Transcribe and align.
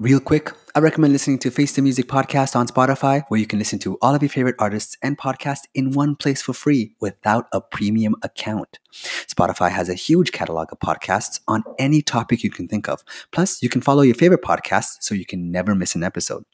Real 0.00 0.18
quick, 0.18 0.50
I 0.74 0.78
recommend 0.78 1.12
listening 1.12 1.38
to 1.40 1.50
Face 1.50 1.72
the 1.76 1.82
Music 1.82 2.06
podcast 2.06 2.56
on 2.56 2.66
Spotify, 2.66 3.22
where 3.28 3.38
you 3.38 3.46
can 3.46 3.58
listen 3.58 3.78
to 3.80 3.98
all 4.00 4.14
of 4.14 4.22
your 4.22 4.30
favorite 4.30 4.54
artists 4.58 4.96
and 5.02 5.18
podcasts 5.18 5.64
in 5.74 5.90
one 5.90 6.16
place 6.16 6.40
for 6.40 6.54
free 6.54 6.94
without 7.02 7.48
a 7.52 7.60
premium 7.60 8.14
account. 8.22 8.78
Spotify 8.94 9.70
has 9.70 9.90
a 9.90 9.94
huge 9.94 10.32
catalog 10.32 10.72
of 10.72 10.78
podcasts 10.78 11.40
on 11.48 11.64
any 11.78 12.00
topic 12.00 12.42
you 12.42 12.48
can 12.48 12.66
think 12.66 12.88
of. 12.88 13.04
Plus, 13.30 13.62
you 13.62 13.68
can 13.68 13.82
follow 13.82 14.00
your 14.00 14.14
favorite 14.14 14.40
podcasts 14.40 14.96
so 15.02 15.14
you 15.14 15.26
can 15.26 15.52
never 15.52 15.74
miss 15.74 15.94
an 15.94 16.02
episode. 16.02 16.44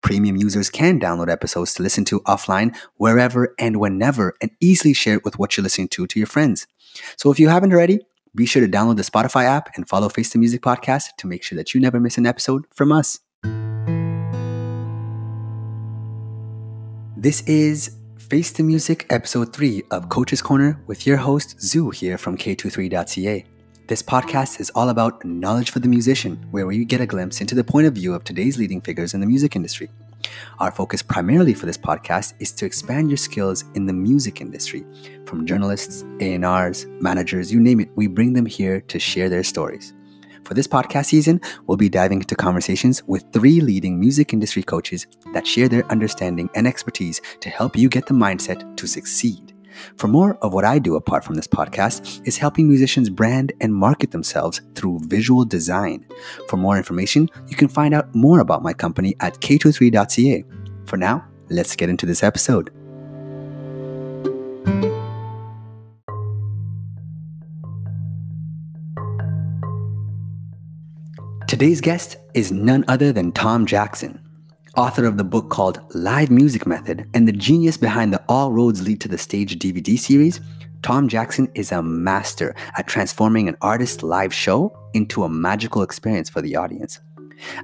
Premium 0.00 0.38
users 0.38 0.70
can 0.70 0.98
download 0.98 1.30
episodes 1.30 1.74
to 1.74 1.82
listen 1.82 2.06
to 2.06 2.20
offline 2.20 2.74
wherever 2.94 3.54
and 3.58 3.78
whenever 3.78 4.32
and 4.40 4.52
easily 4.58 4.94
share 4.94 5.16
it 5.16 5.24
with 5.24 5.38
what 5.38 5.54
you're 5.54 5.62
listening 5.62 5.88
to 5.88 6.06
to 6.06 6.18
your 6.18 6.26
friends. 6.26 6.66
So 7.18 7.30
if 7.30 7.38
you 7.38 7.50
haven't 7.50 7.74
already, 7.74 8.00
be 8.36 8.46
sure 8.46 8.64
to 8.64 8.70
download 8.70 8.96
the 8.96 9.02
Spotify 9.02 9.44
app 9.44 9.70
and 9.76 9.88
follow 9.88 10.08
Face 10.10 10.30
the 10.30 10.38
Music 10.38 10.60
podcast 10.60 11.16
to 11.16 11.26
make 11.26 11.42
sure 11.42 11.56
that 11.56 11.74
you 11.74 11.80
never 11.80 11.98
miss 11.98 12.18
an 12.18 12.26
episode 12.26 12.66
from 12.72 12.92
us. 12.92 13.18
This 17.16 17.40
is 17.46 17.96
Face 18.18 18.52
the 18.52 18.62
Music 18.62 19.06
episode 19.08 19.54
3 19.54 19.84
of 19.90 20.10
Coach's 20.10 20.42
Corner 20.42 20.78
with 20.86 21.06
your 21.06 21.16
host 21.16 21.60
Zoo 21.60 21.90
here 21.90 22.18
from 22.18 22.36
K23.ca. 22.36 23.44
This 23.86 24.02
podcast 24.02 24.60
is 24.60 24.70
all 24.74 24.90
about 24.90 25.24
knowledge 25.24 25.70
for 25.70 25.78
the 25.78 25.88
musician, 25.88 26.44
where 26.50 26.66
we 26.66 26.84
get 26.84 27.00
a 27.00 27.06
glimpse 27.06 27.40
into 27.40 27.54
the 27.54 27.64
point 27.64 27.86
of 27.86 27.94
view 27.94 28.14
of 28.14 28.24
today's 28.24 28.58
leading 28.58 28.80
figures 28.80 29.14
in 29.14 29.20
the 29.20 29.26
music 29.26 29.56
industry. 29.56 29.88
Our 30.58 30.70
focus 30.70 31.02
primarily 31.02 31.54
for 31.54 31.66
this 31.66 31.78
podcast 31.78 32.34
is 32.40 32.52
to 32.52 32.66
expand 32.66 33.10
your 33.10 33.16
skills 33.16 33.64
in 33.74 33.86
the 33.86 33.92
music 33.92 34.40
industry. 34.40 34.84
From 35.26 35.46
journalists, 35.46 36.04
A&Rs, 36.20 36.86
managers, 37.00 37.52
you 37.52 37.60
name 37.60 37.80
it, 37.80 37.90
we 37.96 38.06
bring 38.06 38.32
them 38.32 38.46
here 38.46 38.80
to 38.82 38.98
share 38.98 39.28
their 39.28 39.44
stories. 39.44 39.92
For 40.44 40.54
this 40.54 40.68
podcast 40.68 41.06
season, 41.06 41.40
we'll 41.66 41.76
be 41.76 41.88
diving 41.88 42.20
into 42.20 42.36
conversations 42.36 43.02
with 43.08 43.24
three 43.32 43.60
leading 43.60 43.98
music 43.98 44.32
industry 44.32 44.62
coaches 44.62 45.08
that 45.32 45.44
share 45.46 45.68
their 45.68 45.84
understanding 45.90 46.48
and 46.54 46.68
expertise 46.68 47.20
to 47.40 47.50
help 47.50 47.76
you 47.76 47.88
get 47.88 48.06
the 48.06 48.14
mindset 48.14 48.76
to 48.76 48.86
succeed. 48.86 49.55
For 49.96 50.08
more 50.08 50.36
of 50.42 50.52
what 50.52 50.64
I 50.64 50.78
do 50.78 50.96
apart 50.96 51.24
from 51.24 51.34
this 51.34 51.46
podcast 51.46 52.26
is 52.26 52.38
helping 52.38 52.68
musicians 52.68 53.10
brand 53.10 53.52
and 53.60 53.74
market 53.74 54.10
themselves 54.10 54.60
through 54.74 55.00
visual 55.04 55.44
design. 55.44 56.04
For 56.48 56.56
more 56.56 56.76
information, 56.76 57.28
you 57.48 57.56
can 57.56 57.68
find 57.68 57.94
out 57.94 58.14
more 58.14 58.40
about 58.40 58.62
my 58.62 58.72
company 58.72 59.14
at 59.20 59.40
k23.ca. 59.40 60.44
For 60.86 60.96
now, 60.96 61.24
let's 61.50 61.76
get 61.76 61.88
into 61.88 62.06
this 62.06 62.22
episode. 62.22 62.70
Today's 71.48 71.80
guest 71.80 72.16
is 72.34 72.50
none 72.50 72.84
other 72.88 73.12
than 73.12 73.30
Tom 73.32 73.66
Jackson 73.66 74.25
author 74.76 75.06
of 75.06 75.16
the 75.16 75.24
book 75.24 75.48
called 75.48 75.80
Live 75.94 76.30
Music 76.30 76.66
Method 76.66 77.08
and 77.14 77.26
the 77.26 77.32
genius 77.32 77.78
behind 77.78 78.12
the 78.12 78.22
All 78.28 78.52
Roads 78.52 78.86
Lead 78.86 79.00
to 79.00 79.08
the 79.08 79.16
Stage 79.16 79.58
DVD 79.58 79.98
series, 79.98 80.40
Tom 80.82 81.08
Jackson 81.08 81.48
is 81.54 81.72
a 81.72 81.82
master 81.82 82.54
at 82.76 82.86
transforming 82.86 83.48
an 83.48 83.56
artist's 83.62 84.02
live 84.02 84.34
show 84.34 84.76
into 84.92 85.24
a 85.24 85.28
magical 85.28 85.82
experience 85.82 86.28
for 86.28 86.42
the 86.42 86.56
audience. 86.56 87.00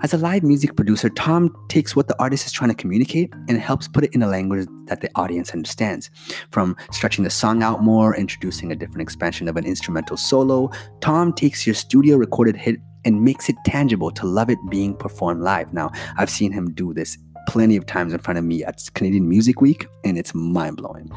As 0.03 0.13
a 0.13 0.19
live 0.19 0.43
music 0.43 0.75
producer, 0.75 1.09
Tom 1.09 1.55
takes 1.69 1.95
what 1.95 2.09
the 2.09 2.19
artist 2.21 2.47
is 2.47 2.53
trying 2.53 2.71
to 2.71 2.77
communicate 2.77 3.33
and 3.49 3.59
helps 3.59 3.89
put 3.89 4.05
it 4.05 4.15
in 4.15 4.23
a 4.23 4.27
language 4.27 4.67
that 4.87 5.01
the 5.01 5.11
audience 5.15 5.53
understands. 5.53 6.11
From 6.51 6.77
stretching 6.91 7.25
the 7.25 7.31
song 7.31 7.63
out 7.63 7.83
more, 7.83 8.15
introducing 8.17 8.73
a 8.73 8.77
different 8.77 9.03
expansion 9.03 9.49
of 9.49 9.57
an 9.57 9.65
instrumental 9.65 10.17
solo, 10.17 10.71
Tom 11.01 11.33
takes 11.33 11.67
your 11.67 11.75
studio 11.75 12.17
recorded 12.17 12.57
hit 12.57 12.81
and 13.05 13.25
makes 13.25 13.49
it 13.49 13.57
tangible 13.65 14.11
to 14.13 14.27
love 14.27 14.51
it 14.51 14.59
being 14.71 14.95
performed 14.95 15.43
live. 15.43 15.73
Now, 15.73 15.91
I've 16.17 16.31
seen 16.31 16.53
him 16.53 16.73
do 16.73 16.93
this 16.95 17.19
plenty 17.49 17.77
of 17.77 17.87
times 17.87 18.13
in 18.13 18.19
front 18.19 18.39
of 18.39 18.45
me 18.45 18.65
at 18.65 18.81
Canadian 18.95 19.29
Music 19.29 19.61
Week, 19.61 19.87
and 20.05 20.17
it's 20.17 20.35
mind 20.35 20.77
blowing. 20.77 21.11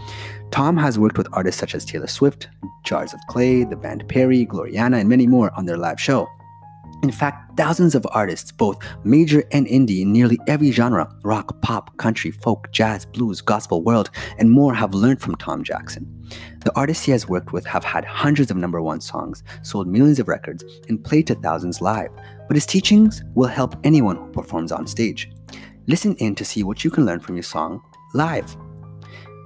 Tom 0.51 0.77
has 0.77 0.97
worked 0.97 1.17
with 1.17 1.27
artists 1.33 1.59
such 1.59 1.75
as 1.75 1.85
Taylor 1.85 2.07
Swift, 2.07 2.47
Jars 2.83 3.13
of 3.13 3.19
Clay, 3.29 3.63
the 3.63 3.75
band 3.75 4.07
Perry, 4.07 4.45
Gloriana, 4.45 4.99
and 4.99 5.09
many 5.09 5.27
more 5.27 5.51
on 5.55 5.65
their 5.65 5.77
live 5.77 5.99
show. 5.99 6.27
In 7.03 7.11
fact, 7.11 7.55
thousands 7.55 7.93
of 7.93 8.07
artists, 8.11 8.51
both 8.51 8.79
major 9.03 9.43
and 9.51 9.67
indie 9.67 10.01
in 10.01 10.11
nearly 10.11 10.39
every 10.47 10.71
genre 10.71 11.07
rock, 11.23 11.61
pop, 11.61 11.95
country, 11.97 12.31
folk, 12.31 12.71
jazz, 12.71 13.05
blues, 13.05 13.41
gospel, 13.41 13.83
world, 13.83 14.09
and 14.39 14.49
more 14.49 14.73
have 14.73 14.93
learned 14.93 15.21
from 15.21 15.35
Tom 15.35 15.63
Jackson. 15.63 16.11
The 16.63 16.75
artists 16.75 17.05
he 17.05 17.11
has 17.11 17.29
worked 17.29 17.53
with 17.53 17.65
have 17.67 17.83
had 17.83 18.05
hundreds 18.05 18.49
of 18.49 18.57
number 18.57 18.81
one 18.81 19.01
songs, 19.01 19.43
sold 19.61 19.87
millions 19.87 20.19
of 20.19 20.27
records, 20.27 20.63
and 20.89 21.03
played 21.03 21.27
to 21.27 21.35
thousands 21.35 21.79
live, 21.79 22.09
but 22.47 22.55
his 22.55 22.65
teachings 22.65 23.23
will 23.35 23.47
help 23.47 23.75
anyone 23.83 24.15
who 24.15 24.31
performs 24.31 24.71
on 24.71 24.87
stage. 24.87 25.29
Listen 25.87 26.15
in 26.15 26.33
to 26.33 26.43
see 26.43 26.63
what 26.63 26.83
you 26.83 26.89
can 26.89 27.05
learn 27.05 27.19
from 27.19 27.35
your 27.35 27.43
song 27.43 27.83
live. 28.15 28.55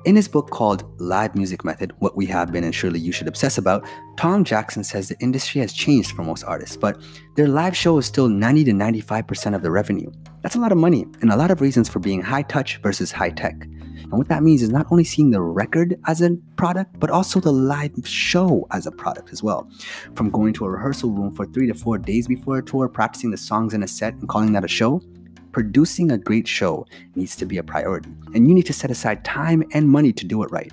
In 0.05 0.15
his 0.15 0.29
book 0.29 0.49
called 0.49 0.85
Live 1.01 1.35
Music 1.35 1.65
Method 1.65 1.91
What 1.99 2.15
We 2.15 2.25
Have 2.27 2.53
Been 2.53 2.63
and 2.63 2.73
Surely 2.73 3.01
You 3.01 3.11
Should 3.11 3.27
Obsess 3.27 3.57
About, 3.57 3.85
Tom 4.15 4.45
Jackson 4.45 4.81
says 4.81 5.09
the 5.09 5.19
industry 5.19 5.59
has 5.59 5.73
changed 5.73 6.11
for 6.11 6.23
most 6.23 6.45
artists, 6.45 6.77
but 6.77 7.01
their 7.35 7.49
live 7.49 7.75
show 7.75 7.97
is 7.97 8.05
still 8.05 8.29
90 8.29 8.63
to 8.63 8.71
95% 8.71 9.55
of 9.55 9.61
the 9.61 9.69
revenue. 9.69 10.09
That's 10.41 10.55
a 10.55 10.59
lot 10.59 10.71
of 10.71 10.77
money 10.77 11.05
and 11.21 11.33
a 11.33 11.35
lot 11.35 11.51
of 11.51 11.59
reasons 11.59 11.89
for 11.89 11.99
being 11.99 12.21
high 12.21 12.43
touch 12.43 12.77
versus 12.77 13.11
high 13.11 13.31
tech. 13.31 13.55
And 13.61 14.13
what 14.13 14.29
that 14.29 14.41
means 14.41 14.61
is 14.61 14.69
not 14.69 14.87
only 14.89 15.03
seeing 15.03 15.31
the 15.31 15.41
record 15.41 15.99
as 16.07 16.21
a 16.21 16.37
product, 16.55 16.97
but 16.97 17.09
also 17.09 17.41
the 17.41 17.51
live 17.51 17.91
show 18.05 18.67
as 18.71 18.87
a 18.87 18.91
product 18.91 19.33
as 19.33 19.43
well. 19.43 19.69
From 20.15 20.29
going 20.29 20.53
to 20.53 20.65
a 20.65 20.69
rehearsal 20.69 21.11
room 21.11 21.35
for 21.35 21.45
three 21.45 21.67
to 21.67 21.73
four 21.73 21.97
days 21.97 22.25
before 22.25 22.59
a 22.59 22.63
tour, 22.63 22.87
practicing 22.87 23.31
the 23.31 23.37
songs 23.37 23.73
in 23.73 23.83
a 23.83 23.87
set 23.87 24.13
and 24.13 24.29
calling 24.29 24.53
that 24.53 24.63
a 24.63 24.69
show, 24.69 25.01
producing 25.51 26.11
a 26.11 26.17
great 26.17 26.47
show 26.47 26.85
needs 27.15 27.35
to 27.37 27.45
be 27.45 27.57
a 27.57 27.63
priority, 27.63 28.09
and 28.33 28.47
you 28.47 28.53
need 28.53 28.65
to 28.65 28.73
set 28.73 28.91
aside 28.91 29.25
time 29.25 29.63
and 29.73 29.89
money 29.89 30.13
to 30.13 30.25
do 30.25 30.43
it 30.43 30.51
right. 30.51 30.71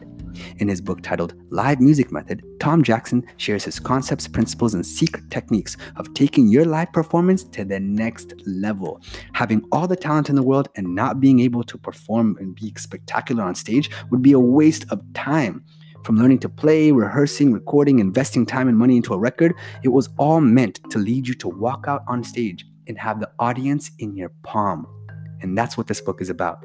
In 0.58 0.68
his 0.68 0.80
book 0.80 1.02
titled 1.02 1.34
Live 1.50 1.80
Music 1.80 2.12
Method, 2.12 2.42
Tom 2.60 2.82
Jackson 2.82 3.24
shares 3.36 3.64
his 3.64 3.78
concepts, 3.78 4.28
principles, 4.28 4.74
and 4.74 4.84
secret 4.84 5.30
techniques 5.30 5.76
of 5.96 6.12
taking 6.14 6.48
your 6.48 6.64
live 6.64 6.92
performance 6.92 7.44
to 7.44 7.64
the 7.64 7.80
next 7.80 8.34
level. 8.46 9.00
Having 9.32 9.64
all 9.72 9.86
the 9.86 9.96
talent 9.96 10.28
in 10.28 10.36
the 10.36 10.42
world 10.42 10.68
and 10.76 10.94
not 10.94 11.20
being 11.20 11.40
able 11.40 11.62
to 11.64 11.78
perform 11.78 12.36
and 12.38 12.54
be 12.54 12.72
spectacular 12.76 13.44
on 13.44 13.54
stage 13.54 13.90
would 14.10 14.22
be 14.22 14.32
a 14.32 14.40
waste 14.40 14.84
of 14.90 15.00
time. 15.14 15.64
From 16.04 16.18
learning 16.18 16.38
to 16.40 16.48
play, 16.48 16.92
rehearsing, 16.92 17.52
recording, 17.52 17.98
investing 17.98 18.46
time 18.46 18.68
and 18.68 18.78
money 18.78 18.96
into 18.96 19.12
a 19.12 19.18
record, 19.18 19.54
it 19.82 19.88
was 19.88 20.08
all 20.18 20.40
meant 20.40 20.80
to 20.90 20.98
lead 20.98 21.26
you 21.26 21.34
to 21.34 21.48
walk 21.48 21.86
out 21.88 22.04
on 22.06 22.22
stage 22.22 22.64
and 22.86 22.98
have 22.98 23.20
the 23.20 23.30
audience 23.38 23.90
in 23.98 24.16
your 24.16 24.30
palm. 24.42 24.86
And 25.42 25.56
that's 25.56 25.76
what 25.76 25.86
this 25.86 26.00
book 26.00 26.20
is 26.20 26.30
about. 26.30 26.64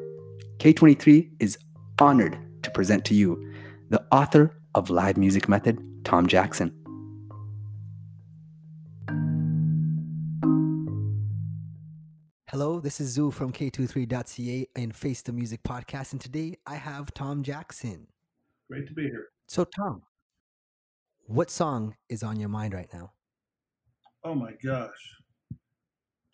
K23 0.58 1.30
is 1.40 1.58
honored 2.00 2.38
to 2.64 2.72
present 2.72 3.06
to 3.06 3.16
you 3.16 3.54
the 3.90 4.04
author 4.12 4.56
of 4.76 4.90
Live 4.90 5.18
Music 5.18 5.50
Method, 5.50 5.80
Tom 6.06 6.28
Jackson. 6.28 6.72
Hello, 12.50 12.80
this 12.80 13.00
is 13.00 13.09
Zoo 13.09 13.32
from 13.32 13.52
K23.ca 13.52 14.68
and 14.76 14.96
Face 14.96 15.22
the 15.22 15.32
Music 15.32 15.64
podcast. 15.64 16.12
And 16.12 16.22
today 16.22 16.58
I 16.68 16.76
have 16.76 17.14
Tom 17.14 17.44
Jackson. 17.44 18.08
Great 18.70 18.88
to 18.88 18.94
be 18.94 19.03
here. 19.03 19.28
So, 19.48 19.66
Tom, 19.66 20.02
what 21.28 21.50
song 21.50 21.96
is 22.09 22.24
on 22.24 22.40
your 22.40 22.50
mind 22.50 22.74
right 22.74 22.90
now? 22.94 23.14
Oh 24.24 24.36
my 24.36 24.52
gosh 24.64 25.21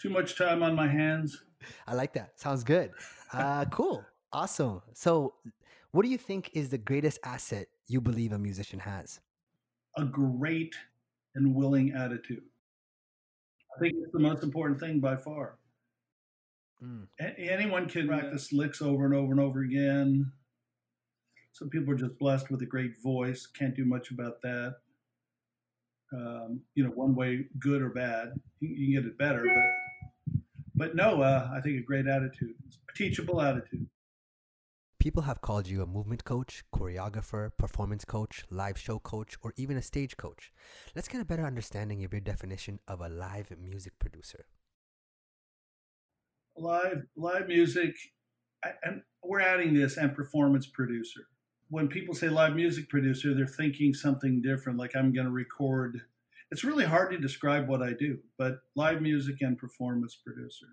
too 0.02 0.10
much 0.10 0.38
time 0.38 0.64
on 0.64 0.76
my 0.76 0.88
hands. 0.88 1.44
I 1.88 1.96
like 1.96 2.14
that. 2.14 2.40
Sounds 2.40 2.64
good. 2.64 2.92
Uh, 3.34 3.66
cool. 3.72 4.04
Awesome. 4.32 4.82
So, 4.94 5.36
what 5.92 6.04
do 6.04 6.10
you 6.10 6.18
think 6.18 6.52
is 6.54 6.70
the 6.70 6.78
greatest 6.78 7.20
asset 7.24 7.68
you 7.88 8.02
believe 8.02 8.32
a 8.32 8.38
musician 8.38 8.80
has? 8.80 9.20
A 9.98 10.06
great 10.06 10.76
and 11.36 11.56
willing 11.56 11.94
attitude. 11.94 12.44
I 13.76 13.80
think 13.80 13.96
it's 14.02 14.12
the 14.12 14.20
most 14.20 14.44
important 14.44 14.80
thing 14.80 15.00
by 15.00 15.16
far. 15.16 15.58
Mm. 16.84 17.08
A- 17.20 17.40
anyone 17.40 17.88
can 17.88 18.08
practice 18.08 18.52
licks 18.52 18.82
over 18.82 19.06
and 19.06 19.14
over 19.14 19.32
and 19.32 19.40
over 19.40 19.62
again. 19.62 20.32
Some 21.54 21.70
people 21.70 21.94
are 21.94 21.98
just 21.98 22.20
blessed 22.20 22.52
with 22.52 22.62
a 22.62 22.66
great 22.66 23.02
voice. 23.02 23.48
Can't 23.48 23.76
do 23.76 23.86
much 23.86 24.12
about 24.12 24.42
that. 24.44 24.76
Um, 26.14 26.62
you 26.76 26.84
know, 26.84 26.92
one 26.92 27.16
way, 27.16 27.46
good 27.60 27.82
or 27.82 27.90
bad. 27.90 28.34
You, 28.60 28.70
you 28.70 28.86
can 28.86 29.04
get 29.04 29.12
it 29.12 29.18
better, 29.18 29.44
but 29.44 29.87
but 30.78 30.96
no, 30.96 31.22
uh, 31.24 31.50
I 31.54 31.60
think 31.60 31.80
a 31.80 31.82
great 31.84 32.08
attitude, 32.08 32.54
a 32.90 32.94
teachable 32.96 33.42
attitude. 33.42 33.88
People 35.00 35.24
have 35.24 35.42
called 35.42 35.68
you 35.68 35.82
a 35.82 35.88
movement 35.88 36.24
coach, 36.24 36.64
choreographer, 36.74 37.50
performance 37.58 38.06
coach, 38.06 38.44
live 38.52 38.78
show 38.78 39.00
coach, 39.00 39.36
or 39.42 39.54
even 39.58 39.76
a 39.76 39.82
stage 39.82 40.18
coach. 40.18 40.52
Let's 40.96 41.08
get 41.08 41.22
a 41.22 41.26
better 41.26 41.46
understanding 41.46 42.04
of 42.04 42.14
your 42.14 42.22
definition 42.22 42.80
of 42.88 43.02
a 43.02 43.10
live 43.10 43.52
music 43.60 43.94
producer. 44.00 44.46
Live, 46.56 47.04
live 47.16 47.48
music, 47.48 47.96
and 48.84 49.02
we're 49.24 49.42
adding 49.42 49.74
this 49.74 49.98
and 49.98 50.16
performance 50.16 50.68
producer. 50.68 51.22
When 51.70 51.88
people 51.88 52.14
say 52.14 52.30
live 52.30 52.56
music 52.56 52.90
producer, 52.90 53.34
they're 53.34 53.48
thinking 53.48 53.94
something 53.94 54.42
different, 54.42 54.78
like 54.78 54.96
I'm 54.96 55.14
going 55.14 55.26
to 55.26 55.32
record 55.32 56.02
it's 56.52 56.64
really 56.64 56.86
hard 56.86 57.12
to 57.12 57.18
describe 57.18 57.68
what 57.68 57.82
I 57.82 57.94
do, 57.94 58.20
but 58.38 58.60
live 58.76 59.02
music 59.02 59.38
and 59.42 59.58
performance 59.58 60.16
producer. 60.16 60.68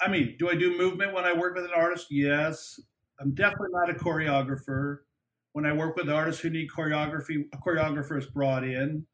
I 0.00 0.08
mean, 0.08 0.36
do 0.38 0.48
I 0.48 0.54
do 0.54 0.78
movement 0.78 1.12
when 1.12 1.24
I 1.24 1.32
work 1.32 1.54
with 1.54 1.64
an 1.64 1.72
artist? 1.74 2.06
Yes. 2.10 2.80
I'm 3.20 3.34
definitely 3.34 3.68
not 3.72 3.90
a 3.90 3.94
choreographer. 3.94 4.98
When 5.52 5.66
I 5.66 5.72
work 5.72 5.96
with 5.96 6.08
artists 6.08 6.40
who 6.40 6.50
need 6.50 6.68
choreography, 6.70 7.44
a 7.52 7.58
choreographer 7.58 8.16
is 8.18 8.26
brought 8.26 8.64
in. 8.64 9.06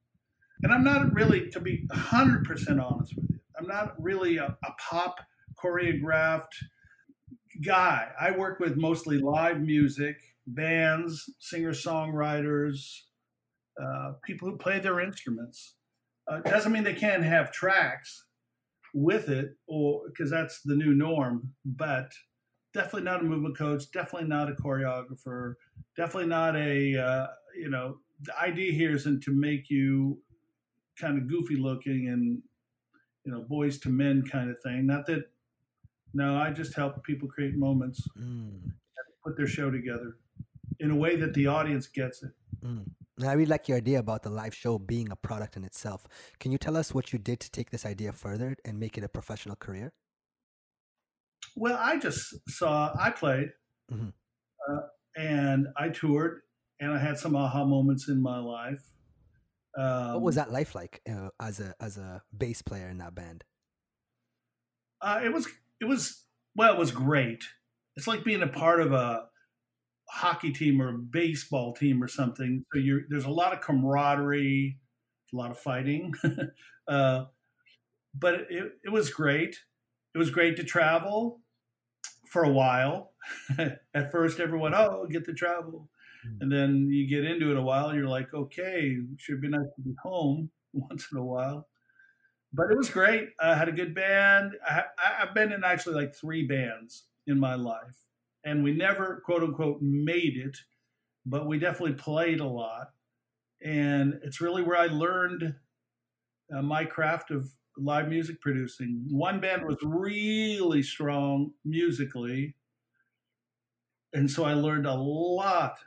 And 0.62 0.72
I'm 0.72 0.84
not 0.84 1.12
really, 1.14 1.48
to 1.50 1.60
be 1.60 1.86
100% 1.92 2.82
honest 2.82 3.16
with 3.16 3.30
you, 3.30 3.40
I'm 3.58 3.66
not 3.66 3.94
really 4.00 4.36
a, 4.36 4.56
a 4.64 4.72
pop 4.78 5.20
choreographed 5.62 6.54
guy. 7.64 8.08
I 8.20 8.32
work 8.32 8.60
with 8.60 8.76
mostly 8.76 9.18
live 9.18 9.60
music, 9.60 10.16
bands, 10.46 11.30
singer 11.38 11.72
songwriters, 11.72 13.00
uh, 13.82 14.12
people 14.24 14.50
who 14.50 14.56
play 14.56 14.80
their 14.80 15.00
instruments. 15.00 15.74
Uh, 16.26 16.40
doesn't 16.40 16.72
mean 16.72 16.84
they 16.84 16.94
can't 16.94 17.22
have 17.22 17.52
tracks 17.52 18.24
with 18.94 19.28
it, 19.28 19.56
or 19.66 20.02
because 20.06 20.30
that's 20.30 20.60
the 20.62 20.74
new 20.74 20.94
norm. 20.94 21.54
But 21.64 22.12
definitely 22.72 23.02
not 23.02 23.20
a 23.20 23.24
movement 23.24 23.58
coach. 23.58 23.90
Definitely 23.90 24.28
not 24.28 24.50
a 24.50 24.54
choreographer. 24.54 25.54
Definitely 25.96 26.28
not 26.28 26.56
a 26.56 26.96
uh, 26.96 27.26
you 27.56 27.70
know. 27.70 27.98
The 28.22 28.38
idea 28.38 28.72
here 28.72 28.94
isn't 28.94 29.22
to 29.24 29.32
make 29.32 29.68
you 29.68 30.18
kind 30.98 31.18
of 31.18 31.28
goofy 31.28 31.56
looking 31.56 32.08
and 32.08 32.40
you 33.24 33.32
know 33.32 33.44
Boyz 33.50 33.84
II 33.84 33.92
Men 33.92 34.22
kind 34.22 34.50
of 34.50 34.56
thing. 34.62 34.86
Not 34.86 35.06
that. 35.06 35.24
No, 36.16 36.36
I 36.36 36.52
just 36.52 36.74
help 36.74 37.02
people 37.02 37.26
create 37.26 37.56
moments, 37.56 38.06
mm. 38.16 38.60
put 39.24 39.36
their 39.36 39.48
show 39.48 39.68
together 39.68 40.16
in 40.84 40.90
a 40.90 40.96
way 40.96 41.16
that 41.16 41.32
the 41.32 41.46
audience 41.46 41.86
gets 41.86 42.22
it. 42.22 42.32
Mm. 42.62 42.84
I 43.22 43.32
really 43.32 43.46
like 43.46 43.68
your 43.68 43.78
idea 43.78 43.98
about 44.00 44.22
the 44.22 44.30
live 44.30 44.54
show 44.54 44.78
being 44.78 45.10
a 45.10 45.16
product 45.16 45.56
in 45.56 45.64
itself. 45.64 46.06
Can 46.40 46.52
you 46.52 46.58
tell 46.58 46.76
us 46.76 46.92
what 46.92 47.12
you 47.12 47.18
did 47.18 47.40
to 47.40 47.50
take 47.50 47.70
this 47.70 47.86
idea 47.86 48.12
further 48.12 48.56
and 48.64 48.78
make 48.78 48.98
it 48.98 49.04
a 49.04 49.08
professional 49.08 49.56
career? 49.56 49.92
Well, 51.56 51.78
I 51.80 51.98
just 51.98 52.34
saw, 52.48 52.92
I 53.00 53.10
played 53.10 53.50
mm-hmm. 53.90 54.08
uh, 54.68 54.80
and 55.16 55.68
I 55.76 55.88
toured 55.88 56.40
and 56.80 56.92
I 56.92 56.98
had 56.98 57.18
some 57.18 57.34
aha 57.34 57.64
moments 57.64 58.08
in 58.08 58.20
my 58.20 58.38
life. 58.38 58.82
Um, 59.78 60.14
what 60.14 60.22
was 60.22 60.34
that 60.34 60.52
life 60.52 60.74
like 60.74 61.00
uh, 61.08 61.30
as 61.40 61.58
a 61.58 61.74
as 61.80 61.98
a 61.98 62.22
bass 62.36 62.62
player 62.62 62.88
in 62.88 62.98
that 62.98 63.14
band? 63.14 63.42
Uh, 65.00 65.20
it 65.24 65.32
was 65.32 65.48
it 65.80 65.86
was 65.86 66.24
well, 66.54 66.72
it 66.72 66.78
was 66.78 66.92
great. 66.92 67.42
It's 67.96 68.06
like 68.06 68.22
being 68.22 68.42
a 68.42 68.46
part 68.46 68.80
of 68.80 68.92
a 68.92 69.26
hockey 70.08 70.52
team 70.52 70.80
or 70.80 70.90
a 70.90 70.98
baseball 70.98 71.72
team 71.72 72.02
or 72.02 72.08
something. 72.08 72.64
So 72.72 72.78
you're, 72.78 73.02
there's 73.08 73.24
a 73.24 73.30
lot 73.30 73.52
of 73.52 73.60
camaraderie, 73.60 74.78
a 75.32 75.36
lot 75.36 75.50
of 75.50 75.58
fighting. 75.58 76.14
uh, 76.88 77.24
but 78.14 78.34
it, 78.50 78.72
it 78.84 78.92
was 78.92 79.10
great. 79.10 79.58
It 80.14 80.18
was 80.18 80.30
great 80.30 80.56
to 80.56 80.64
travel 80.64 81.40
for 82.28 82.44
a 82.44 82.50
while. 82.50 83.12
At 83.58 84.12
first, 84.12 84.40
everyone, 84.40 84.74
oh, 84.74 85.06
get 85.10 85.24
to 85.24 85.32
travel. 85.32 85.88
Hmm. 86.24 86.42
And 86.42 86.52
then 86.52 86.88
you 86.90 87.08
get 87.08 87.24
into 87.24 87.50
it 87.50 87.56
a 87.56 87.62
while, 87.62 87.94
you're 87.94 88.08
like, 88.08 88.32
okay, 88.32 88.98
should 89.18 89.40
be 89.40 89.48
nice 89.48 89.68
to 89.76 89.82
be 89.82 89.94
home 90.02 90.50
once 90.72 91.08
in 91.10 91.18
a 91.18 91.24
while. 91.24 91.68
But 92.52 92.70
it 92.70 92.76
was 92.76 92.88
great. 92.88 93.30
I 93.40 93.56
had 93.56 93.68
a 93.68 93.72
good 93.72 93.96
band. 93.96 94.52
I, 94.64 94.84
I've 95.20 95.34
been 95.34 95.50
in 95.50 95.64
actually 95.64 95.96
like 95.96 96.14
three 96.14 96.46
bands 96.46 97.06
in 97.26 97.40
my 97.40 97.56
life 97.56 98.03
and 98.44 98.62
we 98.62 98.72
never 98.72 99.22
quote 99.24 99.42
unquote 99.42 99.80
made 99.80 100.36
it, 100.36 100.58
but 101.26 101.46
we 101.46 101.58
definitely 101.58 101.94
played 101.94 102.40
a 102.40 102.46
lot. 102.46 102.90
And 103.62 104.20
it's 104.22 104.40
really 104.40 104.62
where 104.62 104.76
I 104.76 104.86
learned 104.86 105.54
uh, 106.54 106.62
my 106.62 106.84
craft 106.84 107.30
of 107.30 107.50
live 107.76 108.08
music 108.08 108.40
producing. 108.40 109.06
One 109.10 109.40
band 109.40 109.64
was 109.64 109.78
really 109.82 110.82
strong 110.82 111.52
musically. 111.64 112.54
And 114.12 114.30
so 114.30 114.44
I 114.44 114.54
learned 114.54 114.86
a 114.86 114.94
lot 114.94 115.78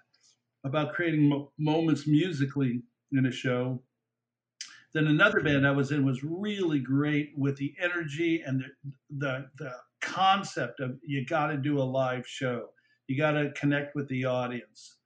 about 0.64 0.94
creating 0.94 1.30
mo- 1.30 1.52
moments 1.58 2.08
musically 2.08 2.82
in 3.12 3.26
a 3.26 3.32
show. 3.32 3.82
Then 4.94 5.08
another 5.08 5.42
band 5.42 5.68
I 5.68 5.72
was 5.72 5.92
in 5.92 6.06
was 6.06 6.24
really 6.24 6.80
great 6.80 7.34
with 7.38 7.58
the 7.58 7.76
energy 7.82 8.42
and 8.46 8.62
the, 8.62 8.66
the, 9.10 9.50
the 9.58 9.74
concept 10.02 10.80
of 10.80 10.98
you 11.06 11.26
got 11.26 11.48
to 11.48 11.58
do 11.58 11.80
a 11.80 11.84
live 11.84 12.28
show. 12.28 12.70
You 13.08 13.18
got 13.18 13.32
to 13.32 13.52
connect 13.52 13.96
with 13.96 14.08
the 14.08 14.26
audience. 14.26 14.98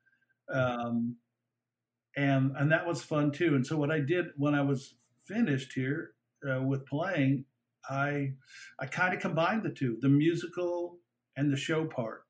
Um, 0.51 1.17
and 2.15 2.51
and 2.57 2.71
that 2.71 2.85
was 2.85 3.01
fun 3.01 3.31
too. 3.31 3.55
And 3.55 3.65
so 3.65 3.77
what 3.77 3.91
I 3.91 3.99
did 3.99 4.27
when 4.37 4.55
I 4.55 4.61
was 4.61 4.95
finished 5.25 5.73
here 5.73 6.11
uh, 6.49 6.61
with 6.61 6.85
playing, 6.85 7.45
I 7.89 8.33
I 8.79 8.85
kind 8.87 9.13
of 9.13 9.21
combined 9.21 9.63
the 9.63 9.69
two, 9.69 9.97
the 10.01 10.09
musical 10.09 10.97
and 11.37 11.51
the 11.51 11.57
show 11.57 11.85
part, 11.85 12.25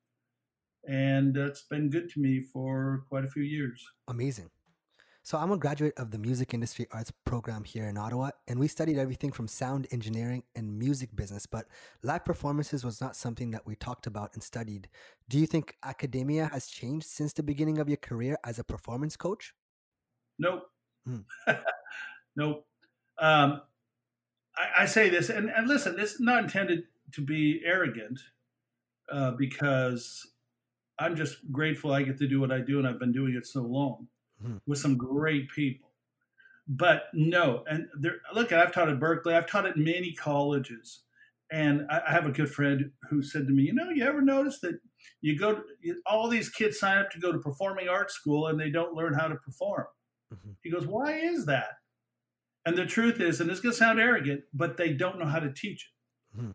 and 0.88 1.34
that's 1.34 1.62
been 1.62 1.90
good 1.90 2.08
to 2.10 2.20
me 2.20 2.40
for 2.52 3.04
quite 3.08 3.24
a 3.24 3.28
few 3.28 3.42
years. 3.42 3.84
Amazing. 4.08 4.50
So 5.24 5.38
I'm 5.38 5.52
a 5.52 5.56
graduate 5.56 5.94
of 5.98 6.10
the 6.10 6.18
Music 6.18 6.52
Industry 6.52 6.88
Arts 6.90 7.12
program 7.24 7.62
here 7.62 7.84
in 7.84 7.96
Ottawa, 7.96 8.30
and 8.48 8.58
we 8.58 8.66
studied 8.66 8.98
everything 8.98 9.30
from 9.30 9.46
sound 9.46 9.86
engineering 9.92 10.42
and 10.56 10.76
music 10.76 11.14
business, 11.14 11.46
but 11.46 11.68
live 12.02 12.24
performances 12.24 12.84
was 12.84 13.00
not 13.00 13.14
something 13.14 13.52
that 13.52 13.64
we 13.64 13.76
talked 13.76 14.08
about 14.08 14.30
and 14.34 14.42
studied. 14.42 14.88
Do 15.28 15.38
you 15.38 15.46
think 15.46 15.76
academia 15.84 16.46
has 16.46 16.66
changed 16.66 17.06
since 17.06 17.32
the 17.32 17.44
beginning 17.44 17.78
of 17.78 17.88
your 17.88 17.98
career 17.98 18.36
as 18.44 18.58
a 18.58 18.64
performance 18.64 19.16
coach? 19.16 19.54
Nope. 20.40 20.64
Hmm. 21.06 21.20
nope. 22.36 22.66
Um, 23.16 23.62
I, 24.56 24.82
I, 24.82 24.86
say 24.86 25.08
this, 25.08 25.30
and, 25.30 25.50
and, 25.50 25.68
listen, 25.68 25.94
this 25.94 26.14
is 26.14 26.20
not 26.20 26.42
intended 26.42 26.82
to 27.12 27.20
be 27.20 27.62
arrogant 27.64 28.18
uh, 29.12 29.30
because 29.30 30.26
I'm 30.98 31.14
just 31.14 31.52
grateful 31.52 31.92
I 31.92 32.02
get 32.02 32.18
to 32.18 32.26
do 32.26 32.40
what 32.40 32.50
I 32.50 32.58
do, 32.58 32.80
and 32.80 32.88
I've 32.88 32.98
been 32.98 33.12
doing 33.12 33.36
it 33.36 33.46
so 33.46 33.62
long. 33.62 34.08
With 34.66 34.78
some 34.78 34.96
great 34.96 35.50
people. 35.50 35.90
But 36.68 37.04
no, 37.12 37.64
and 37.68 37.88
there, 37.98 38.16
look, 38.34 38.52
I've 38.52 38.72
taught 38.72 38.88
at 38.88 39.00
Berklee, 39.00 39.34
I've 39.34 39.48
taught 39.48 39.66
at 39.66 39.76
many 39.76 40.12
colleges. 40.12 41.00
And 41.50 41.86
I, 41.90 42.00
I 42.08 42.12
have 42.12 42.24
a 42.24 42.32
good 42.32 42.50
friend 42.50 42.92
who 43.10 43.22
said 43.22 43.46
to 43.46 43.52
me, 43.52 43.64
You 43.64 43.74
know, 43.74 43.90
you 43.90 44.04
ever 44.04 44.22
notice 44.22 44.60
that 44.60 44.78
you 45.20 45.38
go, 45.38 45.56
to, 45.56 45.62
you, 45.80 46.00
all 46.06 46.28
these 46.28 46.48
kids 46.48 46.78
sign 46.78 46.98
up 46.98 47.10
to 47.10 47.20
go 47.20 47.30
to 47.30 47.38
performing 47.38 47.88
arts 47.88 48.14
school 48.14 48.46
and 48.46 48.58
they 48.58 48.70
don't 48.70 48.94
learn 48.94 49.12
how 49.12 49.28
to 49.28 49.34
perform? 49.34 49.86
Mm-hmm. 50.32 50.52
He 50.62 50.70
goes, 50.70 50.86
Why 50.86 51.12
is 51.18 51.46
that? 51.46 51.74
And 52.64 52.78
the 52.78 52.86
truth 52.86 53.20
is, 53.20 53.40
and 53.40 53.50
this 53.50 53.58
is 53.58 53.62
going 53.62 53.72
to 53.72 53.78
sound 53.78 54.00
arrogant, 54.00 54.42
but 54.54 54.76
they 54.76 54.92
don't 54.92 55.18
know 55.18 55.26
how 55.26 55.40
to 55.40 55.52
teach 55.52 55.90
it. 55.90 56.38
Mm-hmm. 56.38 56.50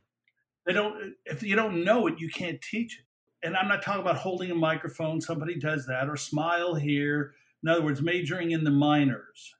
They 0.65 0.73
don't, 0.73 1.13
if 1.25 1.43
you 1.43 1.55
don't 1.55 1.83
know 1.83 2.07
it, 2.07 2.19
you 2.19 2.29
can't 2.29 2.61
teach 2.61 2.99
it. 2.99 3.45
And 3.45 3.55
I'm 3.55 3.67
not 3.67 3.83
talking 3.83 4.01
about 4.01 4.17
holding 4.17 4.49
a 4.49 4.55
microphone, 4.55 5.21
somebody 5.21 5.59
does 5.59 5.85
that, 5.85 6.09
or 6.09 6.17
smile 6.17 6.75
here, 6.75 7.33
in 7.63 7.69
other 7.69 7.81
words, 7.81 8.01
majoring 8.01 8.51
in 8.51 8.63
the 8.63 8.71
minors. 8.71 9.55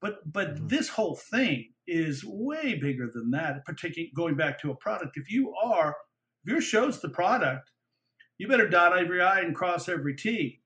But 0.00 0.32
but 0.32 0.54
mm-hmm. 0.54 0.66
this 0.68 0.90
whole 0.90 1.16
thing 1.16 1.72
is 1.86 2.24
way 2.24 2.74
bigger 2.74 3.10
than 3.12 3.30
that. 3.32 3.64
Particularly 3.64 4.12
going 4.14 4.36
back 4.36 4.60
to 4.60 4.70
a 4.70 4.76
product. 4.76 5.16
If 5.16 5.30
you 5.30 5.54
are, 5.54 5.96
if 6.44 6.52
your 6.52 6.60
show's 6.60 7.00
the 7.00 7.08
product, 7.08 7.70
you 8.38 8.48
better 8.48 8.68
dot 8.68 8.96
every 8.98 9.22
I 9.22 9.40
and 9.40 9.54
cross 9.54 9.88
every 9.88 10.14
T. 10.14 10.60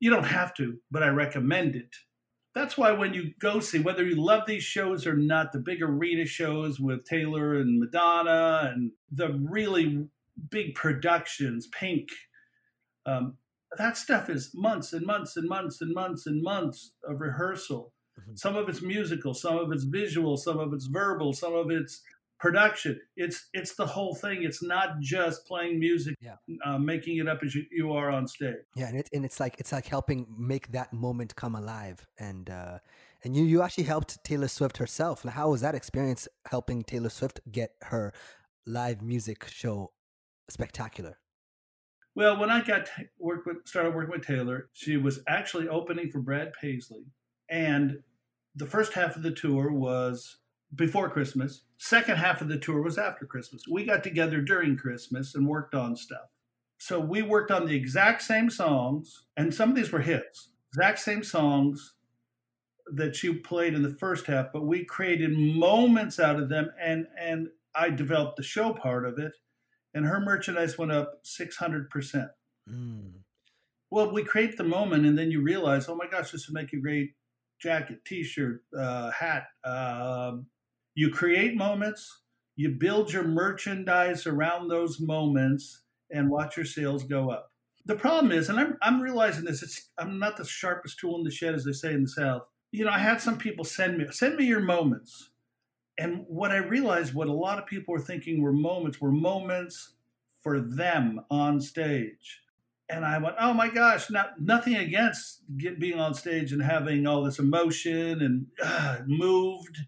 You 0.00 0.10
don't 0.10 0.24
have 0.24 0.52
to, 0.54 0.78
but 0.90 1.02
I 1.02 1.08
recommend 1.08 1.76
it. 1.76 1.94
That's 2.54 2.76
why 2.76 2.92
when 2.92 3.14
you 3.14 3.32
go 3.38 3.60
see, 3.60 3.78
whether 3.78 4.04
you 4.04 4.16
love 4.16 4.42
these 4.46 4.64
shows 4.64 5.06
or 5.06 5.16
not, 5.16 5.52
the 5.52 5.58
big 5.58 5.80
arena 5.80 6.26
shows 6.26 6.78
with 6.78 7.04
Taylor 7.04 7.54
and 7.54 7.80
Madonna 7.80 8.70
and 8.74 8.90
the 9.10 9.40
really 9.48 10.08
big 10.50 10.74
productions, 10.74 11.66
Pink, 11.68 12.08
um, 13.06 13.38
that 13.78 13.96
stuff 13.96 14.28
is 14.28 14.50
months 14.54 14.92
and 14.92 15.06
months 15.06 15.36
and 15.36 15.48
months 15.48 15.80
and 15.80 15.94
months 15.94 16.26
and 16.26 16.42
months 16.42 16.92
of 17.08 17.20
rehearsal. 17.20 17.92
Mm-hmm. 18.20 18.36
Some 18.36 18.56
of 18.56 18.68
it's 18.68 18.82
musical, 18.82 19.34
some 19.34 19.56
of 19.56 19.72
it's 19.72 19.84
visual, 19.84 20.36
some 20.36 20.58
of 20.58 20.72
it's 20.72 20.86
verbal, 20.86 21.32
some 21.32 21.54
of 21.54 21.70
it's 21.70 22.02
production. 22.38 23.00
It's 23.16 23.48
it's 23.54 23.74
the 23.76 23.86
whole 23.86 24.14
thing. 24.14 24.42
It's 24.42 24.62
not 24.62 25.00
just 25.00 25.46
playing 25.46 25.78
music, 25.78 26.16
yeah. 26.20 26.36
uh, 26.66 26.78
making 26.78 27.18
it 27.18 27.28
up 27.28 27.38
as 27.42 27.54
you, 27.54 27.64
you 27.70 27.92
are 27.92 28.10
on 28.10 28.26
stage. 28.26 28.56
Yeah, 28.76 28.88
and 28.88 28.98
it, 28.98 29.08
and 29.12 29.24
it's 29.24 29.40
like 29.40 29.54
it's 29.58 29.72
like 29.72 29.86
helping 29.86 30.26
make 30.36 30.72
that 30.72 30.92
moment 30.92 31.34
come 31.36 31.54
alive. 31.54 32.06
And 32.18 32.50
uh, 32.50 32.78
and 33.24 33.34
you 33.36 33.44
you 33.44 33.62
actually 33.62 33.84
helped 33.84 34.22
Taylor 34.24 34.48
Swift 34.48 34.76
herself. 34.76 35.22
How 35.22 35.50
was 35.50 35.60
that 35.62 35.74
experience 35.74 36.28
helping 36.46 36.82
Taylor 36.82 37.10
Swift 37.10 37.40
get 37.50 37.70
her 37.84 38.12
live 38.66 39.00
music 39.00 39.46
show 39.48 39.92
spectacular? 40.50 41.16
Well, 42.14 42.38
when 42.38 42.50
I 42.50 42.62
got 42.62 42.88
work 43.18 43.46
with 43.46 43.66
started 43.66 43.94
working 43.94 44.10
with 44.10 44.26
Taylor, 44.26 44.68
she 44.72 44.96
was 44.96 45.20
actually 45.26 45.68
opening 45.68 46.10
for 46.10 46.20
Brad 46.20 46.52
Paisley, 46.60 47.04
and 47.48 47.98
the 48.54 48.66
first 48.66 48.92
half 48.92 49.16
of 49.16 49.22
the 49.22 49.30
tour 49.30 49.72
was 49.72 50.36
before 50.74 51.08
Christmas. 51.08 51.62
Second 51.78 52.16
half 52.16 52.40
of 52.40 52.48
the 52.48 52.58
tour 52.58 52.82
was 52.82 52.98
after 52.98 53.24
Christmas. 53.24 53.64
We 53.70 53.84
got 53.84 54.02
together 54.02 54.40
during 54.40 54.76
Christmas 54.76 55.34
and 55.34 55.46
worked 55.46 55.74
on 55.74 55.96
stuff. 55.96 56.28
So 56.78 57.00
we 57.00 57.22
worked 57.22 57.50
on 57.50 57.66
the 57.66 57.76
exact 57.76 58.22
same 58.22 58.50
songs, 58.50 59.24
and 59.36 59.54
some 59.54 59.70
of 59.70 59.76
these 59.76 59.92
were 59.92 60.00
hits. 60.00 60.50
Exact 60.70 60.98
same 60.98 61.22
songs 61.22 61.94
that 62.92 63.14
she 63.16 63.32
played 63.32 63.74
in 63.74 63.82
the 63.82 63.96
first 63.98 64.26
half, 64.26 64.52
but 64.52 64.66
we 64.66 64.84
created 64.84 65.30
moments 65.36 66.18
out 66.18 66.40
of 66.40 66.48
them, 66.48 66.70
and 66.80 67.06
and 67.18 67.48
I 67.74 67.88
developed 67.88 68.36
the 68.36 68.42
show 68.42 68.74
part 68.74 69.06
of 69.06 69.18
it, 69.18 69.32
and 69.94 70.06
her 70.06 70.20
merchandise 70.20 70.78
went 70.78 70.92
up 70.92 71.20
six 71.22 71.56
hundred 71.56 71.90
percent. 71.90 72.28
Mm. 72.68 73.12
Well, 73.90 74.12
we 74.12 74.24
create 74.24 74.56
the 74.56 74.64
moment, 74.64 75.04
and 75.04 75.18
then 75.18 75.30
you 75.30 75.42
realize, 75.42 75.88
oh 75.88 75.94
my 75.94 76.06
gosh, 76.06 76.30
this 76.30 76.48
would 76.48 76.54
make 76.54 76.72
a 76.72 76.80
great 76.80 77.10
jacket, 77.60 78.04
T-shirt, 78.06 78.62
uh, 78.76 79.10
hat. 79.10 79.44
Uh, 79.62 80.36
you 80.94 81.10
create 81.10 81.56
moments, 81.56 82.22
you 82.56 82.70
build 82.70 83.12
your 83.12 83.24
merchandise 83.24 84.26
around 84.26 84.68
those 84.68 84.98
moments, 84.98 85.82
and 86.10 86.30
watch 86.30 86.56
your 86.56 86.66
sales 86.66 87.04
go 87.04 87.30
up. 87.30 87.50
The 87.84 87.96
problem 87.96 88.32
is, 88.32 88.48
and 88.48 88.58
I'm, 88.58 88.78
I'm 88.80 89.00
realizing 89.00 89.44
this, 89.44 89.62
it's, 89.62 89.90
I'm 89.98 90.18
not 90.18 90.36
the 90.36 90.44
sharpest 90.44 90.98
tool 90.98 91.18
in 91.18 91.24
the 91.24 91.30
shed, 91.30 91.54
as 91.54 91.64
they 91.64 91.72
say 91.72 91.92
in 91.92 92.02
the 92.02 92.08
South. 92.08 92.48
You 92.70 92.84
know, 92.84 92.92
I 92.92 92.98
had 92.98 93.20
some 93.20 93.36
people 93.36 93.64
send 93.64 93.98
me, 93.98 94.06
send 94.10 94.36
me 94.36 94.44
your 94.44 94.60
moments. 94.60 95.31
And 95.98 96.24
what 96.28 96.50
I 96.50 96.56
realized, 96.56 97.14
what 97.14 97.28
a 97.28 97.32
lot 97.32 97.58
of 97.58 97.66
people 97.66 97.92
were 97.92 98.00
thinking 98.00 98.40
were 98.40 98.52
moments, 98.52 99.00
were 99.00 99.12
moments 99.12 99.94
for 100.42 100.60
them 100.60 101.20
on 101.30 101.60
stage. 101.60 102.40
And 102.88 103.04
I 103.04 103.18
went, 103.18 103.36
oh 103.38 103.54
my 103.54 103.68
gosh, 103.68 104.10
not, 104.10 104.40
nothing 104.40 104.76
against 104.76 105.40
get, 105.56 105.78
being 105.78 105.98
on 105.98 106.14
stage 106.14 106.52
and 106.52 106.62
having 106.62 107.06
all 107.06 107.22
this 107.22 107.38
emotion 107.38 108.20
and 108.20 108.46
uh, 108.62 108.98
moved, 109.06 109.78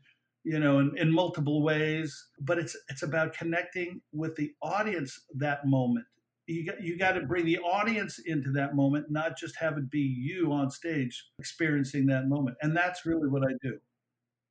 you 0.43 0.59
know, 0.59 0.79
in, 0.79 0.97
in 0.97 1.13
multiple 1.13 1.63
ways. 1.63 2.29
But 2.41 2.59
it's 2.59 2.77
it's 2.89 3.03
about 3.03 3.35
connecting 3.35 4.01
with 4.13 4.37
the 4.37 4.53
audience 4.63 5.21
that 5.35 5.67
moment 5.67 6.07
you 6.47 6.67
got 6.67 6.83
you 6.83 6.99
got 6.99 7.13
to 7.13 7.23
bring 7.23 7.45
the 7.45 7.59
audience 7.59 8.19
into 8.19 8.51
that 8.53 8.75
moment, 8.75 9.07
not 9.11 9.37
just 9.37 9.57
have 9.57 9.79
it 9.79 9.91
be 9.91 10.01
you 10.01 10.53
on 10.53 10.71
stage 10.71 11.27
experiencing 11.39 12.07
that 12.07 12.29
moment. 12.29 12.57
And 12.61 12.77
that's 12.77 13.07
really 13.07 13.29
what 13.29 13.43
I 13.43 13.53
do. 13.63 13.79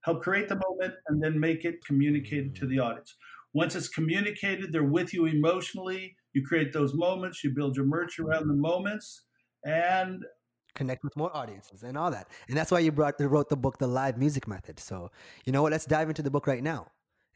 Help 0.04 0.22
create 0.22 0.50
the 0.50 0.56
moment 0.56 0.94
and 1.08 1.22
then 1.24 1.40
make 1.40 1.66
it 1.66 1.84
communicated 1.86 2.56
to 2.56 2.66
the 2.66 2.80
audience. 2.80 3.16
Once 3.54 3.76
it's 3.76 3.88
communicated, 3.88 4.72
they're 4.72 4.84
with 4.84 5.14
you 5.14 5.26
emotionally. 5.26 6.16
You 6.34 6.44
create 6.46 6.74
those 6.74 6.94
moments, 6.94 7.44
you 7.44 7.52
build 7.52 7.76
your 7.76 7.86
merch 7.86 8.20
around 8.20 8.48
the 8.48 8.56
moments, 8.56 9.26
and 9.64 10.24
connect 10.76 11.04
with 11.04 11.16
more 11.16 11.36
audiences 11.36 11.84
and 11.84 11.98
all 11.98 12.10
that. 12.12 12.28
And 12.48 12.58
that's 12.58 12.72
why 12.72 12.80
you 12.80 12.92
brought 12.92 13.16
wrote 13.20 13.50
the 13.50 13.56
book, 13.56 13.78
The 13.78 13.88
Live 13.88 14.18
Music 14.18 14.48
Method. 14.48 14.80
So, 14.80 15.12
you 15.46 15.54
know 15.54 15.62
what? 15.62 15.72
Let's 15.72 15.86
dive 15.86 16.10
into 16.10 16.24
the 16.24 16.32
book 16.32 16.48
right 16.48 16.64
now. 16.64 16.88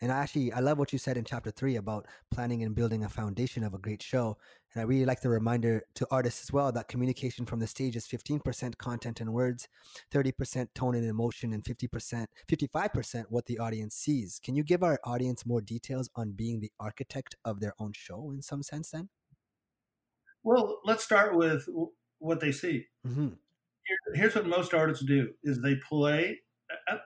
And 0.02 0.12
I 0.12 0.18
actually, 0.20 0.52
I 0.54 0.60
love 0.60 0.78
what 0.78 0.94
you 0.94 1.00
said 1.00 1.18
in 1.18 1.24
chapter 1.24 1.50
three 1.50 1.76
about 1.76 2.08
planning 2.32 2.64
and 2.64 2.76
building 2.76 3.04
a 3.04 3.10
foundation 3.10 3.64
of 3.64 3.74
a 3.74 3.80
great 3.80 4.04
show. 4.04 4.38
And 4.74 4.82
I 4.82 4.86
really 4.86 5.06
like 5.06 5.22
the 5.22 5.30
reminder 5.30 5.84
to 5.96 6.08
artists 6.12 6.44
as 6.44 6.54
well 6.54 6.72
that 6.72 6.88
communication 6.88 7.46
from 7.46 7.60
the 7.60 7.68
stage 7.68 7.96
is 7.96 8.08
15% 8.08 8.78
content 8.78 9.22
and 9.22 9.34
words, 9.34 9.68
30% 10.14 10.68
tone 10.76 10.96
and 10.96 11.06
emotion, 11.06 11.54
and 11.54 11.64
50%, 11.64 12.28
55% 12.48 13.26
what 13.30 13.46
the 13.48 13.58
audience 13.58 13.96
sees. 13.96 14.40
Can 14.44 14.56
you 14.56 14.64
give 14.64 14.84
our 14.84 15.00
audience 15.04 15.46
more 15.46 15.62
details 15.62 16.10
on 16.16 16.34
being 16.34 16.60
the 16.60 16.72
architect 16.80 17.36
of 17.44 17.60
their 17.60 17.74
own 17.80 17.94
show 17.96 18.32
in 18.32 18.42
some 18.42 18.62
sense 18.62 18.92
then? 18.92 19.10
Well, 20.44 20.80
let's 20.86 21.04
start 21.04 21.36
with 21.36 21.68
what 22.20 22.40
they 22.40 22.52
see. 22.52 22.86
Mm-hmm. 23.06 23.30
Here, 23.30 23.98
here's 24.16 24.36
what 24.36 24.46
most 24.46 24.74
artists 24.74 25.04
do 25.04 25.30
is 25.44 25.62
they 25.62 25.76
play 25.76 26.40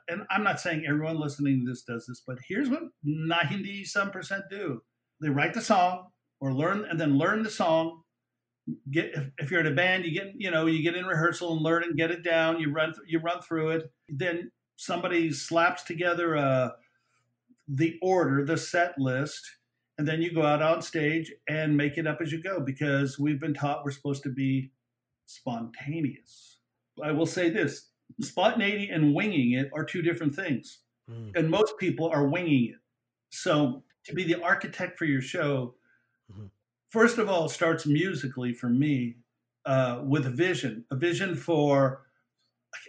and 0.08 0.24
I'm 0.30 0.44
not 0.44 0.60
saying 0.60 0.86
everyone 0.88 1.20
listening 1.20 1.63
to 1.63 1.72
this 1.72 1.84
does 1.84 2.06
this, 2.08 2.22
but 2.25 2.38
here's 2.48 2.70
what 2.70 2.84
90 3.03 3.86
some 3.86 4.12
percent 4.12 4.44
do. 4.50 4.82
They 5.22 5.30
write 5.30 5.53
the 5.53 5.62
song 5.62 6.08
or 6.39 6.53
learn 6.53 6.86
and 6.89 7.00
then 7.00 7.18
learn 7.18 7.44
the 7.44 7.50
song. 7.50 8.01
Get 8.89 9.12
if, 9.13 9.30
if, 9.38 9.51
you're 9.51 9.60
in 9.60 9.68
a 9.68 9.75
band, 9.75 10.06
you 10.06 10.13
get 10.13 10.34
you 10.36 10.51
know 10.51 10.65
you 10.68 10.84
get 10.84 10.96
in 10.96 11.06
rehearsal 11.06 11.53
and 11.53 11.62
learn 11.62 11.84
and 11.84 11.98
get 11.98 12.12
it 12.12 12.24
down. 12.24 12.60
You 12.60 12.72
run 12.72 12.94
you 13.08 13.20
run 13.20 13.41
through 13.41 13.70
it. 13.70 13.91
Then 14.08 14.51
somebody 14.75 15.32
slaps 15.32 15.84
together 15.84 16.38
uh, 16.38 16.70
the 17.68 17.98
order, 18.01 18.46
the 18.46 18.58
set 18.58 18.98
list, 18.98 19.41
and 19.98 20.08
then 20.08 20.22
you 20.22 20.34
go 20.34 20.44
out 20.44 20.62
on 20.62 20.82
stage 20.82 21.32
and 21.50 21.75
make 21.75 21.98
it 21.98 22.08
up 22.08 22.20
as 22.22 22.32
you 22.32 22.41
go 22.41 22.60
because 22.60 23.20
we've 23.20 23.39
been 23.39 23.53
taught 23.53 23.84
we're 23.84 23.91
supposed 23.91 24.24
to 24.24 24.30
be 24.30 24.72
spontaneous. 25.25 26.60
I 27.03 27.12
will 27.12 27.25
say 27.25 27.50
this 27.50 27.91
spontaneity 28.22 28.89
and 28.89 29.13
winging 29.13 29.53
it 29.53 29.70
are 29.74 29.84
two 29.84 30.01
different 30.01 30.36
things. 30.36 30.80
Mm. 31.10 31.32
And 31.36 31.50
most 31.50 31.77
people 31.77 32.08
are 32.10 32.27
winging 32.27 32.70
it. 32.74 32.80
So 33.30 33.84
to 34.06 34.13
be 34.13 34.24
the 34.24 34.41
architect 34.41 34.98
for 34.98 35.06
your 35.06 35.22
show, 35.22 35.75
mm-hmm. 36.32 36.48
first 36.89 37.18
of 37.18 37.30
all, 37.30 37.50
starts 37.50 37.86
musically 37.86 38.53
for 38.53 38.70
me 38.70 39.18
uh, 39.65 40.01
with 40.03 40.25
a 40.25 40.32
vision, 40.32 40.86
a 40.91 40.96
vision 40.96 41.36
for, 41.36 42.01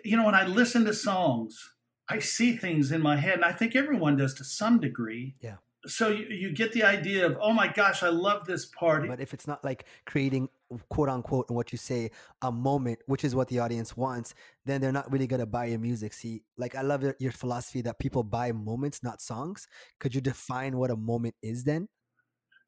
you 0.05 0.17
know, 0.17 0.25
when 0.25 0.35
I 0.35 0.47
listen 0.47 0.85
to 0.87 0.95
songs, 0.95 1.75
I 2.09 2.19
see 2.19 2.57
things 2.57 2.91
in 2.93 3.01
my 3.01 3.17
head, 3.17 3.35
and 3.35 3.45
I 3.45 3.53
think 3.53 3.77
everyone 3.77 4.17
does 4.17 4.35
to 4.35 4.45
some 4.45 4.81
degree. 4.81 5.37
Yeah 5.41 5.57
so 5.87 6.09
you, 6.09 6.27
you 6.27 6.53
get 6.53 6.73
the 6.73 6.85
idea 6.85 7.27
of 7.27 7.37
oh 7.41 7.53
my 7.53 7.67
gosh 7.67 8.03
i 8.03 8.09
love 8.09 8.45
this 8.47 8.67
part 8.67 9.07
but 9.09 9.21
if 9.21 9.35
it's 9.35 9.47
not 9.47 9.65
like 9.65 9.85
creating 10.07 10.49
quote 10.89 11.09
unquote 11.09 11.49
and 11.49 11.57
what 11.57 11.73
you 11.73 11.79
say 11.79 12.11
a 12.43 12.53
moment 12.53 12.99
which 13.07 13.25
is 13.25 13.35
what 13.35 13.49
the 13.49 13.59
audience 13.59 13.97
wants 13.97 14.35
then 14.65 14.81
they're 14.81 14.93
not 14.93 15.11
really 15.13 15.27
going 15.27 15.41
to 15.41 15.47
buy 15.47 15.67
your 15.67 15.79
music. 15.79 16.13
See 16.13 16.43
like 16.57 16.75
i 16.75 16.83
love 16.83 17.03
your, 17.03 17.15
your 17.19 17.33
philosophy 17.33 17.81
that 17.83 17.99
people 17.99 18.23
buy 18.23 18.53
moments 18.53 19.03
not 19.03 19.21
songs. 19.21 19.67
Could 19.99 20.15
you 20.15 20.21
define 20.21 20.77
what 20.77 20.91
a 20.91 20.97
moment 20.97 21.35
is 21.43 21.65
then? 21.65 21.89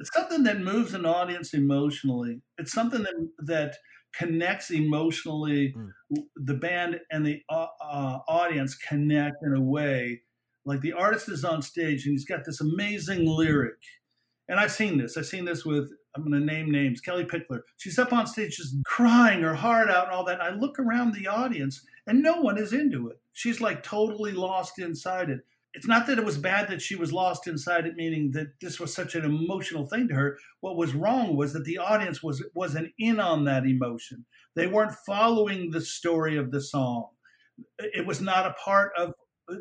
It's 0.00 0.12
something 0.12 0.42
that 0.42 0.61
moves 0.61 0.92
an 0.92 1.06
audience 1.06 1.54
emotionally. 1.54 2.42
It's 2.59 2.73
something 2.73 3.02
that 3.02 3.28
that 3.38 3.76
connects 4.16 4.71
emotionally 4.71 5.75
mm. 5.76 5.90
the 6.37 6.54
band 6.54 7.00
and 7.11 7.26
the 7.26 7.42
uh, 7.49 7.66
audience 8.28 8.76
connect 8.76 9.37
in 9.42 9.54
a 9.54 9.61
way 9.61 10.21
like 10.64 10.80
the 10.80 10.92
artist 10.92 11.28
is 11.28 11.44
on 11.44 11.62
stage 11.62 12.06
and 12.06 12.12
he's 12.12 12.25
got 12.25 12.44
this 12.44 12.61
amazing 12.61 13.26
lyric. 13.26 13.76
And 14.49 14.61
I've 14.61 14.73
seen 14.73 14.99
this. 14.99 15.16
I've 15.16 15.26
seen 15.26 15.44
this 15.44 15.64
with, 15.64 15.90
I'm 16.14 16.23
going 16.23 16.38
to 16.38 16.40
name 16.40 16.71
names, 16.71 17.00
Kellie 17.00 17.25
Pickler. 17.25 17.61
She's 17.76 17.99
up 17.99 18.12
on 18.12 18.26
stage 18.26 18.56
just 18.56 18.76
crying 18.85 19.42
her 19.42 19.54
heart 19.54 19.90
out 19.90 20.06
and 20.06 20.14
all 20.14 20.25
that. 20.26 20.40
And 20.40 20.42
I 20.42 20.50
look 20.50 20.78
around 20.78 21.14
the 21.14 21.28
audience 21.28 21.85
and 22.06 22.23
no 22.23 22.40
one 22.40 22.59
is 22.59 22.73
into 22.73 23.09
it. 23.09 23.21
She's 23.33 23.61
like 23.61 23.83
totally 23.83 24.33
lost 24.33 24.78
inside 24.78 25.30
it. 25.30 25.40
It's 25.73 25.88
not 25.88 26.06
that 26.06 26.18
it 26.18 26.25
was 26.25 26.38
bad 26.38 26.68
that 26.68 26.80
she 26.80 26.94
was 26.94 27.12
lost 27.12 27.49
inside 27.49 27.85
it, 27.85 27.97
meaning 27.97 28.30
that 28.33 28.61
this 28.61 28.78
was 28.78 28.94
such 28.94 29.16
an 29.16 29.25
emotional 29.25 29.87
thing 29.87 30.06
to 30.09 30.14
her. 30.14 30.38
What 30.61 30.76
was 30.76 30.94
wrong 30.94 31.37
was 31.37 31.52
that 31.52 31.64
the 31.64 31.78
audience 31.78 32.23
was 32.23 32.44
wasn't 32.54 32.92
in 32.97 33.18
on 33.18 33.44
that 33.44 33.66
emotion. 33.66 34.25
They 34.54 34.68
weren't 34.68 34.94
following 35.04 35.73
the 35.73 35.80
story 35.80 36.37
of 36.37 36.52
the 36.52 36.61
song. 36.61 37.09
It 37.78 38.06
was 38.06 38.21
not 38.21 38.47
a 38.47 38.54
part 38.64 38.92
of 38.97 39.14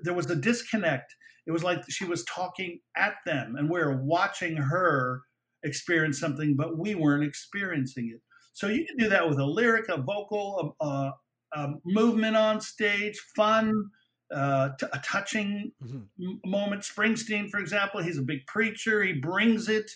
there 0.03 0.13
was 0.13 0.29
a 0.29 0.35
disconnect. 0.35 1.15
It 1.45 1.51
was 1.51 1.63
like 1.63 1.83
she 1.89 2.05
was 2.05 2.23
talking 2.25 2.79
at 2.95 3.15
them, 3.25 3.55
and 3.57 3.69
we 3.69 3.79
are 3.79 4.01
watching 4.01 4.57
her 4.57 5.21
experience 5.63 6.19
something, 6.19 6.55
but 6.55 6.77
we 6.77 6.95
weren't 6.95 7.23
experiencing 7.23 8.11
it. 8.13 8.21
So 8.53 8.67
you 8.67 8.85
can 8.85 8.97
do 8.97 9.09
that 9.09 9.27
with 9.27 9.39
a 9.39 9.45
lyric, 9.45 9.89
a 9.89 10.01
vocal, 10.01 10.75
a, 10.79 10.85
a, 10.85 11.13
a 11.53 11.73
movement 11.85 12.37
on 12.37 12.61
stage, 12.61 13.19
fun, 13.35 13.89
uh, 14.33 14.69
t- 14.79 14.87
a 14.93 14.99
touching 14.99 15.71
mm-hmm. 15.83 16.49
moment. 16.49 16.83
Springsteen, 16.83 17.49
for 17.49 17.59
example, 17.59 18.01
he's 18.01 18.17
a 18.17 18.23
big 18.23 18.45
preacher. 18.47 19.03
He 19.03 19.13
brings 19.13 19.69
it. 19.69 19.89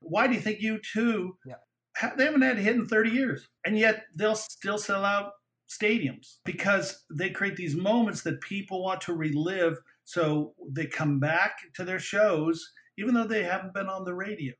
Why 0.00 0.26
do 0.26 0.34
you 0.34 0.40
think 0.40 0.60
U2? 0.60 1.30
Yeah. 1.44 1.54
Ha- 1.96 2.14
they 2.16 2.24
haven't 2.24 2.42
had 2.42 2.58
a 2.58 2.62
hit 2.62 2.76
in 2.76 2.86
30 2.86 3.10
years, 3.10 3.48
and 3.66 3.78
yet 3.78 4.04
they'll 4.16 4.36
still 4.36 4.78
sell 4.78 5.04
out 5.04 5.32
stadiums 5.76 6.36
because 6.44 7.04
they 7.10 7.30
create 7.30 7.56
these 7.56 7.76
moments 7.76 8.22
that 8.22 8.40
people 8.40 8.82
want 8.82 9.00
to 9.02 9.14
relive. 9.14 9.78
So 10.04 10.54
they 10.68 10.86
come 10.86 11.18
back 11.18 11.58
to 11.74 11.84
their 11.84 11.98
shows, 11.98 12.72
even 12.98 13.14
though 13.14 13.26
they 13.26 13.44
haven't 13.44 13.74
been 13.74 13.88
on 13.88 14.04
the 14.04 14.14
radio. 14.14 14.52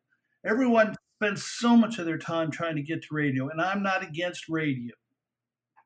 Everyone 0.44 0.94
spends 1.16 1.44
so 1.44 1.76
much 1.76 1.98
of 1.98 2.06
their 2.06 2.18
time 2.18 2.50
trying 2.50 2.76
to 2.76 2.82
get 2.82 3.02
to 3.02 3.08
radio, 3.14 3.48
and 3.48 3.60
I'm 3.60 3.82
not 3.82 4.02
against 4.02 4.48
radio, 4.48 4.94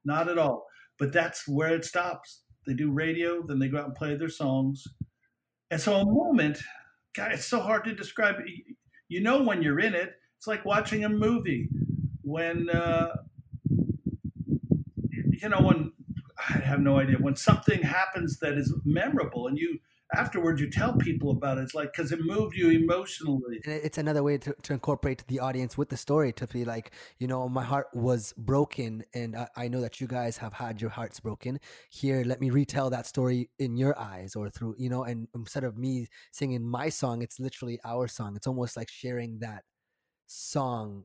not 0.04 0.28
at 0.28 0.38
all. 0.38 0.66
But 0.98 1.12
that's 1.12 1.46
where 1.46 1.74
it 1.74 1.84
stops. 1.84 2.42
They 2.66 2.74
do 2.74 2.90
radio, 2.90 3.42
then 3.42 3.58
they 3.58 3.68
go 3.68 3.78
out 3.78 3.86
and 3.86 3.94
play 3.94 4.16
their 4.16 4.28
songs. 4.28 4.84
And 5.70 5.80
so 5.80 5.96
a 5.96 6.04
moment, 6.04 6.58
God, 7.14 7.32
it's 7.32 7.46
so 7.46 7.60
hard 7.60 7.84
to 7.84 7.94
describe. 7.94 8.36
You 9.08 9.20
know 9.20 9.42
when 9.42 9.62
you're 9.62 9.80
in 9.80 9.94
it. 9.94 10.14
It's 10.36 10.46
like 10.46 10.64
watching 10.64 11.04
a 11.04 11.08
movie. 11.08 11.68
When 12.22 12.68
uh, 12.70 13.16
you 15.42 15.48
know, 15.48 15.60
when 15.60 15.92
I 16.38 16.58
have 16.58 16.80
no 16.80 16.98
idea 16.98 17.16
when 17.18 17.36
something 17.36 17.82
happens 17.82 18.38
that 18.38 18.54
is 18.54 18.72
memorable 18.84 19.48
and 19.48 19.58
you 19.58 19.78
afterwards 20.14 20.60
you 20.60 20.70
tell 20.70 20.94
people 20.94 21.30
about 21.30 21.58
it. 21.58 21.62
It's 21.62 21.74
like 21.74 21.92
because 21.92 22.12
it 22.12 22.20
moved 22.22 22.56
you 22.56 22.70
emotionally. 22.70 23.60
And 23.64 23.74
it's 23.74 23.98
another 23.98 24.22
way 24.22 24.38
to, 24.38 24.54
to 24.62 24.72
incorporate 24.72 25.26
the 25.26 25.40
audience 25.40 25.76
with 25.76 25.90
the 25.90 25.96
story 25.96 26.32
to 26.34 26.46
be 26.46 26.64
like, 26.64 26.92
you 27.18 27.26
know, 27.26 27.48
my 27.48 27.62
heart 27.62 27.88
was 27.92 28.32
broken, 28.36 29.04
and 29.14 29.36
I, 29.36 29.48
I, 29.56 29.68
know 29.68 29.80
that 29.80 30.00
you 30.00 30.06
guys 30.06 30.38
have 30.38 30.54
had 30.54 30.80
your 30.80 30.90
hearts 30.90 31.20
broken. 31.20 31.60
Here, 31.90 32.22
let 32.24 32.40
me 32.40 32.50
retell 32.50 32.90
that 32.90 33.06
story 33.06 33.50
in 33.58 33.76
your 33.76 33.98
eyes 33.98 34.34
or 34.34 34.48
through, 34.48 34.76
you 34.78 34.88
know, 34.88 35.04
and 35.04 35.28
instead 35.34 35.64
of 35.64 35.76
me 35.76 36.06
singing 36.32 36.66
my 36.66 36.88
song, 36.88 37.22
it's 37.22 37.38
literally 37.38 37.78
our 37.84 38.08
song. 38.08 38.36
It's 38.36 38.46
almost 38.46 38.76
like 38.76 38.90
sharing 38.90 39.40
that 39.40 39.64
song 40.26 41.04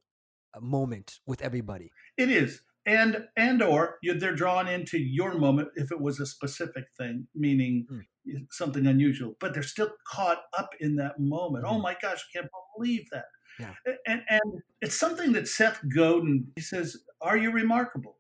uh, 0.56 0.62
moment 0.62 1.20
with 1.26 1.42
everybody. 1.42 1.92
It 2.18 2.30
is 2.30 2.62
and 2.86 3.28
and 3.36 3.62
or 3.62 3.98
you, 4.02 4.14
they're 4.14 4.36
drawn 4.36 4.68
into 4.68 4.98
your 4.98 5.36
moment 5.36 5.70
if 5.76 5.92
it 5.92 6.02
was 6.02 6.20
a 6.20 6.26
specific 6.26 6.86
thing, 6.98 7.28
meaning 7.34 7.88
mm. 7.92 8.46
something 8.52 8.86
unusual, 8.86 9.36
but 9.40 9.54
they're 9.54 9.64
still 9.64 9.92
caught 10.08 10.44
up 10.58 10.72
in 10.80 10.96
that 10.98 11.20
moment. 11.20 11.66
Mm. 11.66 11.72
Oh 11.72 11.80
my 11.80 11.96
gosh, 12.02 12.26
I 12.30 12.40
can't 12.40 12.52
believe 12.76 13.10
that. 13.12 13.26
Yeah. 13.60 13.74
And 14.08 14.22
and 14.30 14.62
it's 14.82 14.98
something 14.98 15.34
that 15.34 15.48
Seth 15.48 15.80
Godin 15.96 16.48
he 16.56 16.62
says, 16.62 16.98
"Are 17.22 17.38
you 17.38 17.52
remarkable?" 17.52 18.18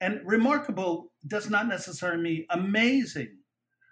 And 0.00 0.20
remarkable 0.24 1.12
does 1.26 1.48
not 1.48 1.66
necessarily 1.66 2.22
mean 2.22 2.46
amazing, 2.50 3.38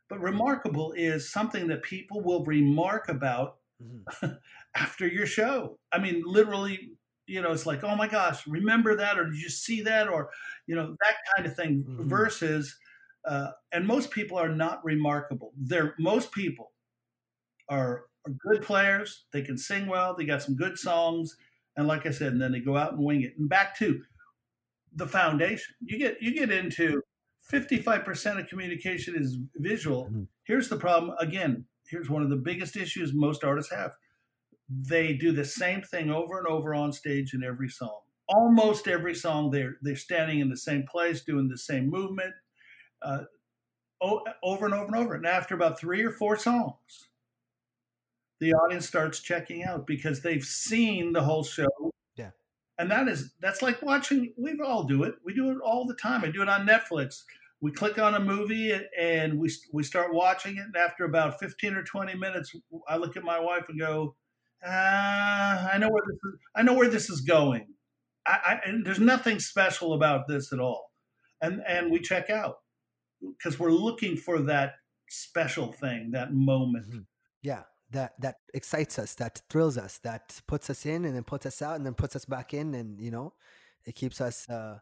but 0.08 0.20
remarkable 0.20 0.92
is 0.92 1.32
something 1.32 1.68
that 1.68 1.82
people 1.82 2.22
will 2.22 2.44
remark 2.44 3.08
about 3.08 3.56
mm-hmm. 3.82 4.32
after 4.76 5.06
your 5.06 5.26
show. 5.26 5.78
I 5.90 5.98
mean, 5.98 6.22
literally 6.26 6.92
you 7.26 7.40
know, 7.40 7.52
it's 7.52 7.66
like, 7.66 7.84
oh 7.84 7.96
my 7.96 8.08
gosh, 8.08 8.46
remember 8.46 8.96
that, 8.96 9.18
or 9.18 9.24
did 9.24 9.40
you 9.40 9.48
see 9.48 9.82
that, 9.82 10.08
or 10.08 10.30
you 10.66 10.74
know, 10.74 10.96
that 11.00 11.16
kind 11.34 11.46
of 11.46 11.54
thing. 11.54 11.84
Mm-hmm. 11.88 12.08
Versus, 12.08 12.76
uh, 13.26 13.50
and 13.72 13.86
most 13.86 14.10
people 14.10 14.38
are 14.38 14.48
not 14.48 14.84
remarkable. 14.84 15.52
They're 15.56 15.94
most 15.98 16.32
people 16.32 16.72
are, 17.68 18.04
are 18.26 18.32
good 18.38 18.62
players. 18.62 19.24
They 19.32 19.42
can 19.42 19.56
sing 19.56 19.86
well. 19.86 20.14
They 20.16 20.24
got 20.24 20.42
some 20.42 20.56
good 20.56 20.78
songs, 20.78 21.36
and 21.76 21.86
like 21.86 22.06
I 22.06 22.10
said, 22.10 22.32
and 22.32 22.42
then 22.42 22.52
they 22.52 22.60
go 22.60 22.76
out 22.76 22.92
and 22.92 23.04
wing 23.04 23.22
it. 23.22 23.34
And 23.38 23.48
back 23.48 23.78
to 23.78 24.02
the 24.94 25.06
foundation, 25.06 25.74
you 25.80 25.98
get 25.98 26.20
you 26.20 26.34
get 26.34 26.50
into 26.50 27.02
55% 27.52 28.40
of 28.40 28.46
communication 28.46 29.14
is 29.16 29.38
visual. 29.56 30.06
Mm-hmm. 30.06 30.22
Here's 30.44 30.68
the 30.68 30.76
problem. 30.76 31.14
Again, 31.18 31.64
here's 31.88 32.08
one 32.08 32.22
of 32.22 32.30
the 32.30 32.36
biggest 32.36 32.76
issues 32.76 33.12
most 33.12 33.44
artists 33.44 33.72
have 33.72 33.92
they 34.80 35.12
do 35.12 35.32
the 35.32 35.44
same 35.44 35.82
thing 35.82 36.10
over 36.10 36.38
and 36.38 36.46
over 36.46 36.74
on 36.74 36.92
stage 36.92 37.34
in 37.34 37.44
every 37.44 37.68
song. 37.68 38.00
Almost 38.28 38.88
every 38.88 39.14
song, 39.14 39.50
they're 39.50 39.76
they're 39.82 39.96
standing 39.96 40.40
in 40.40 40.48
the 40.48 40.56
same 40.56 40.84
place, 40.90 41.22
doing 41.22 41.48
the 41.48 41.58
same 41.58 41.90
movement, 41.90 42.32
uh, 43.02 43.24
over 44.00 44.64
and 44.64 44.74
over 44.74 44.86
and 44.86 44.96
over. 44.96 45.14
And 45.14 45.26
after 45.26 45.54
about 45.54 45.78
three 45.78 46.02
or 46.02 46.10
four 46.10 46.36
songs, 46.36 47.08
the 48.40 48.54
audience 48.54 48.86
starts 48.86 49.20
checking 49.20 49.64
out 49.64 49.86
because 49.86 50.22
they've 50.22 50.44
seen 50.44 51.12
the 51.12 51.22
whole 51.22 51.44
show. 51.44 51.68
Yeah, 52.16 52.30
and 52.78 52.90
that 52.90 53.08
is 53.08 53.32
that's 53.40 53.60
like 53.60 53.82
watching. 53.82 54.32
We 54.38 54.58
all 54.64 54.84
do 54.84 55.02
it. 55.02 55.16
We 55.24 55.34
do 55.34 55.50
it 55.50 55.58
all 55.62 55.86
the 55.86 55.94
time. 55.94 56.24
I 56.24 56.30
do 56.30 56.42
it 56.42 56.48
on 56.48 56.66
Netflix. 56.66 57.24
We 57.60 57.70
click 57.70 57.98
on 57.98 58.14
a 58.14 58.20
movie 58.20 58.72
and 58.98 59.38
we 59.38 59.52
we 59.72 59.82
start 59.82 60.14
watching 60.14 60.56
it. 60.56 60.62
And 60.62 60.76
after 60.76 61.04
about 61.04 61.38
fifteen 61.38 61.74
or 61.74 61.82
twenty 61.82 62.14
minutes, 62.14 62.54
I 62.88 62.96
look 62.96 63.16
at 63.16 63.24
my 63.24 63.38
wife 63.38 63.68
and 63.68 63.78
go, 63.78 64.16
uh, 64.64 65.68
I 65.72 65.78
know 65.78 65.88
where 65.88 66.02
this 66.06 66.18
is. 66.24 66.40
I 66.54 66.62
know 66.62 66.74
where 66.74 66.88
this 66.88 67.10
is 67.10 67.20
going. 67.20 67.66
I, 68.26 68.60
I, 68.64 68.72
there's 68.84 69.00
nothing 69.00 69.40
special 69.40 69.92
about 69.94 70.28
this 70.28 70.52
at 70.52 70.60
all, 70.60 70.90
and 71.40 71.62
and 71.66 71.90
we 71.90 72.00
check 72.00 72.30
out 72.30 72.56
because 73.20 73.58
we're 73.58 73.72
looking 73.72 74.16
for 74.16 74.42
that 74.42 74.74
special 75.08 75.72
thing, 75.72 76.10
that 76.12 76.32
moment. 76.32 76.86
Mm-hmm. 76.88 77.00
Yeah, 77.42 77.62
that 77.90 78.12
that 78.20 78.36
excites 78.54 78.98
us, 78.98 79.14
that 79.16 79.42
thrills 79.50 79.76
us, 79.78 79.98
that 80.04 80.40
puts 80.46 80.70
us 80.70 80.86
in, 80.86 81.04
and 81.04 81.14
then 81.14 81.24
puts 81.24 81.46
us 81.46 81.60
out, 81.60 81.76
and 81.76 81.86
then 81.86 81.94
puts 81.94 82.14
us 82.16 82.24
back 82.24 82.54
in, 82.54 82.74
and 82.74 83.00
you 83.00 83.10
know, 83.10 83.32
it 83.84 83.94
keeps 83.94 84.20
us 84.20 84.48
uh, 84.48 84.78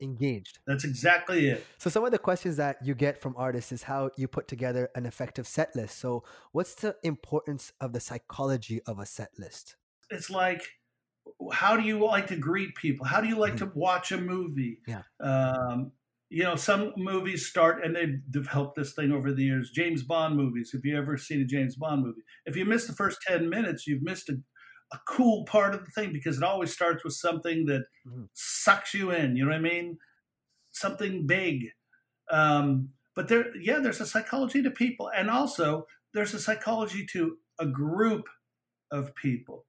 engaged. 0.00 0.58
That's 0.66 0.84
exactly 0.84 1.48
it. 1.48 1.64
So 1.78 1.90
some 1.90 2.04
of 2.04 2.10
the 2.10 2.18
questions 2.18 2.56
that 2.56 2.76
you 2.82 2.94
get 2.94 3.20
from 3.20 3.34
artists 3.36 3.72
is 3.72 3.84
how 3.84 4.10
you 4.16 4.28
put 4.28 4.48
together 4.48 4.90
an 4.94 5.06
effective 5.06 5.46
set 5.46 5.74
list. 5.74 5.98
So 5.98 6.24
what's 6.52 6.74
the 6.74 6.96
importance 7.02 7.72
of 7.80 7.92
the 7.92 8.00
psychology 8.00 8.80
of 8.86 8.98
a 8.98 9.06
set 9.06 9.30
list? 9.38 9.76
It's 10.10 10.30
like 10.30 10.62
how 11.52 11.76
do 11.76 11.82
you 11.82 12.04
like 12.04 12.28
to 12.28 12.36
greet 12.36 12.74
people? 12.74 13.06
How 13.06 13.20
do 13.20 13.28
you 13.28 13.36
like 13.36 13.54
mm-hmm. 13.54 13.70
to 13.70 13.72
watch 13.74 14.12
a 14.12 14.18
movie? 14.18 14.78
Yeah. 14.86 15.02
Um, 15.20 15.92
you 16.30 16.42
know, 16.42 16.56
some 16.56 16.92
movies 16.96 17.46
start, 17.46 17.84
and 17.84 17.94
they've 17.94 18.18
developed 18.30 18.76
this 18.76 18.92
thing 18.94 19.12
over 19.12 19.32
the 19.32 19.44
years. 19.44 19.70
James 19.70 20.02
Bond 20.02 20.36
movies. 20.36 20.70
If 20.74 20.84
you 20.84 20.96
ever 20.98 21.16
seen 21.16 21.40
a 21.40 21.44
James 21.44 21.76
Bond 21.76 22.02
movie, 22.02 22.22
if 22.46 22.56
you 22.56 22.64
miss 22.64 22.86
the 22.86 22.94
first 22.94 23.18
ten 23.26 23.48
minutes, 23.48 23.86
you've 23.86 24.02
missed 24.02 24.28
a, 24.30 24.34
a 24.92 24.98
cool 25.08 25.44
part 25.44 25.74
of 25.74 25.84
the 25.84 25.90
thing 25.90 26.12
because 26.12 26.36
it 26.36 26.42
always 26.42 26.72
starts 26.72 27.04
with 27.04 27.14
something 27.14 27.66
that 27.66 27.86
mm-hmm. 28.06 28.24
sucks 28.32 28.94
you 28.94 29.10
in. 29.10 29.36
You 29.36 29.44
know 29.44 29.50
what 29.50 29.58
I 29.58 29.60
mean? 29.60 29.98
Something 30.70 31.26
big. 31.26 31.70
Um, 32.30 32.90
but 33.14 33.28
there, 33.28 33.56
yeah, 33.56 33.78
there's 33.78 34.00
a 34.00 34.06
psychology 34.06 34.62
to 34.62 34.70
people, 34.70 35.10
and 35.14 35.30
also 35.30 35.86
there's 36.12 36.34
a 36.34 36.40
psychology 36.40 37.06
to 37.12 37.38
a 37.58 37.66
group 37.66 38.26
of 38.90 39.14
people. 39.14 39.66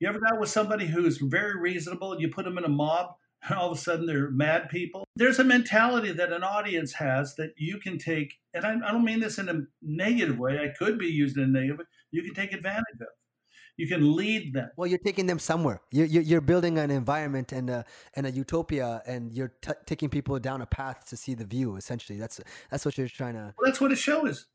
You 0.00 0.08
ever 0.08 0.18
got 0.18 0.40
with 0.40 0.48
somebody 0.48 0.86
who's 0.86 1.18
very 1.18 1.58
reasonable, 1.58 2.12
and 2.12 2.20
you 2.20 2.30
put 2.30 2.44
them 2.44 2.58
in 2.58 2.64
a 2.64 2.68
mob, 2.68 3.14
and 3.48 3.58
all 3.58 3.70
of 3.70 3.78
a 3.78 3.80
sudden 3.80 4.06
they're 4.06 4.30
mad 4.30 4.68
people? 4.68 5.04
There's 5.16 5.38
a 5.38 5.44
mentality 5.44 6.12
that 6.12 6.32
an 6.32 6.42
audience 6.42 6.94
has 6.94 7.36
that 7.36 7.52
you 7.56 7.78
can 7.78 7.98
take, 7.98 8.34
and 8.54 8.64
I, 8.64 8.74
I 8.74 8.92
don't 8.92 9.04
mean 9.04 9.20
this 9.20 9.38
in 9.38 9.48
a 9.48 9.62
negative 9.82 10.38
way. 10.38 10.58
I 10.58 10.76
could 10.76 10.98
be 10.98 11.06
used 11.06 11.36
in 11.36 11.44
a 11.44 11.46
negative 11.46 11.78
way. 11.78 11.84
You 12.10 12.22
can 12.22 12.34
take 12.34 12.52
advantage 12.52 13.00
of 13.00 13.06
you 13.80 13.88
can 13.88 14.14
lead 14.14 14.52
them. 14.52 14.68
Well, 14.76 14.86
you're 14.86 14.98
taking 14.98 15.26
them 15.26 15.38
somewhere. 15.38 15.80
You're, 15.90 16.04
you're 16.06 16.42
building 16.42 16.78
an 16.78 16.90
environment 16.90 17.50
and 17.50 17.70
a, 17.70 17.86
and 18.14 18.26
a 18.26 18.30
utopia, 18.30 19.00
and 19.06 19.32
you're 19.32 19.54
t- 19.62 19.72
taking 19.86 20.10
people 20.10 20.38
down 20.38 20.60
a 20.60 20.66
path 20.66 21.06
to 21.08 21.16
see 21.16 21.32
the 21.32 21.46
view. 21.46 21.76
Essentially, 21.76 22.18
that's 22.18 22.40
that's 22.70 22.84
what 22.84 22.98
you're 22.98 23.08
trying 23.08 23.34
to. 23.34 23.54
Well, 23.56 23.64
that's 23.64 23.80
what 23.80 23.90
a 23.90 23.96
show 23.96 24.26
is. 24.26 24.46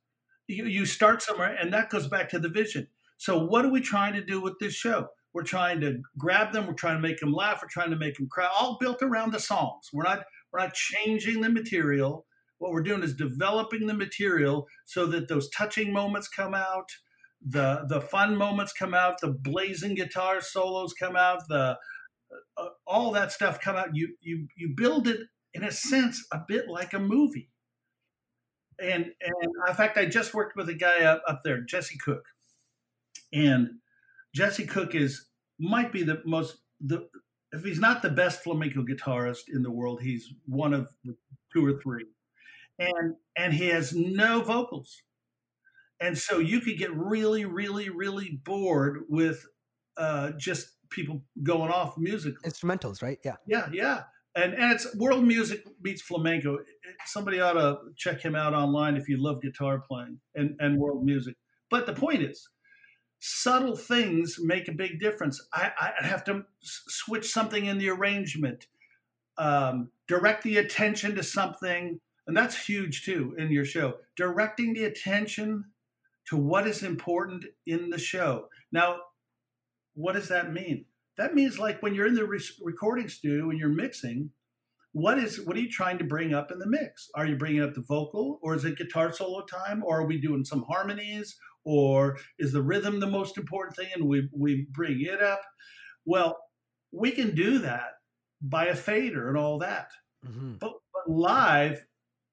You, 0.48 0.66
you 0.66 0.86
start 0.86 1.24
somewhere, 1.24 1.58
and 1.60 1.74
that 1.74 1.90
goes 1.90 2.08
back 2.08 2.30
to 2.30 2.40
the 2.40 2.50
vision. 2.50 2.88
So, 3.18 3.44
what 3.44 3.66
are 3.66 3.72
we 3.72 3.82
trying 3.82 4.14
to 4.14 4.24
do 4.24 4.40
with 4.40 4.60
this 4.60 4.76
show? 4.76 5.08
We're 5.34 5.42
trying 5.42 5.82
to 5.82 5.98
grab 6.20 6.54
them. 6.54 6.68
We're 6.68 6.74
trying 6.74 6.98
to 6.98 7.02
make 7.02 7.20
them 7.20 7.34
laugh. 7.34 7.62
We're 7.64 7.70
trying 7.70 7.90
to 7.90 7.98
make 7.98 8.18
them 8.18 8.28
cry. 8.30 8.48
All 8.56 8.78
built 8.80 9.02
around 9.02 9.34
the 9.34 9.40
songs. 9.40 9.90
We're 9.92 10.04
not 10.04 10.24
we're 10.54 10.60
not 10.60 10.76
changing 10.76 11.42
the 11.42 11.50
material. 11.50 12.28
What 12.60 12.72
we're 12.74 12.84
doing 12.84 13.02
is 13.02 13.16
developing 13.16 13.88
the 13.88 13.96
material 13.96 14.68
so 14.86 15.08
that 15.08 15.30
those 15.30 15.50
touching 15.50 15.92
moments 15.92 16.28
come 16.28 16.54
out 16.54 16.90
the 17.46 17.86
the 17.88 18.02
fun 18.02 18.36
moments 18.36 18.74
come 18.74 18.94
out, 18.94 19.22
the 19.22 19.32
blazing 19.32 19.94
guitar 19.94 20.42
solos 20.42 20.94
come 20.94 21.16
out, 21.16 21.48
the 21.48 21.78
uh, 22.58 22.66
all 22.88 23.12
that 23.12 23.32
stuff 23.32 23.62
come 23.62 23.76
out. 23.76 23.96
You 23.96 24.16
you 24.20 24.48
you 24.58 24.74
build 24.76 25.08
it 25.08 25.20
in 25.54 25.64
a 25.64 25.72
sense 25.72 26.26
a 26.34 26.42
bit 26.48 26.68
like 26.68 26.94
a 26.94 27.00
movie. 27.00 27.52
And 28.82 29.06
and 29.22 29.54
in 29.68 29.76
fact, 29.76 29.98
I 29.98 30.06
just 30.06 30.34
worked 30.34 30.56
with 30.58 30.70
a 30.70 30.74
guy 30.74 31.04
up 31.04 31.22
up 31.28 31.42
there, 31.44 31.62
Jesse 31.62 32.00
Cook, 32.04 32.26
and 33.32 33.70
Jesse 34.34 34.66
Cook 34.66 34.96
is 34.96 35.28
might 35.60 35.92
be 35.92 36.04
the 36.04 36.22
most 36.26 36.58
the 36.82 37.08
if 37.52 37.64
he's 37.64 37.80
not 37.80 38.02
the 38.02 38.10
best 38.10 38.44
flamenco 38.44 38.84
guitarist 38.84 39.44
in 39.54 39.62
the 39.62 39.72
world, 39.72 40.02
he's 40.02 40.34
one 40.46 40.74
of 40.74 40.90
two 41.54 41.66
or 41.66 41.80
three, 41.80 42.06
and 42.80 43.16
and 43.38 43.54
he 43.54 43.68
has 43.68 43.94
no 43.94 44.42
vocals 44.42 45.04
and 46.00 46.18
so 46.18 46.40
you 46.40 46.60
could 46.60 46.78
get 46.78 46.94
really, 46.94 47.46
really, 47.46 47.90
really 47.90 48.40
bored 48.44 49.04
with 49.08 49.46
uh, 49.98 50.32
just 50.38 50.72
people 50.90 51.22
going 51.44 51.72
off 51.72 51.98
music 51.98 52.36
instrumentals, 52.44 53.02
right? 53.02 53.20
Yeah, 53.24 53.36
yeah, 53.48 53.70
yeah. 53.72 54.04
And 54.36 54.54
and 54.54 54.72
it's 54.74 54.94
world 54.96 55.26
music 55.26 55.64
meets 55.82 56.02
flamenco. 56.02 56.60
Somebody 57.06 57.40
ought 57.40 57.54
to 57.54 57.78
check 57.96 58.22
him 58.22 58.36
out 58.36 58.54
online 58.54 58.98
if 58.98 59.08
you 59.08 59.18
love 59.18 59.42
guitar 59.42 59.80
playing 59.80 60.20
and 60.36 60.56
and 60.60 60.78
world 60.78 61.06
music. 61.06 61.36
But 61.70 61.86
the 61.86 61.94
point 61.94 62.22
is, 62.22 62.50
subtle 63.20 63.76
things 63.76 64.38
make 64.40 64.68
a 64.68 64.74
big 64.74 65.00
difference. 65.00 65.42
I, 65.54 65.72
I 66.02 66.06
have 66.06 66.24
to 66.26 66.46
switch 66.62 67.32
something 67.32 67.66
in 67.66 67.78
the 67.78 67.90
arrangement, 67.90 68.68
um, 69.38 69.90
direct 70.08 70.44
the 70.44 70.58
attention 70.58 71.16
to 71.16 71.24
something, 71.24 72.02
and 72.28 72.36
that's 72.36 72.68
huge 72.68 73.04
too 73.06 73.36
in 73.38 73.52
your 73.52 73.66
show. 73.66 73.96
Directing 74.16 74.74
the 74.74 74.84
attention 74.84 75.66
to 76.30 76.38
what 76.38 76.68
is 76.68 76.84
important 76.84 77.46
in 77.66 77.90
the 77.90 78.00
show. 78.00 78.48
Now, 78.72 78.98
what 79.94 80.14
does 80.14 80.30
that 80.30 80.52
mean? 80.52 80.86
That 81.18 81.34
means 81.34 81.60
like 81.60 81.82
when 81.82 81.96
you're 81.96 82.08
in 82.08 82.16
the 82.16 82.26
re- 82.26 82.40
recording 82.62 83.08
studio 83.08 83.50
and 83.50 83.60
you're 83.60 83.70
mixing, 83.70 84.32
what 84.92 85.18
is 85.18 85.42
what 85.46 85.58
are 85.58 85.60
you 85.60 85.70
trying 85.70 85.98
to 85.98 86.06
bring 86.06 86.34
up 86.34 86.52
in 86.52 86.60
the 86.60 86.68
mix? 86.68 87.10
Are 87.16 87.26
you 87.26 87.36
bringing 87.36 87.62
up 87.62 87.74
the 87.74 87.82
vocal, 87.82 88.40
or 88.42 88.56
is 88.56 88.64
it 88.64 88.78
guitar 88.78 89.12
solo 89.12 89.46
time, 89.46 89.84
or 89.84 90.02
are 90.02 90.06
we 90.06 90.20
doing 90.20 90.46
some 90.46 90.64
harmonies, 90.70 91.38
or 91.66 92.18
is 92.40 92.54
the 92.54 92.62
rhythm 92.62 93.00
the 93.00 93.08
most 93.08 93.38
important 93.38 93.76
thing, 93.76 93.90
and 93.94 94.08
we 94.08 94.30
we 94.34 94.68
bring 94.72 95.02
it 95.02 95.22
up? 95.22 95.42
Well, 96.06 96.38
we 96.94 97.12
can 97.12 97.36
do 97.36 97.60
that 97.60 97.92
by 98.42 98.66
a 98.68 98.76
fader 98.76 99.28
and 99.28 99.38
all 99.38 99.60
that, 99.60 99.90
mm-hmm. 100.26 100.56
but, 100.60 100.72
but 100.94 101.14
live, 101.14 101.86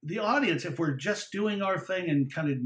the 0.03 0.19
audience, 0.19 0.65
if 0.65 0.79
we're 0.79 0.97
just 0.97 1.33
doing 1.33 1.63
our 1.63 1.79
thing 1.79 2.09
and 2.09 2.33
kind 2.33 2.51
of 2.51 2.59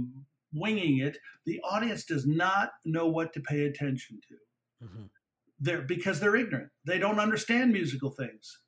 winging 0.57 0.99
it, 0.99 1.19
the 1.45 1.61
audience 1.61 2.05
does 2.05 2.27
not 2.27 2.71
know 2.85 3.07
what 3.07 3.33
to 3.35 3.41
pay 3.41 3.67
attention 3.67 4.21
to. 4.29 4.87
Mm-hmm. 4.87 5.03
They're, 5.61 5.83
because 5.83 6.21
they're 6.21 6.37
ignorant. 6.37 6.71
They 6.85 6.99
don't 6.99 7.21
understand 7.21 7.73
musical 7.73 8.11
things. 8.11 8.61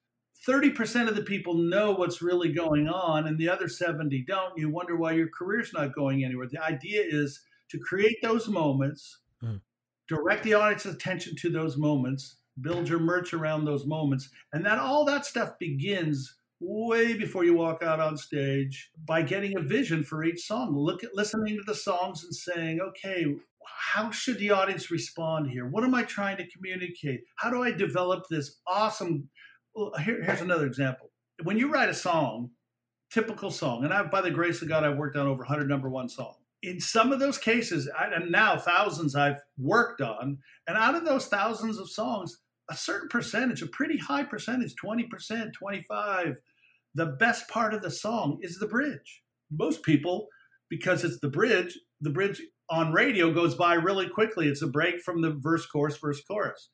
30% 0.46 1.08
of 1.08 1.16
the 1.16 1.22
people 1.22 1.54
know 1.54 1.92
what's 1.92 2.22
really 2.22 2.52
going 2.52 2.88
on, 2.88 3.26
and 3.26 3.38
the 3.38 3.48
other 3.48 3.68
70 3.68 4.24
don't. 4.26 4.56
You 4.56 4.70
wonder 4.70 4.96
why 4.96 5.12
your 5.12 5.28
career's 5.28 5.72
not 5.72 5.94
going 5.94 6.24
anywhere. 6.24 6.46
The 6.50 6.62
idea 6.62 7.02
is 7.04 7.40
to 7.70 7.78
create 7.78 8.18
those 8.22 8.48
moments, 8.48 9.18
mm. 9.42 9.60
direct 10.06 10.44
the 10.44 10.54
audience's 10.54 10.94
attention 10.94 11.34
to 11.36 11.50
those 11.50 11.76
moments, 11.76 12.36
build 12.60 12.88
your 12.88 13.00
merch 13.00 13.34
around 13.34 13.64
those 13.64 13.86
moments. 13.86 14.30
And 14.52 14.64
that 14.64 14.78
all 14.78 15.04
that 15.06 15.26
stuff 15.26 15.58
begins 15.58 16.37
way 16.60 17.14
before 17.14 17.44
you 17.44 17.54
walk 17.54 17.82
out 17.82 18.00
on 18.00 18.16
stage 18.16 18.90
by 19.04 19.22
getting 19.22 19.56
a 19.56 19.62
vision 19.62 20.02
for 20.02 20.24
each 20.24 20.46
song. 20.46 20.76
Look 20.76 21.04
at 21.04 21.14
listening 21.14 21.56
to 21.56 21.62
the 21.66 21.74
songs 21.74 22.24
and 22.24 22.34
saying, 22.34 22.80
okay, 22.80 23.26
how 23.64 24.10
should 24.10 24.38
the 24.38 24.50
audience 24.50 24.90
respond 24.90 25.50
here? 25.50 25.66
What 25.66 25.84
am 25.84 25.94
I 25.94 26.02
trying 26.02 26.36
to 26.38 26.48
communicate? 26.48 27.20
How 27.36 27.50
do 27.50 27.62
I 27.62 27.70
develop 27.70 28.24
this 28.28 28.58
awesome? 28.66 29.28
Here, 30.04 30.22
here's 30.22 30.40
another 30.40 30.66
example. 30.66 31.10
When 31.44 31.58
you 31.58 31.70
write 31.70 31.88
a 31.88 31.94
song, 31.94 32.50
typical 33.12 33.50
song, 33.50 33.84
and 33.84 33.92
I, 33.92 34.02
by 34.02 34.20
the 34.20 34.30
grace 34.30 34.62
of 34.62 34.68
God, 34.68 34.84
I've 34.84 34.96
worked 34.96 35.16
on 35.16 35.26
over 35.26 35.38
100 35.38 35.68
number 35.68 35.88
one 35.88 36.08
songs. 36.08 36.36
In 36.62 36.80
some 36.80 37.12
of 37.12 37.20
those 37.20 37.38
cases, 37.38 37.88
and 38.00 38.32
now 38.32 38.58
thousands 38.58 39.14
I've 39.14 39.38
worked 39.56 40.00
on, 40.00 40.38
and 40.66 40.76
out 40.76 40.96
of 40.96 41.04
those 41.04 41.26
thousands 41.26 41.78
of 41.78 41.88
songs, 41.88 42.38
a 42.68 42.74
certain 42.74 43.08
percentage, 43.08 43.62
a 43.62 43.66
pretty 43.66 43.96
high 43.98 44.24
percentage, 44.24 44.74
20%, 44.74 45.52
25, 45.52 46.40
the 46.98 47.06
best 47.06 47.48
part 47.48 47.74
of 47.74 47.82
the 47.82 47.90
song 47.90 48.38
is 48.42 48.58
the 48.58 48.66
bridge. 48.66 49.22
Most 49.50 49.82
people, 49.84 50.26
because 50.68 51.04
it's 51.04 51.20
the 51.20 51.30
bridge, 51.30 51.78
the 52.00 52.10
bridge 52.10 52.42
on 52.68 52.92
radio 52.92 53.32
goes 53.32 53.54
by 53.54 53.74
really 53.74 54.08
quickly. 54.08 54.48
It's 54.48 54.62
a 54.62 54.66
break 54.66 55.00
from 55.00 55.22
the 55.22 55.30
verse, 55.38 55.64
chorus, 55.64 55.96
verse, 55.96 56.20
chorus. 56.28 56.70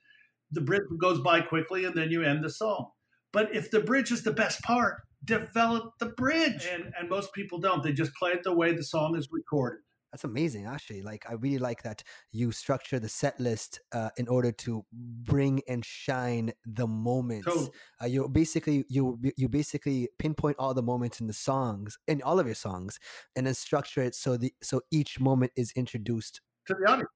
The 0.50 0.62
bridge 0.62 0.82
goes 1.00 1.20
by 1.20 1.42
quickly 1.42 1.84
and 1.84 1.94
then 1.94 2.10
you 2.10 2.22
end 2.22 2.42
the 2.42 2.50
song. 2.50 2.90
But 3.32 3.54
if 3.54 3.70
the 3.70 3.80
bridge 3.80 4.10
is 4.10 4.22
the 4.22 4.32
best 4.32 4.62
part, 4.62 5.02
develop 5.24 5.92
the 6.00 6.06
bridge. 6.06 6.66
And, 6.72 6.92
and 6.98 7.08
most 7.10 7.32
people 7.34 7.58
don't. 7.58 7.82
They 7.82 7.92
just 7.92 8.14
play 8.14 8.30
it 8.30 8.44
the 8.44 8.54
way 8.54 8.72
the 8.74 8.82
song 8.82 9.16
is 9.16 9.28
recorded. 9.30 9.80
That's 10.14 10.22
amazing, 10.22 10.66
actually. 10.66 11.02
Like, 11.02 11.24
I 11.28 11.32
really 11.32 11.58
like 11.58 11.82
that 11.82 12.04
you 12.30 12.52
structure 12.52 13.00
the 13.00 13.08
set 13.08 13.40
list 13.40 13.80
uh, 13.90 14.10
in 14.16 14.28
order 14.28 14.52
to 14.52 14.84
bring 14.92 15.60
and 15.66 15.84
shine 15.84 16.52
the 16.64 16.86
moments. 16.86 17.46
Totally. 17.46 17.70
Uh, 18.00 18.06
you 18.06 18.28
basically 18.28 18.84
you 18.88 19.18
you 19.36 19.48
basically 19.48 20.08
pinpoint 20.20 20.54
all 20.60 20.72
the 20.72 20.84
moments 20.84 21.20
in 21.20 21.26
the 21.26 21.32
songs 21.32 21.98
in 22.06 22.22
all 22.22 22.38
of 22.38 22.46
your 22.46 22.54
songs, 22.54 23.00
and 23.34 23.44
then 23.44 23.54
structure 23.54 24.02
it 24.02 24.14
so 24.14 24.36
the 24.36 24.54
so 24.62 24.82
each 24.92 25.18
moment 25.18 25.50
is 25.56 25.72
introduced 25.74 26.40
to 26.66 26.74
the 26.74 26.88
audience, 26.88 27.10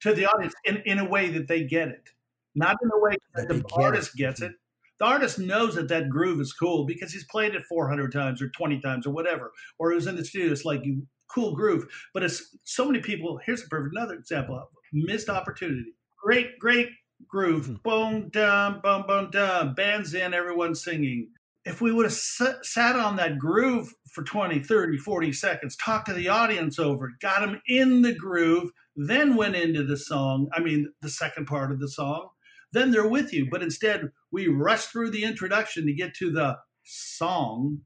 to 0.00 0.12
the 0.12 0.26
audience 0.26 0.54
in 0.64 0.78
in 0.86 0.98
a 0.98 1.08
way 1.08 1.28
that 1.28 1.46
they 1.46 1.62
get 1.62 1.86
it, 1.86 2.08
not 2.56 2.74
in 2.82 2.90
a 2.92 2.98
way 2.98 3.14
that, 3.36 3.46
that 3.46 3.68
the 3.68 3.74
artist 3.74 4.10
it. 4.16 4.18
gets 4.18 4.40
mm-hmm. 4.40 4.50
it. 4.50 4.58
The 4.98 5.04
artist 5.04 5.38
knows 5.38 5.76
that 5.76 5.86
that 5.86 6.08
groove 6.08 6.40
is 6.40 6.52
cool 6.52 6.84
because 6.84 7.12
he's 7.12 7.24
played 7.26 7.54
it 7.54 7.62
400 7.68 8.10
times 8.10 8.42
or 8.42 8.48
20 8.48 8.80
times 8.80 9.06
or 9.06 9.12
whatever, 9.12 9.52
or 9.78 9.92
it 9.92 9.94
was 9.94 10.08
in 10.08 10.16
the 10.16 10.24
studio. 10.24 10.50
It's 10.50 10.64
like 10.64 10.84
you 10.84 11.06
cool 11.28 11.54
groove. 11.54 11.86
But 12.14 12.22
it's 12.22 12.56
so 12.64 12.86
many 12.86 13.00
people. 13.00 13.40
Here's 13.44 13.64
a 13.64 13.68
perfect 13.68 13.94
another 13.94 14.14
example 14.14 14.56
of 14.56 14.68
missed 14.92 15.28
opportunity. 15.28 15.92
Great, 16.22 16.58
great 16.58 16.90
groove. 17.26 17.66
Mm-hmm. 17.66 17.82
Boom, 17.82 18.28
dum, 18.30 18.80
boom, 18.82 19.04
boom, 19.06 19.30
dum. 19.30 19.74
Bands 19.74 20.14
in, 20.14 20.34
everyone 20.34 20.74
singing. 20.74 21.30
If 21.64 21.80
we 21.80 21.92
would 21.92 22.06
have 22.06 22.14
sat 22.14 22.96
on 22.96 23.16
that 23.16 23.38
groove 23.38 23.92
for 24.10 24.22
20, 24.22 24.60
30, 24.60 24.96
40 24.96 25.32
seconds, 25.32 25.76
talked 25.76 26.06
to 26.06 26.14
the 26.14 26.28
audience 26.28 26.78
over 26.78 27.08
it, 27.08 27.20
got 27.20 27.40
them 27.40 27.60
in 27.66 28.02
the 28.02 28.14
groove, 28.14 28.70
then 28.96 29.36
went 29.36 29.54
into 29.54 29.84
the 29.84 29.96
song, 29.96 30.48
I 30.52 30.60
mean, 30.60 30.92
the 31.02 31.10
second 31.10 31.46
part 31.46 31.70
of 31.70 31.78
the 31.78 31.88
song, 31.88 32.30
then 32.72 32.90
they're 32.90 33.08
with 33.08 33.34
you. 33.34 33.48
But 33.50 33.62
instead, 33.62 34.10
we 34.32 34.48
rush 34.48 34.86
through 34.86 35.10
the 35.10 35.24
introduction 35.24 35.86
to 35.86 35.92
get 35.92 36.14
to 36.14 36.30
the 36.30 36.56
song. 36.84 37.80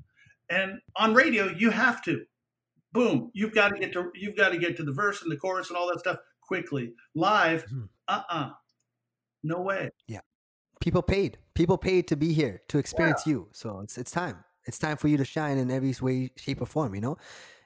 And 0.48 0.80
on 0.96 1.14
radio, 1.14 1.46
you 1.46 1.70
have 1.70 2.02
to 2.04 2.24
boom, 2.92 3.30
you've 3.34 3.54
got 3.54 3.70
to 3.70 3.78
get 3.78 3.92
to 3.92 4.10
you've 4.14 4.36
got 4.36 4.50
to 4.50 4.58
get 4.58 4.76
to 4.76 4.82
the 4.82 4.92
verse 4.92 5.22
and 5.22 5.30
the 5.30 5.36
chorus 5.36 5.68
and 5.68 5.76
all 5.76 5.88
that 5.88 6.00
stuff 6.00 6.18
quickly. 6.40 6.92
Live, 7.14 7.64
mm-hmm. 7.66 7.84
uh-uh. 8.08 8.50
No 9.42 9.60
way. 9.60 9.90
Yeah. 10.06 10.20
People 10.80 11.02
paid. 11.02 11.38
People 11.54 11.78
paid 11.78 12.08
to 12.08 12.16
be 12.16 12.32
here 12.32 12.62
to 12.68 12.78
experience 12.78 13.22
yeah. 13.26 13.32
you. 13.32 13.48
So 13.52 13.80
it's 13.80 13.98
it's 13.98 14.10
time. 14.10 14.44
It's 14.64 14.78
time 14.78 14.96
for 14.96 15.08
you 15.08 15.16
to 15.16 15.24
shine 15.24 15.58
in 15.58 15.70
every 15.70 15.94
way, 16.00 16.30
shape, 16.36 16.60
or 16.60 16.66
form, 16.66 16.94
you 16.94 17.00
know? 17.00 17.16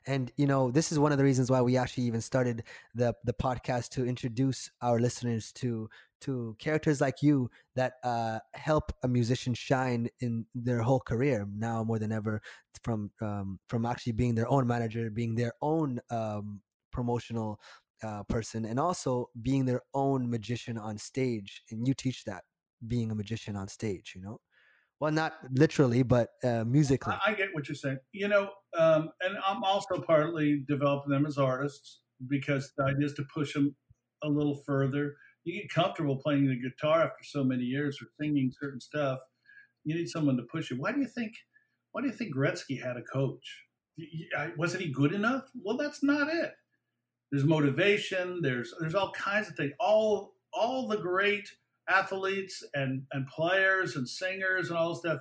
And 0.07 0.31
you 0.37 0.47
know, 0.47 0.71
this 0.71 0.93
is 0.93 0.99
one 0.99 1.13
of 1.13 1.19
the 1.19 1.25
reasons 1.25 1.51
why 1.51 1.61
we 1.61 1.77
actually 1.77 2.05
even 2.05 2.21
started 2.21 2.63
the 2.95 3.15
the 3.25 3.33
podcast 3.33 3.91
to 3.91 4.07
introduce 4.07 4.71
our 4.81 5.01
listeners 5.01 5.53
to 5.55 5.91
to 6.21 6.57
characters 6.59 7.01
like 7.01 7.23
you 7.23 7.51
that 7.75 7.95
uh, 8.05 8.39
help 8.55 8.93
a 9.03 9.09
musician 9.09 9.55
shine 9.55 10.09
in 10.21 10.47
their 10.55 10.81
whole 10.81 11.01
career 11.01 11.47
now 11.57 11.85
more 11.85 11.99
than 11.99 12.13
ever 12.13 12.41
from 12.83 13.11
um, 13.21 13.59
from 13.69 13.87
actually 13.87 14.13
being 14.13 14.35
their 14.35 14.49
own 14.49 14.67
manager 14.67 15.11
being 15.11 15.35
their 15.35 15.53
own 15.63 16.01
um, 16.11 16.61
promotional 16.93 17.61
uh, 18.03 18.23
person 18.25 18.65
and 18.65 18.79
also 18.79 19.31
being 19.41 19.65
their 19.65 19.81
own 19.95 20.31
magician 20.31 20.79
on 20.79 20.99
stage 20.99 21.63
and 21.71 21.87
you 21.87 21.95
teach 21.95 22.25
that 22.25 22.45
being 22.87 23.11
a 23.11 23.15
magician 23.15 23.57
on 23.57 23.69
stage 23.69 24.13
you 24.15 24.21
know? 24.21 24.41
Well 25.01 25.13
not 25.13 25.35
literally 25.51 26.03
but 26.03 26.31
uh, 26.43 26.65
musically. 26.65 27.15
I 27.27 27.35
get 27.35 27.49
what 27.53 27.69
you're 27.69 27.77
saying. 27.77 27.99
You 28.13 28.29
know 28.29 28.51
um, 28.79 29.11
and 29.21 29.37
i'm 29.47 29.65
also 29.65 30.01
partly 30.01 30.65
developing 30.69 31.11
them 31.11 31.27
as 31.27 31.39
artists 31.39 32.01
because 32.29 32.73
the 32.77 32.85
idea 32.85 33.07
is 33.07 33.15
to 33.15 33.25
push 33.35 33.53
them 33.55 33.75
a 34.23 34.29
little 34.29 34.63
further 34.67 35.15
you 35.47 35.63
get 35.63 35.71
comfortable 35.71 36.17
playing 36.17 36.49
the 36.49 36.61
guitar 36.61 37.03
after 37.03 37.23
so 37.25 37.45
many 37.45 37.63
years 37.63 38.03
or 38.03 38.07
singing 38.21 38.53
certain 38.61 38.81
stuff. 38.81 39.21
You 39.85 39.95
need 39.95 40.09
someone 40.09 40.37
to 40.37 40.43
push 40.43 40.71
you. 40.71 40.77
Why 40.77 40.93
do 40.93 41.01
you 41.01 41.07
think? 41.07 41.33
Why 41.93 42.03
do 42.03 42.09
you 42.09 42.13
think 42.13 42.35
Gretzky 42.35 42.83
had 42.83 42.97
a 42.97 43.03
coach? 43.03 43.63
Wasn't 44.59 44.83
he 44.83 44.91
good 44.91 45.13
enough? 45.13 45.45
Well, 45.63 45.77
that's 45.77 46.03
not 46.03 46.29
it. 46.29 46.53
There's 47.31 47.45
motivation. 47.45 48.43
There's 48.43 48.75
there's 48.81 48.95
all 48.95 49.13
kinds 49.13 49.49
of 49.49 49.57
things. 49.57 49.73
All 49.79 50.35
all 50.53 50.89
the 50.89 50.99
great 50.99 51.49
athletes 51.89 52.65
and 52.75 53.03
and 53.13 53.27
players 53.29 53.97
and 53.97 54.09
singers 54.09 54.69
and 54.69 54.79
all 54.79 54.91
this 54.91 54.99
stuff. 54.99 55.21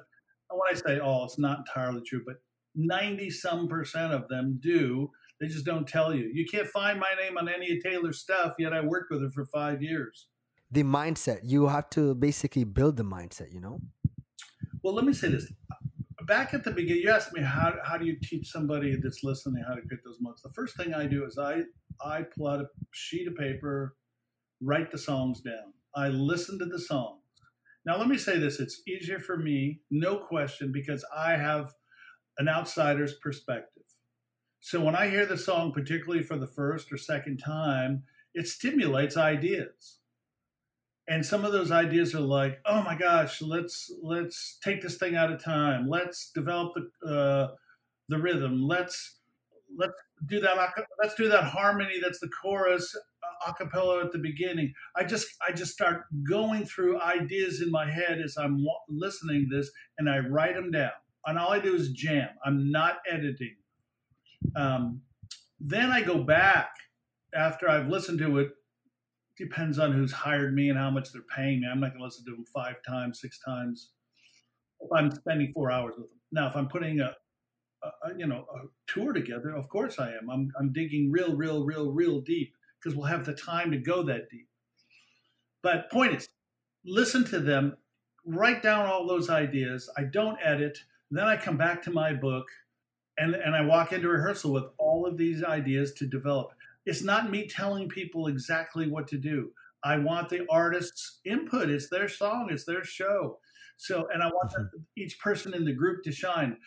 And 0.50 0.60
when 0.60 0.76
I 0.76 0.76
say 0.76 1.00
all, 1.00 1.26
it's 1.26 1.40
not 1.40 1.60
entirely 1.60 2.02
true, 2.02 2.24
but 2.26 2.38
ninety 2.74 3.30
some 3.30 3.68
percent 3.68 4.14
of 4.14 4.28
them 4.28 4.60
do 4.62 5.12
they 5.40 5.48
just 5.48 5.66
don't 5.66 5.88
tell 5.88 6.14
you. 6.14 6.30
You 6.34 6.46
can't 6.46 6.68
find 6.68 7.00
my 7.00 7.14
name 7.22 7.38
on 7.38 7.50
any 7.50 7.76
of 7.76 7.84
Taylor's 7.84 8.20
stuff, 8.20 8.54
yet 8.58 8.74
I 8.74 8.82
worked 8.82 9.12
with 9.12 9.22
her 9.22 9.30
for 9.30 9.46
five 9.46 9.82
years. 9.82 10.28
The 10.72 10.84
mindset. 10.84 11.40
You 11.44 11.68
have 11.68 11.90
to 11.92 12.16
basically 12.16 12.64
build 12.64 12.98
the 12.98 13.04
mindset, 13.04 13.54
you 13.54 13.60
know? 13.60 13.80
Well, 14.82 14.94
let 14.94 15.06
me 15.06 15.14
say 15.14 15.30
this. 15.30 15.52
Back 16.26 16.54
at 16.54 16.64
the 16.64 16.72
beginning, 16.72 17.04
you 17.04 17.12
asked 17.12 17.34
me 17.34 17.42
how, 17.42 17.76
how 17.84 17.98
do 17.98 18.06
you 18.06 18.18
teach 18.22 18.50
somebody 18.50 18.96
that's 19.02 19.24
listening 19.24 19.64
how 19.68 19.76
to 19.76 19.82
create 19.82 20.04
those 20.04 20.20
moments. 20.20 20.42
The 20.42 20.54
first 20.56 20.76
thing 20.76 20.94
I 20.94 21.06
do 21.06 21.26
is 21.26 21.38
I, 21.38 21.62
I 22.04 22.24
pull 22.24 22.48
out 22.48 22.62
a 22.62 22.68
sheet 22.92 23.28
of 23.28 23.36
paper, 23.36 23.96
write 24.62 24.92
the 24.92 24.98
songs 24.98 25.42
down. 25.42 25.74
I 25.96 26.10
listen 26.10 26.58
to 26.60 26.66
the 26.66 26.80
songs. 26.80 27.22
Now, 27.86 27.98
let 27.98 28.08
me 28.08 28.18
say 28.18 28.40
this 28.40 28.60
it's 28.60 28.82
easier 28.88 29.20
for 29.20 29.38
me, 29.38 29.82
no 29.92 30.18
question, 30.18 30.72
because 30.72 31.06
I 31.16 31.34
have 31.34 31.74
an 32.40 32.48
outsider's 32.48 33.14
perspective. 33.22 33.84
So 34.66 34.82
when 34.82 34.96
I 34.96 35.10
hear 35.10 35.28
the 35.28 35.38
song, 35.38 35.74
particularly 35.74 36.24
for 36.24 36.40
the 36.40 36.48
first 36.48 36.92
or 36.92 36.98
second 36.98 37.38
time, 37.38 38.02
it 38.34 38.48
stimulates 38.48 39.16
ideas. 39.16 40.00
And 41.08 41.24
some 41.24 41.46
of 41.46 41.52
those 41.52 41.70
ideas 41.70 42.16
are 42.16 42.20
like, 42.20 42.62
oh 42.66 42.82
my 42.82 42.96
gosh, 42.96 43.44
let's 43.44 43.92
let's 44.02 44.58
take 44.64 44.82
this 44.82 44.98
thing 44.98 45.16
out 45.16 45.32
of 45.32 45.44
time. 45.44 45.88
Let's 45.88 46.32
develop 46.34 46.74
the 46.74 47.08
uh, 47.08 47.48
the 48.10 48.18
rhythm. 48.18 48.68
Let's 48.68 49.20
let's 49.78 49.94
do 50.26 50.40
that. 50.40 50.58
Let's 51.00 51.14
do 51.14 51.30
that 51.30 51.44
harmony. 51.44 52.00
That's 52.02 52.20
the 52.20 52.30
chorus 52.30 52.96
uh, 52.96 53.52
a 53.52 53.54
cappella 53.54 54.04
at 54.04 54.14
the 54.14 54.18
beginning. 54.18 54.74
I 54.96 55.04
just 55.04 55.28
I 55.48 55.52
just 55.52 55.74
start 55.74 56.06
going 56.28 56.66
through 56.66 57.00
ideas 57.02 57.62
in 57.62 57.70
my 57.70 57.88
head 57.88 58.20
as 58.20 58.36
I'm 58.36 58.66
listening 58.90 59.48
to 59.48 59.58
this, 59.58 59.70
and 60.00 60.10
I 60.10 60.22
write 60.22 60.56
them 60.56 60.72
down. 60.72 60.90
And 61.28 61.38
all 61.38 61.54
I 61.54 61.60
do 61.60 61.76
is 61.76 61.92
jam. 61.92 62.30
I'm 62.44 62.72
not 62.72 62.96
editing. 63.08 63.58
Um, 64.56 65.02
then 65.60 65.92
I 65.92 66.02
go 66.02 66.24
back 66.24 66.70
after 67.34 67.70
I've 67.70 67.88
listened 67.88 68.20
to 68.20 68.38
it. 68.40 68.50
Depends 69.38 69.80
on 69.80 69.92
who's 69.92 70.12
hired 70.12 70.54
me 70.54 70.70
and 70.70 70.78
how 70.78 70.90
much 70.90 71.12
they're 71.12 71.22
paying 71.36 71.62
me. 71.62 71.68
I'm 71.70 71.80
not 71.80 71.90
going 71.90 72.00
to 72.00 72.06
listen 72.06 72.26
to 72.26 72.32
them 72.32 72.46
five 72.54 72.76
times, 72.88 73.20
six 73.20 73.40
times. 73.40 73.92
If 74.80 74.90
I'm 74.94 75.12
spending 75.12 75.52
four 75.54 75.72
hours 75.72 75.96
with 75.98 76.10
them. 76.10 76.20
Now, 76.32 76.48
if 76.48 76.56
I'm 76.56 76.68
putting 76.68 77.00
a, 77.02 77.12
a, 77.84 78.18
you 78.18 78.28
know 78.28 78.46
a 78.54 78.92
tour 78.92 79.14
together, 79.14 79.56
of 79.56 79.68
course 79.70 80.00
I 80.00 80.10
am. 80.10 80.30
I'm 80.32 80.52
I'm 80.60 80.72
digging 80.74 81.12
real, 81.12 81.36
real, 81.36 81.66
real, 81.66 81.92
real 81.92 82.22
deep 82.22 82.54
because 82.80 82.96
we'll 82.96 83.08
have 83.08 83.26
the 83.26 83.34
time 83.34 83.72
to 83.72 83.78
go 83.78 84.04
that 84.04 84.30
deep. 84.30 84.48
But 85.64 85.90
point 85.92 86.16
is, 86.16 86.28
listen 86.86 87.26
to 87.26 87.40
them, 87.40 87.76
write 88.26 88.62
down 88.62 88.86
all 88.86 89.08
those 89.08 89.30
ideas. 89.30 89.90
I 89.98 90.04
don't 90.04 90.38
edit. 90.44 90.78
Then 91.12 91.26
I 91.26 91.38
come 91.38 91.58
back 91.58 91.82
to 91.84 91.92
my 91.92 92.14
book 92.14 92.46
and 93.18 93.36
and 93.36 93.56
I 93.56 93.62
walk 93.62 93.94
into 93.94 94.10
rehearsal 94.10 94.54
with 94.54 94.66
all 94.78 95.06
of 95.06 95.18
these 95.18 95.44
ideas 95.44 95.94
to 95.94 96.08
develop. 96.08 96.50
It's 96.86 97.04
not 97.04 97.32
me 97.32 97.48
telling 97.48 97.90
people 97.90 98.28
exactly 98.28 98.88
what 98.88 99.08
to 99.10 99.18
do. 99.18 99.52
I 99.84 99.98
want 99.98 100.30
the 100.30 100.46
artist's 100.50 101.20
input. 101.26 101.70
It's 101.70 101.90
their 101.90 102.10
song. 102.10 102.48
It's 102.52 102.66
their 102.66 102.84
show. 102.84 103.40
So, 103.78 104.08
and 104.14 104.24
I 104.24 104.28
want 104.28 104.52
mm-hmm. 104.52 104.82
each 104.96 105.20
person 105.20 105.54
in 105.54 105.66
the 105.66 105.74
group 105.74 106.04
to 106.04 106.12
shine. 106.12 106.58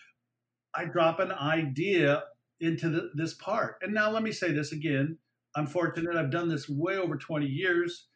I 0.75 0.85
drop 0.85 1.19
an 1.19 1.33
idea 1.33 2.25
into 2.61 2.89
the, 2.89 3.11
this 3.15 3.35
part. 3.35 3.77
And 3.83 3.95
now 3.95 4.11
let 4.11 4.23
me 4.23 4.33
say 4.33 4.53
this 4.53 4.73
again. 4.73 5.19
I'm 5.57 5.67
fortunate. 5.67 6.17
I've 6.17 6.31
done 6.31 6.49
this 6.49 6.69
way 6.69 6.97
over 6.97 7.17
20 7.17 7.47
years, 7.47 8.07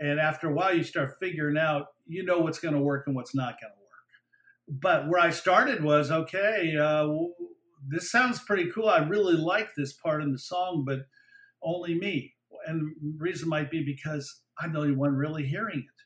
And 0.00 0.18
after 0.18 0.50
a 0.50 0.52
while, 0.52 0.74
you 0.74 0.82
start 0.82 1.18
figuring 1.20 1.56
out, 1.56 1.86
you 2.06 2.24
know, 2.24 2.40
what's 2.40 2.58
going 2.58 2.74
to 2.74 2.80
work 2.80 3.06
and 3.06 3.14
what's 3.14 3.34
not 3.34 3.60
going 3.60 3.72
to 3.72 3.78
work. 3.78 4.80
But 4.80 5.08
where 5.08 5.20
I 5.20 5.30
started 5.30 5.82
was 5.82 6.10
okay, 6.10 6.76
uh, 6.76 7.08
this 7.86 8.10
sounds 8.10 8.40
pretty 8.40 8.70
cool. 8.70 8.88
I 8.88 8.98
really 8.98 9.34
like 9.34 9.74
this 9.76 9.92
part 9.92 10.22
in 10.22 10.32
the 10.32 10.38
song, 10.38 10.84
but 10.86 11.00
only 11.62 11.94
me. 11.94 12.34
And 12.66 12.94
the 13.00 13.14
reason 13.18 13.48
might 13.48 13.70
be 13.70 13.82
because 13.82 14.42
I'm 14.58 14.72
the 14.72 14.80
only 14.80 14.94
one 14.94 15.14
really 15.14 15.46
hearing 15.46 15.80
it. 15.80 16.02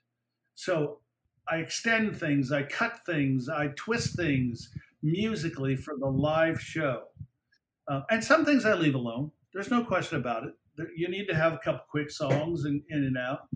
So 0.54 1.00
I 1.48 1.56
extend 1.56 2.16
things, 2.16 2.50
I 2.50 2.62
cut 2.62 3.00
things, 3.04 3.48
I 3.48 3.68
twist 3.76 4.16
things 4.16 4.70
musically 5.02 5.76
for 5.76 5.94
the 5.98 6.06
live 6.06 6.60
show. 6.60 7.04
Uh, 7.88 8.02
and 8.10 8.24
some 8.24 8.44
things 8.44 8.64
I 8.64 8.74
leave 8.74 8.94
alone. 8.94 9.30
There's 9.52 9.70
no 9.70 9.84
question 9.84 10.18
about 10.18 10.44
it. 10.44 10.54
You 10.96 11.08
need 11.08 11.26
to 11.26 11.34
have 11.34 11.52
a 11.52 11.58
couple 11.58 11.84
quick 11.88 12.10
songs 12.10 12.64
in, 12.64 12.82
in 12.90 13.04
and 13.04 13.16
out. 13.16 13.48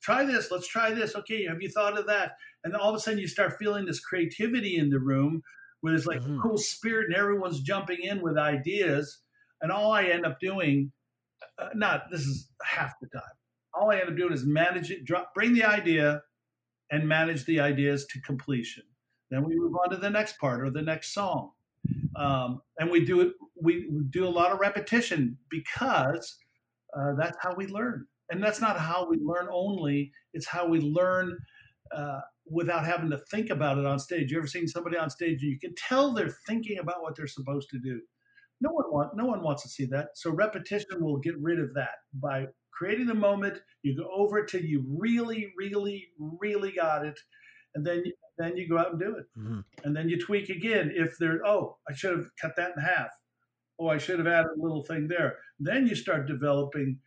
Try 0.00 0.24
this. 0.24 0.50
Let's 0.50 0.68
try 0.68 0.92
this. 0.92 1.14
Okay, 1.16 1.46
have 1.46 1.60
you 1.60 1.70
thought 1.70 1.98
of 1.98 2.06
that? 2.06 2.36
And 2.64 2.74
all 2.74 2.90
of 2.90 2.96
a 2.96 3.00
sudden, 3.00 3.18
you 3.18 3.28
start 3.28 3.58
feeling 3.58 3.84
this 3.84 4.00
creativity 4.00 4.76
in 4.76 4.90
the 4.90 4.98
room 4.98 5.42
where 5.82 5.92
there's 5.92 6.06
like 6.06 6.20
mm-hmm. 6.20 6.38
a 6.38 6.42
cool 6.42 6.56
spirit 6.56 7.06
and 7.06 7.14
everyone's 7.14 7.60
jumping 7.60 7.98
in 8.02 8.22
with 8.22 8.38
ideas. 8.38 9.18
And 9.60 9.70
all 9.70 9.92
I 9.92 10.04
end 10.04 10.24
up 10.24 10.40
doing, 10.40 10.92
uh, 11.58 11.68
not 11.74 12.04
this 12.10 12.22
is 12.22 12.48
half 12.64 12.94
the 13.00 13.08
time, 13.08 13.22
all 13.74 13.90
I 13.90 13.98
end 13.98 14.08
up 14.08 14.16
doing 14.16 14.32
is 14.32 14.46
manage 14.46 14.90
it, 14.90 15.04
drop, 15.04 15.34
bring 15.34 15.52
the 15.52 15.64
idea, 15.64 16.22
and 16.90 17.06
manage 17.06 17.44
the 17.44 17.60
ideas 17.60 18.06
to 18.06 18.20
completion. 18.20 18.84
Then 19.30 19.44
we 19.44 19.56
move 19.56 19.74
on 19.74 19.90
to 19.90 19.96
the 19.96 20.10
next 20.10 20.38
part 20.38 20.60
or 20.60 20.70
the 20.70 20.82
next 20.82 21.14
song, 21.14 21.52
um, 22.16 22.62
and 22.78 22.90
we 22.90 23.04
do 23.04 23.20
it. 23.20 23.32
We, 23.60 23.88
we, 23.90 24.04
do 24.10 24.26
a 24.26 24.28
lot 24.28 24.52
of 24.52 24.60
repetition 24.60 25.38
because 25.48 26.36
uh, 26.96 27.14
that's 27.18 27.38
how 27.40 27.54
we 27.54 27.66
learn, 27.66 28.06
and 28.30 28.42
that's 28.42 28.60
not 28.60 28.78
how 28.78 29.08
we 29.08 29.16
learn 29.16 29.48
only. 29.50 30.12
It's 30.34 30.46
how 30.46 30.66
we 30.66 30.80
learn 30.80 31.38
uh, 31.96 32.20
without 32.52 32.84
having 32.84 33.10
to 33.10 33.18
think 33.30 33.50
about 33.50 33.78
it 33.78 33.86
on 33.86 33.98
stage. 33.98 34.30
You 34.30 34.38
ever 34.38 34.46
seen 34.46 34.68
somebody 34.68 34.96
on 34.96 35.10
stage 35.10 35.42
and 35.42 35.50
you 35.50 35.58
can 35.58 35.74
tell 35.74 36.12
they're 36.12 36.36
thinking 36.46 36.78
about 36.78 37.02
what 37.02 37.16
they're 37.16 37.26
supposed 37.26 37.70
to 37.70 37.78
do? 37.78 38.00
No 38.60 38.70
one 38.70 38.84
want, 38.92 39.16
no 39.16 39.24
one 39.24 39.42
wants 39.42 39.62
to 39.62 39.68
see 39.68 39.86
that. 39.86 40.10
So 40.14 40.30
repetition 40.30 41.02
will 41.02 41.18
get 41.18 41.34
rid 41.40 41.58
of 41.58 41.74
that 41.74 41.96
by 42.14 42.46
creating 42.72 43.06
the 43.06 43.14
moment. 43.14 43.60
You 43.82 43.96
go 43.96 44.08
over 44.14 44.38
it 44.38 44.48
till 44.48 44.62
you 44.62 44.84
really, 44.86 45.52
really, 45.56 46.08
really 46.18 46.72
got 46.72 47.04
it, 47.04 47.18
and 47.74 47.84
then 47.84 48.04
then 48.38 48.56
you 48.56 48.68
go 48.68 48.78
out 48.78 48.92
and 48.92 49.00
do 49.00 49.16
it, 49.16 49.26
mm-hmm. 49.38 49.60
and 49.84 49.94
then 49.94 50.08
you 50.08 50.18
tweak 50.18 50.48
again. 50.48 50.92
If 50.94 51.18
there, 51.18 51.44
oh, 51.44 51.78
I 51.88 51.94
should 51.94 52.16
have 52.16 52.26
cut 52.40 52.56
that 52.56 52.72
in 52.76 52.82
half. 52.82 53.08
Oh, 53.78 53.88
I 53.88 53.98
should 53.98 54.18
have 54.18 54.28
added 54.28 54.52
a 54.56 54.62
little 54.62 54.82
thing 54.82 55.08
there. 55.08 55.38
Then 55.58 55.86
you 55.86 55.94
start 55.94 56.26
developing 56.26 56.98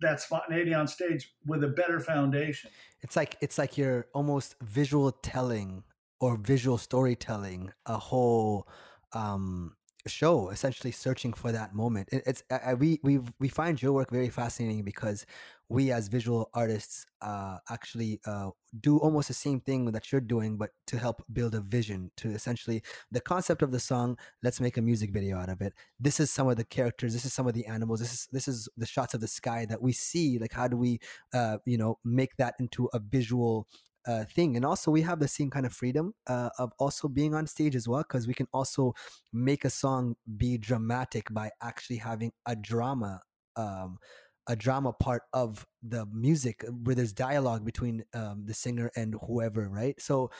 that 0.00 0.20
spontaneity 0.20 0.74
on 0.74 0.86
stage 0.86 1.32
with 1.46 1.64
a 1.64 1.68
better 1.68 2.00
foundation. 2.00 2.70
It's 3.02 3.16
like 3.16 3.36
it's 3.40 3.58
like 3.58 3.78
you're 3.78 4.06
almost 4.14 4.56
visual 4.62 5.12
telling 5.12 5.84
or 6.20 6.36
visual 6.36 6.78
storytelling 6.78 7.72
a 7.86 7.96
whole 7.98 8.68
um 9.12 9.74
show 10.06 10.48
essentially 10.48 10.90
searching 10.90 11.32
for 11.32 11.52
that 11.52 11.74
moment 11.74 12.08
it, 12.10 12.22
it's 12.26 12.42
I, 12.50 12.74
we 12.74 13.00
we 13.02 13.20
we 13.38 13.48
find 13.48 13.80
your 13.82 13.92
work 13.92 14.10
very 14.10 14.30
fascinating 14.30 14.82
because 14.82 15.26
we 15.70 15.92
as 15.92 16.08
visual 16.08 16.50
artists 16.52 17.06
uh, 17.22 17.56
actually 17.70 18.20
uh, 18.26 18.50
do 18.80 18.98
almost 18.98 19.28
the 19.28 19.34
same 19.34 19.60
thing 19.60 19.90
that 19.92 20.10
you're 20.10 20.20
doing 20.20 20.58
but 20.58 20.70
to 20.86 20.98
help 20.98 21.22
build 21.32 21.54
a 21.54 21.60
vision 21.60 22.10
to 22.16 22.28
essentially 22.30 22.82
the 23.12 23.20
concept 23.20 23.62
of 23.62 23.70
the 23.70 23.80
song 23.80 24.18
let's 24.42 24.60
make 24.60 24.76
a 24.76 24.82
music 24.82 25.12
video 25.12 25.38
out 25.38 25.48
of 25.48 25.62
it 25.62 25.72
this 25.98 26.18
is 26.20 26.30
some 26.30 26.48
of 26.48 26.56
the 26.56 26.64
characters 26.64 27.12
this 27.12 27.24
is 27.24 27.32
some 27.32 27.46
of 27.46 27.54
the 27.54 27.64
animals 27.66 28.00
this 28.00 28.12
is 28.12 28.28
this 28.32 28.48
is 28.48 28.68
the 28.76 28.86
shots 28.86 29.14
of 29.14 29.20
the 29.20 29.28
sky 29.28 29.64
that 29.64 29.80
we 29.80 29.92
see 29.92 30.38
like 30.38 30.52
how 30.52 30.66
do 30.66 30.76
we 30.76 30.98
uh, 31.32 31.56
you 31.64 31.78
know 31.78 31.98
make 32.04 32.36
that 32.36 32.54
into 32.58 32.90
a 32.92 32.98
visual 32.98 33.66
uh, 34.06 34.24
thing. 34.24 34.56
And 34.56 34.64
also, 34.64 34.90
we 34.90 35.02
have 35.02 35.20
the 35.20 35.28
same 35.28 35.50
kind 35.50 35.66
of 35.66 35.74
freedom 35.74 36.14
uh, 36.26 36.48
of 36.58 36.72
also 36.78 37.06
being 37.06 37.34
on 37.34 37.46
stage 37.46 37.76
as 37.76 37.86
well, 37.86 38.02
because 38.02 38.26
we 38.26 38.34
can 38.34 38.48
also 38.52 38.94
make 39.32 39.64
a 39.64 39.70
song 39.70 40.16
be 40.36 40.56
dramatic 40.58 41.32
by 41.32 41.50
actually 41.62 41.98
having 41.98 42.32
a 42.46 42.56
drama. 42.56 43.20
Um, 43.56 43.98
a 44.46 44.56
drama 44.56 44.92
part 44.92 45.22
of 45.32 45.66
the 45.82 46.06
music 46.12 46.64
where 46.82 46.94
there's 46.94 47.12
dialogue 47.12 47.64
between 47.64 48.04
um, 48.14 48.42
the 48.46 48.54
singer 48.54 48.90
and 48.96 49.14
whoever 49.26 49.68
right 49.68 50.00
so 50.00 50.30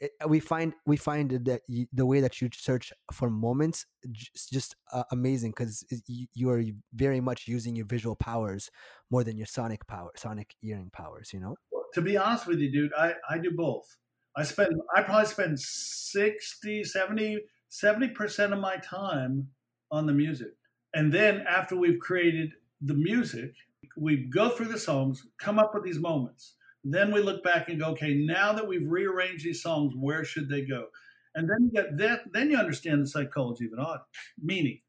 it, 0.00 0.12
we 0.28 0.38
find 0.38 0.74
we 0.86 0.96
find 0.96 1.30
that 1.44 1.62
you, 1.66 1.86
the 1.92 2.06
way 2.06 2.20
that 2.20 2.40
you 2.40 2.48
search 2.52 2.92
for 3.12 3.28
moments 3.28 3.84
just, 4.12 4.50
just 4.52 4.76
uh, 4.92 5.02
amazing 5.10 5.50
because 5.50 5.84
you, 6.06 6.26
you, 6.34 6.50
are 6.50 6.62
very 6.94 7.20
much 7.20 7.48
using 7.48 7.74
your 7.74 7.86
visual 7.86 8.14
powers 8.14 8.70
more 9.10 9.24
than 9.24 9.36
your 9.36 9.46
sonic 9.46 9.84
power 9.88 10.10
sonic 10.14 10.54
hearing 10.60 10.90
powers 10.92 11.32
you 11.32 11.40
know 11.40 11.56
to 11.94 12.00
be 12.00 12.16
honest 12.16 12.46
with 12.46 12.60
you, 12.60 12.70
dude, 12.70 12.92
I, 12.96 13.14
I 13.28 13.38
do 13.38 13.50
both. 13.50 13.96
I 14.36 14.44
spend, 14.44 14.74
I 14.94 15.02
probably 15.02 15.26
spend 15.26 15.58
60, 15.58 16.84
70, 16.84 17.38
70% 17.70 18.52
of 18.52 18.58
my 18.58 18.76
time 18.76 19.48
on 19.90 20.06
the 20.06 20.12
music. 20.12 20.52
And 20.94 21.12
then 21.12 21.44
after 21.48 21.76
we've 21.76 21.98
created 21.98 22.52
the 22.80 22.94
music, 22.94 23.52
we 23.96 24.16
go 24.16 24.50
through 24.50 24.68
the 24.68 24.78
songs, 24.78 25.26
come 25.38 25.58
up 25.58 25.74
with 25.74 25.84
these 25.84 25.98
moments. 25.98 26.54
Then 26.84 27.12
we 27.12 27.20
look 27.20 27.42
back 27.42 27.68
and 27.68 27.80
go, 27.80 27.88
okay, 27.90 28.14
now 28.14 28.52
that 28.52 28.66
we've 28.66 28.88
rearranged 28.88 29.44
these 29.44 29.62
songs, 29.62 29.94
where 29.96 30.24
should 30.24 30.48
they 30.48 30.62
go? 30.62 30.86
And 31.34 31.48
then 31.48 31.58
you 31.64 31.70
get 31.70 31.96
that, 31.98 32.32
then 32.32 32.50
you 32.50 32.56
understand 32.56 33.02
the 33.02 33.08
psychology 33.08 33.66
of 33.66 33.72
an 33.72 33.80
audience. 33.80 34.08
Meaning, 34.40 34.80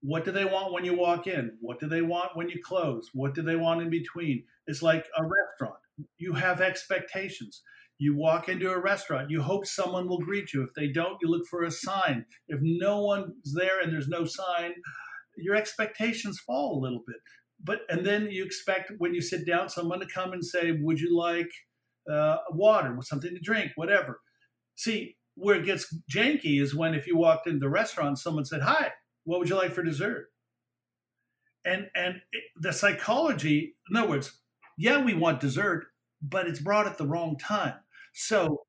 what 0.00 0.24
do 0.24 0.32
they 0.32 0.44
want 0.44 0.72
when 0.72 0.84
you 0.84 0.94
walk 0.96 1.26
in? 1.26 1.56
What 1.60 1.78
do 1.78 1.88
they 1.88 2.02
want 2.02 2.36
when 2.36 2.48
you 2.48 2.60
close? 2.62 3.10
What 3.12 3.34
do 3.34 3.42
they 3.42 3.56
want 3.56 3.82
in 3.82 3.90
between? 3.90 4.44
It's 4.66 4.82
like 4.82 5.06
a 5.16 5.22
restaurant. 5.22 5.80
You 6.18 6.34
have 6.34 6.60
expectations. 6.60 7.62
You 7.98 8.16
walk 8.16 8.48
into 8.48 8.68
a 8.68 8.80
restaurant, 8.80 9.30
you 9.30 9.42
hope 9.42 9.64
someone 9.64 10.08
will 10.08 10.18
greet 10.18 10.52
you. 10.52 10.64
If 10.64 10.74
they 10.74 10.88
don't, 10.88 11.18
you 11.22 11.28
look 11.28 11.46
for 11.46 11.62
a 11.62 11.70
sign. 11.70 12.26
If 12.48 12.58
no 12.60 13.00
one's 13.00 13.54
there 13.54 13.80
and 13.80 13.92
there's 13.92 14.08
no 14.08 14.24
sign, 14.24 14.72
your 15.36 15.54
expectations 15.54 16.40
fall 16.40 16.78
a 16.78 16.82
little 16.82 17.02
bit. 17.06 17.16
But 17.62 17.80
and 17.88 18.04
then 18.04 18.30
you 18.30 18.44
expect 18.44 18.92
when 18.98 19.14
you 19.14 19.20
sit 19.20 19.46
down, 19.46 19.68
someone 19.68 20.00
to 20.00 20.06
come 20.06 20.32
and 20.32 20.44
say, 20.44 20.72
"Would 20.72 21.00
you 21.00 21.16
like 21.16 21.50
uh, 22.10 22.38
water, 22.50 22.96
something 23.02 23.34
to 23.34 23.40
drink, 23.40 23.72
whatever?" 23.76 24.20
See, 24.74 25.16
where 25.34 25.56
it 25.56 25.66
gets 25.66 25.94
janky 26.12 26.60
is 26.60 26.74
when 26.74 26.94
if 26.94 27.06
you 27.06 27.16
walked 27.16 27.46
into 27.46 27.60
the 27.60 27.68
restaurant, 27.68 28.18
someone 28.18 28.44
said, 28.44 28.62
"Hi, 28.62 28.92
what 29.24 29.38
would 29.38 29.48
you 29.48 29.56
like 29.56 29.72
for 29.72 29.82
dessert?" 29.82 30.28
And 31.64 31.88
and 31.94 32.22
it, 32.32 32.44
the 32.56 32.72
psychology, 32.72 33.76
in 33.88 33.96
other 33.96 34.08
words, 34.08 34.40
yeah, 34.76 35.02
we 35.02 35.14
want 35.14 35.40
dessert, 35.40 35.86
but 36.20 36.48
it's 36.48 36.60
brought 36.60 36.86
at 36.86 36.98
the 36.98 37.06
wrong 37.06 37.36
time. 37.38 37.74
So, 38.12 38.64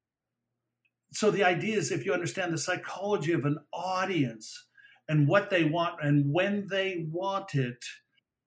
so 1.12 1.32
the 1.32 1.44
idea 1.44 1.78
is 1.78 1.92
if 1.92 2.06
you 2.06 2.14
understand 2.14 2.54
the 2.54 2.58
psychology 2.58 3.34
of 3.34 3.46
an 3.46 3.58
audience 3.74 4.68
and 5.10 5.28
what 5.28 5.50
they 5.50 5.66
want 5.66 5.96
and 6.02 6.32
when 6.32 6.68
they 6.70 7.06
want 7.12 7.56
it, 7.56 7.84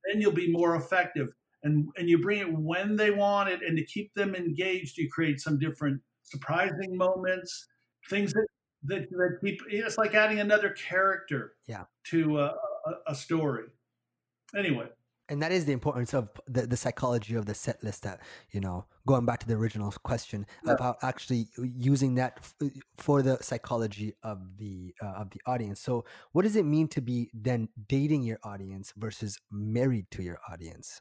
then 0.07 0.21
you'll 0.21 0.33
be 0.33 0.51
more 0.51 0.77
effective. 0.77 1.29
And 1.63 1.89
and 1.97 2.09
you 2.09 2.19
bring 2.21 2.41
it 2.41 2.53
when 2.53 2.97
they 2.97 3.11
want 3.11 3.49
it, 3.49 3.61
and 3.67 3.77
to 3.77 3.85
keep 3.85 4.15
them 4.15 4.35
engaged, 4.35 4.99
you 4.99 5.11
create 5.11 5.41
some 5.41 5.59
different 5.59 6.01
surprising 6.23 6.97
moments, 6.97 7.67
things 8.09 8.33
that 8.33 8.47
that, 8.85 9.11
that 9.11 9.39
keep. 9.45 9.61
It's 9.69 9.99
like 9.99 10.15
adding 10.15 10.39
another 10.39 10.71
character, 10.71 11.55
yeah. 11.67 11.85
to 12.11 12.39
a, 12.39 12.45
a, 12.45 12.93
a 13.09 13.15
story. 13.15 13.65
Anyway, 14.55 14.89
and 15.29 15.43
that 15.43 15.53
is 15.53 15.65
the 15.65 15.73
importance 15.73 16.15
of 16.15 16.29
the, 16.47 16.67
the 16.67 16.77
psychology 16.77 17.35
of 17.35 17.47
the 17.47 17.55
set 17.55 17.83
list 17.83 18.03
that 18.03 18.21
you 18.51 18.61
know 18.61 18.85
going 19.07 19.25
back 19.25 19.41
to 19.41 19.47
the 19.47 19.55
original 19.55 19.93
question 20.03 20.47
yeah. 20.65 20.73
about 20.73 20.97
actually 21.03 21.49
using 21.57 22.15
that 22.17 22.39
f- 22.39 22.71
for 22.97 23.23
the 23.23 23.39
psychology 23.41 24.15
of 24.23 24.57
the 24.59 24.95
uh, 25.03 25.07
of 25.07 25.31
the 25.31 25.41
audience. 25.47 25.81
So 25.81 26.05
what 26.33 26.43
does 26.43 26.57
it 26.57 26.65
mean 26.65 26.89
to 26.89 27.01
be 27.01 27.31
then 27.35 27.69
dating 27.89 28.23
your 28.23 28.39
audience 28.43 28.93
versus 28.97 29.39
married 29.51 30.11
to 30.13 30.23
your 30.23 30.39
audience? 30.51 31.01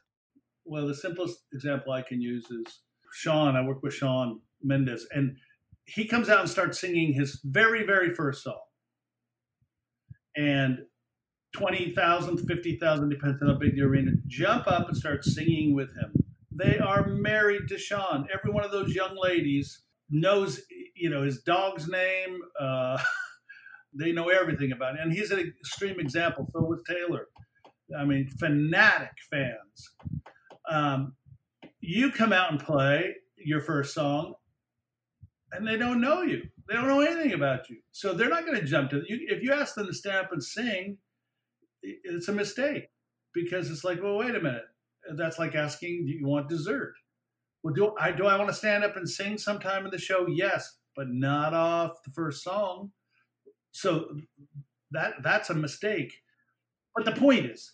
Well 0.64 0.86
the 0.86 0.94
simplest 0.94 1.44
example 1.52 1.92
i 1.92 2.02
can 2.02 2.20
use 2.20 2.50
is 2.50 2.80
Shawn. 3.12 3.56
I 3.56 3.62
work 3.62 3.82
with 3.82 3.94
Shawn 3.94 4.40
Mendes 4.62 5.06
and 5.12 5.36
he 5.84 6.06
comes 6.06 6.28
out 6.28 6.40
and 6.40 6.50
starts 6.50 6.80
singing 6.80 7.12
his 7.12 7.40
very 7.44 7.84
very 7.84 8.10
first 8.10 8.42
song. 8.42 8.60
And 10.36 10.80
20,000, 11.56 12.38
50,000, 12.46 13.08
depends 13.08 13.42
on 13.42 13.48
how 13.48 13.54
big 13.54 13.76
the 13.76 13.82
arena, 13.82 14.10
jump 14.26 14.66
up 14.66 14.88
and 14.88 14.96
start 14.96 15.24
singing 15.24 15.74
with 15.74 15.88
him. 15.96 16.12
They 16.50 16.78
are 16.78 17.06
married 17.06 17.68
to 17.68 17.78
Shawn. 17.78 18.28
Every 18.32 18.52
one 18.52 18.62
of 18.64 18.70
those 18.70 18.94
young 18.94 19.16
ladies 19.16 19.82
knows, 20.10 20.60
you 20.94 21.08
know, 21.08 21.22
his 21.22 21.40
dog's 21.42 21.88
name. 21.88 22.40
Uh, 22.60 22.98
they 23.94 24.12
know 24.12 24.28
everything 24.28 24.72
about 24.72 24.96
it. 24.96 25.00
And 25.02 25.12
he's 25.12 25.30
an 25.30 25.38
extreme 25.40 25.98
example. 25.98 26.46
So 26.52 26.60
was 26.60 26.82
Taylor. 26.86 27.28
I 27.98 28.04
mean, 28.04 28.28
fanatic 28.38 29.12
fans. 29.30 29.94
Um, 30.70 31.14
you 31.80 32.10
come 32.10 32.34
out 32.34 32.50
and 32.50 32.60
play 32.60 33.14
your 33.38 33.60
first 33.60 33.94
song, 33.94 34.34
and 35.52 35.66
they 35.66 35.76
don't 35.78 36.02
know 36.02 36.20
you. 36.20 36.42
They 36.68 36.74
don't 36.74 36.88
know 36.88 37.00
anything 37.00 37.32
about 37.32 37.70
you. 37.70 37.78
So 37.92 38.12
they're 38.12 38.28
not 38.28 38.44
going 38.44 38.60
to 38.60 38.66
jump 38.66 38.90
to 38.90 39.02
you. 39.06 39.26
If 39.28 39.42
you 39.42 39.52
ask 39.52 39.74
them 39.74 39.86
to 39.86 39.94
stand 39.94 40.26
up 40.26 40.32
and 40.32 40.42
sing, 40.42 40.98
it's 42.04 42.28
a 42.28 42.32
mistake 42.32 42.88
because 43.34 43.70
it's 43.70 43.84
like, 43.84 44.02
well, 44.02 44.18
wait 44.18 44.34
a 44.34 44.40
minute. 44.40 44.64
That's 45.14 45.38
like 45.38 45.54
asking, 45.54 46.06
do 46.06 46.12
you 46.12 46.26
want 46.26 46.48
dessert? 46.48 46.94
Well, 47.62 47.74
do 47.74 47.94
I 47.98 48.12
do 48.12 48.26
I 48.26 48.36
want 48.36 48.48
to 48.48 48.54
stand 48.54 48.84
up 48.84 48.96
and 48.96 49.08
sing 49.08 49.38
sometime 49.38 49.84
in 49.84 49.90
the 49.90 49.98
show? 49.98 50.26
Yes, 50.26 50.78
but 50.94 51.08
not 51.08 51.54
off 51.54 52.02
the 52.04 52.10
first 52.10 52.42
song. 52.42 52.92
So 53.72 54.18
that 54.90 55.22
that's 55.22 55.50
a 55.50 55.54
mistake. 55.54 56.22
But 56.94 57.04
the 57.04 57.12
point 57.12 57.46
is, 57.46 57.72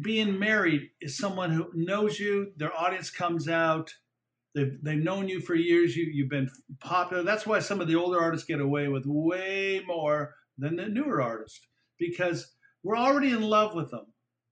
being 0.00 0.38
married 0.38 0.90
is 1.00 1.16
someone 1.16 1.50
who 1.50 1.70
knows 1.74 2.20
you. 2.20 2.52
Their 2.56 2.76
audience 2.76 3.10
comes 3.10 3.48
out. 3.48 3.94
They've 4.54 4.76
they've 4.82 5.02
known 5.02 5.28
you 5.28 5.40
for 5.40 5.54
years. 5.54 5.96
You 5.96 6.06
you've 6.12 6.28
been 6.28 6.50
popular. 6.80 7.22
That's 7.22 7.46
why 7.46 7.60
some 7.60 7.80
of 7.80 7.88
the 7.88 7.96
older 7.96 8.20
artists 8.20 8.46
get 8.46 8.60
away 8.60 8.88
with 8.88 9.06
way 9.06 9.82
more 9.86 10.34
than 10.58 10.76
the 10.76 10.86
newer 10.86 11.22
artists 11.22 11.66
because 11.98 12.52
we're 12.82 12.96
already 12.96 13.30
in 13.30 13.42
love 13.42 13.74
with 13.74 13.90
them. 13.90 14.06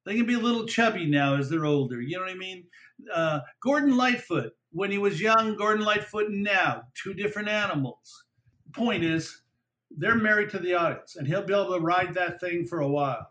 They 0.07 0.16
can 0.16 0.27
be 0.27 0.35
a 0.35 0.38
little 0.38 0.66
chubby 0.66 1.07
now 1.07 1.37
as 1.37 1.51
they're 1.51 1.66
older. 1.66 2.01
You 2.01 2.16
know 2.16 2.25
what 2.25 2.33
I 2.33 2.37
mean? 2.37 2.64
Uh, 3.12 3.40
Gordon 3.62 3.97
Lightfoot, 3.97 4.53
when 4.73 4.90
he 4.90 4.99
was 4.99 5.21
young, 5.21 5.57
Gordon 5.57 5.85
Lightfoot 5.85 6.31
now, 6.31 6.85
two 6.95 7.14
different 7.14 7.49
animals. 7.49 8.25
Point 8.73 9.05
is, 9.05 9.43
they're 9.90 10.14
married 10.14 10.51
to 10.51 10.59
the 10.59 10.75
audience, 10.75 11.16
and 11.16 11.27
he'll 11.27 11.43
be 11.43 11.53
able 11.53 11.75
to 11.75 11.81
ride 11.81 12.14
that 12.14 12.40
thing 12.40 12.64
for 12.64 12.81
a 12.81 12.88
while. 12.88 13.27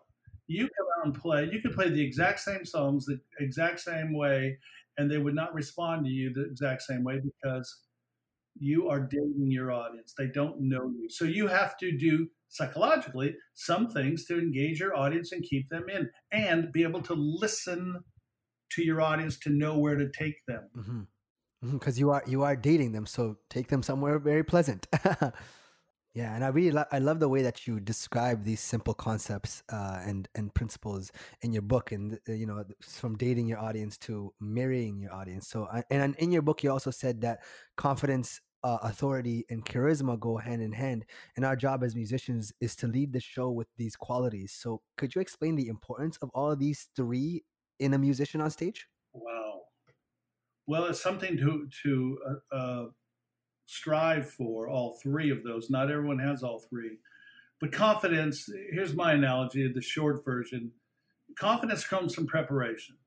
You 0.47 0.63
come 0.63 0.87
out 0.99 1.05
and 1.05 1.15
play. 1.15 1.49
You 1.51 1.61
could 1.61 1.73
play 1.73 1.89
the 1.89 2.03
exact 2.03 2.39
same 2.41 2.65
songs 2.65 3.05
the 3.05 3.19
exact 3.39 3.79
same 3.79 4.13
way, 4.13 4.57
and 4.97 5.09
they 5.09 5.17
would 5.17 5.35
not 5.35 5.53
respond 5.53 6.05
to 6.05 6.11
you 6.11 6.33
the 6.33 6.45
exact 6.45 6.81
same 6.81 7.03
way 7.03 7.19
because 7.19 7.83
you 8.59 8.89
are 8.89 8.99
dating 8.99 9.51
your 9.51 9.71
audience. 9.71 10.13
They 10.17 10.27
don't 10.27 10.59
know 10.59 10.91
you. 10.99 11.09
So 11.09 11.25
you 11.25 11.47
have 11.47 11.77
to 11.77 11.97
do 11.97 12.27
psychologically 12.49 13.35
some 13.53 13.87
things 13.87 14.25
to 14.25 14.37
engage 14.37 14.79
your 14.79 14.95
audience 14.95 15.31
and 15.31 15.43
keep 15.43 15.69
them 15.69 15.85
in 15.89 16.09
and 16.31 16.71
be 16.71 16.83
able 16.83 17.01
to 17.01 17.13
listen 17.13 17.99
to 18.71 18.83
your 18.83 19.01
audience 19.01 19.37
to 19.39 19.49
know 19.49 19.77
where 19.77 19.95
to 19.95 20.09
take 20.09 20.35
them. 20.47 20.69
Mm-hmm. 20.75 21.71
Because 21.71 21.95
mm-hmm, 21.95 21.99
you 21.99 22.11
are 22.11 22.23
you 22.27 22.43
are 22.43 22.55
dating 22.55 22.91
them 22.93 23.05
so 23.05 23.37
take 23.49 23.67
them 23.67 23.83
somewhere 23.83 24.19
very 24.19 24.43
pleasant. 24.43 24.87
Yeah 26.15 26.33
and 26.33 26.43
i 26.43 26.47
really 26.47 26.71
lo- 26.71 26.91
i 26.91 26.97
love 26.97 27.19
the 27.19 27.29
way 27.29 27.43
that 27.43 27.67
you 27.67 27.79
describe 27.79 28.43
these 28.43 28.59
simple 28.59 28.95
concepts 28.95 29.61
uh, 29.71 30.01
and 30.03 30.27
and 30.33 30.53
principles 30.53 31.11
in 31.41 31.53
your 31.53 31.61
book 31.61 31.91
and 31.91 32.19
uh, 32.27 32.33
you 32.33 32.47
know 32.47 32.63
from 32.81 33.15
dating 33.15 33.47
your 33.47 33.59
audience 33.59 33.97
to 33.99 34.33
marrying 34.39 34.99
your 34.99 35.13
audience. 35.13 35.47
So 35.47 35.67
and 35.89 36.15
in 36.15 36.31
your 36.31 36.41
book 36.41 36.63
you 36.63 36.71
also 36.71 36.91
said 36.91 37.21
that 37.21 37.39
confidence 37.77 38.41
uh, 38.63 38.77
authority 38.81 39.45
and 39.49 39.65
charisma 39.65 40.19
go 40.19 40.37
hand 40.37 40.61
in 40.61 40.71
hand 40.71 41.05
and 41.35 41.45
our 41.45 41.55
job 41.55 41.83
as 41.83 41.95
musicians 41.95 42.51
is 42.59 42.75
to 42.75 42.87
lead 42.87 43.13
the 43.13 43.19
show 43.19 43.49
with 43.49 43.67
these 43.77 43.95
qualities. 43.95 44.53
So 44.53 44.81
could 44.97 45.15
you 45.15 45.21
explain 45.21 45.55
the 45.55 45.67
importance 45.67 46.17
of 46.21 46.29
all 46.33 46.51
of 46.51 46.59
these 46.59 46.89
three 46.95 47.43
in 47.79 47.93
a 47.93 47.97
musician 47.97 48.41
on 48.41 48.51
stage? 48.51 48.87
Wow. 49.13 49.61
Well 50.67 50.85
it's 50.85 51.01
something 51.01 51.37
to 51.37 51.67
to 51.83 52.17
uh, 52.27 52.55
uh, 52.55 52.85
strive 53.65 54.29
for 54.29 54.67
all 54.67 54.99
three 55.01 55.31
of 55.31 55.43
those. 55.43 55.69
Not 55.69 55.91
everyone 55.91 56.19
has 56.19 56.43
all 56.43 56.59
three. 56.69 56.97
But 57.61 57.71
confidence 57.71 58.49
here's 58.71 58.93
my 58.93 59.13
analogy 59.13 59.71
the 59.71 59.81
short 59.81 60.25
version. 60.25 60.71
Confidence 61.37 61.85
comes 61.85 62.13
from 62.13 62.27
preparation. 62.27 62.97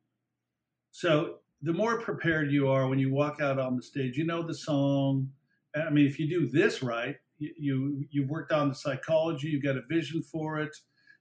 So 0.93 1.41
the 1.61 1.73
more 1.73 2.01
prepared 2.01 2.51
you 2.51 2.69
are 2.69 2.89
when 2.89 2.99
you 2.99 3.13
walk 3.13 3.41
out 3.41 3.59
on 3.59 3.77
the 3.77 3.83
stage 3.83 4.17
you 4.17 4.25
know 4.25 4.43
the 4.43 4.55
song 4.55 5.29
I 5.75 5.91
mean, 5.91 6.07
if 6.07 6.19
you 6.19 6.29
do 6.29 6.47
this 6.47 6.83
right, 6.83 7.17
you, 7.39 8.05
you 8.11 8.23
have 8.23 8.31
worked 8.31 8.53
on 8.53 8.69
the 8.69 8.75
psychology, 8.75 9.49
you've 9.49 9.63
got 9.63 9.77
a 9.77 9.83
vision 9.89 10.23
for 10.23 10.61
it, 10.61 10.77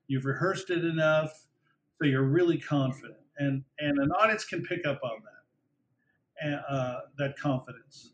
you've 0.08 0.26
rehearsed 0.26 0.70
it 0.70 0.84
enough, 0.84 1.48
so 1.98 2.08
you're 2.08 2.24
really 2.24 2.58
confident, 2.58 3.20
and 3.38 3.64
and 3.80 3.98
an 4.00 4.12
audience 4.12 4.44
can 4.44 4.64
pick 4.64 4.86
up 4.86 5.00
on 5.04 5.22
that, 6.42 6.64
uh, 6.70 7.00
that 7.18 7.38
confidence. 7.38 8.14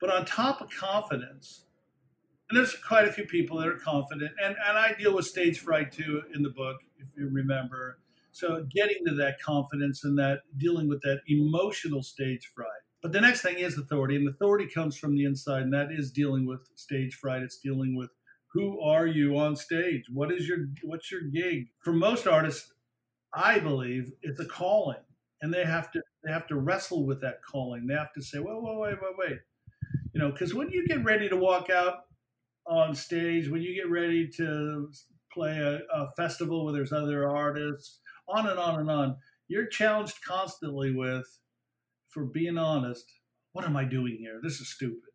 But 0.00 0.10
on 0.10 0.24
top 0.24 0.60
of 0.60 0.70
confidence, 0.70 1.64
and 2.48 2.58
there's 2.58 2.74
quite 2.74 3.06
a 3.06 3.12
few 3.12 3.24
people 3.26 3.58
that 3.58 3.68
are 3.68 3.78
confident, 3.78 4.32
and 4.42 4.56
and 4.66 4.78
I 4.78 4.94
deal 4.94 5.14
with 5.14 5.26
stage 5.26 5.58
fright 5.58 5.92
too 5.92 6.22
in 6.34 6.42
the 6.42 6.50
book, 6.50 6.78
if 6.98 7.06
you 7.16 7.28
remember. 7.28 7.98
So 8.32 8.64
getting 8.70 9.04
to 9.06 9.14
that 9.16 9.42
confidence 9.42 10.04
and 10.04 10.16
that 10.18 10.42
dealing 10.56 10.88
with 10.88 11.02
that 11.02 11.20
emotional 11.26 12.02
stage 12.02 12.48
fright 12.54 12.68
but 13.02 13.12
the 13.12 13.20
next 13.20 13.42
thing 13.42 13.58
is 13.58 13.78
authority, 13.78 14.16
and 14.16 14.28
authority 14.28 14.66
comes 14.66 14.96
from 14.96 15.14
the 15.14 15.24
inside, 15.24 15.62
and 15.62 15.72
that 15.72 15.90
is 15.90 16.10
dealing 16.10 16.46
with 16.46 16.60
stage 16.74 17.14
fright. 17.14 17.42
It's 17.42 17.58
dealing 17.58 17.96
with 17.96 18.10
who 18.52 18.80
are 18.80 19.06
you 19.06 19.38
on 19.38 19.56
stage? 19.56 20.04
What 20.12 20.32
is 20.32 20.48
your 20.48 20.66
what's 20.82 21.10
your 21.10 21.22
gig? 21.22 21.68
For 21.82 21.92
most 21.92 22.26
artists, 22.26 22.72
I 23.32 23.58
believe 23.60 24.12
it's 24.22 24.40
a 24.40 24.44
calling, 24.44 24.98
and 25.40 25.52
they 25.52 25.64
have 25.64 25.90
to 25.92 26.02
they 26.24 26.32
have 26.32 26.46
to 26.48 26.56
wrestle 26.56 27.06
with 27.06 27.20
that 27.22 27.42
calling. 27.42 27.86
They 27.86 27.94
have 27.94 28.12
to 28.14 28.22
say, 28.22 28.38
"Whoa, 28.38 28.60
whoa, 28.60 28.78
wait, 28.80 28.96
wait, 29.00 29.14
wait," 29.16 29.38
you 30.12 30.20
know, 30.20 30.30
because 30.30 30.52
when 30.54 30.70
you 30.70 30.86
get 30.86 31.04
ready 31.04 31.28
to 31.28 31.36
walk 31.36 31.70
out 31.70 32.06
on 32.66 32.94
stage, 32.94 33.48
when 33.48 33.62
you 33.62 33.74
get 33.74 33.90
ready 33.90 34.28
to 34.36 34.90
play 35.32 35.58
a, 35.58 35.80
a 35.94 36.10
festival 36.16 36.64
where 36.64 36.74
there's 36.74 36.92
other 36.92 37.28
artists, 37.28 38.00
on 38.28 38.48
and 38.48 38.58
on 38.58 38.80
and 38.80 38.90
on, 38.90 39.16
you're 39.48 39.66
challenged 39.66 40.22
constantly 40.24 40.92
with 40.92 41.26
for 42.10 42.24
being 42.24 42.58
honest, 42.58 43.04
what 43.52 43.64
am 43.64 43.76
I 43.76 43.84
doing 43.84 44.18
here? 44.20 44.40
This 44.42 44.60
is 44.60 44.72
stupid. 44.72 45.10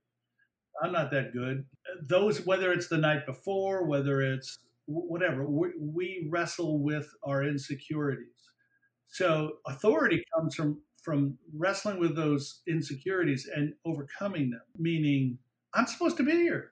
I'm 0.84 0.92
not 0.92 1.12
that 1.12 1.34
good. 1.34 1.66
Those, 2.06 2.46
whether 2.46 2.72
it's 2.72 2.88
the 2.88 2.98
night 2.98 3.26
before, 3.26 3.86
whether 3.86 4.22
it's 4.22 4.58
whatever, 4.88 5.46
we, 5.48 5.70
we 5.80 6.28
wrestle 6.30 6.84
with 6.84 7.10
our 7.24 7.44
insecurities. 7.44 8.28
So 9.08 9.54
authority 9.66 10.24
comes 10.36 10.56
from 10.56 10.82
from 11.06 11.38
wrestling 11.56 12.00
with 12.00 12.16
those 12.16 12.62
insecurities 12.68 13.48
and 13.56 13.74
overcoming 13.86 14.50
them. 14.50 14.62
Meaning, 14.76 15.38
I'm 15.72 15.86
supposed 15.86 16.18
to 16.18 16.24
be 16.24 16.32
here. 16.32 16.72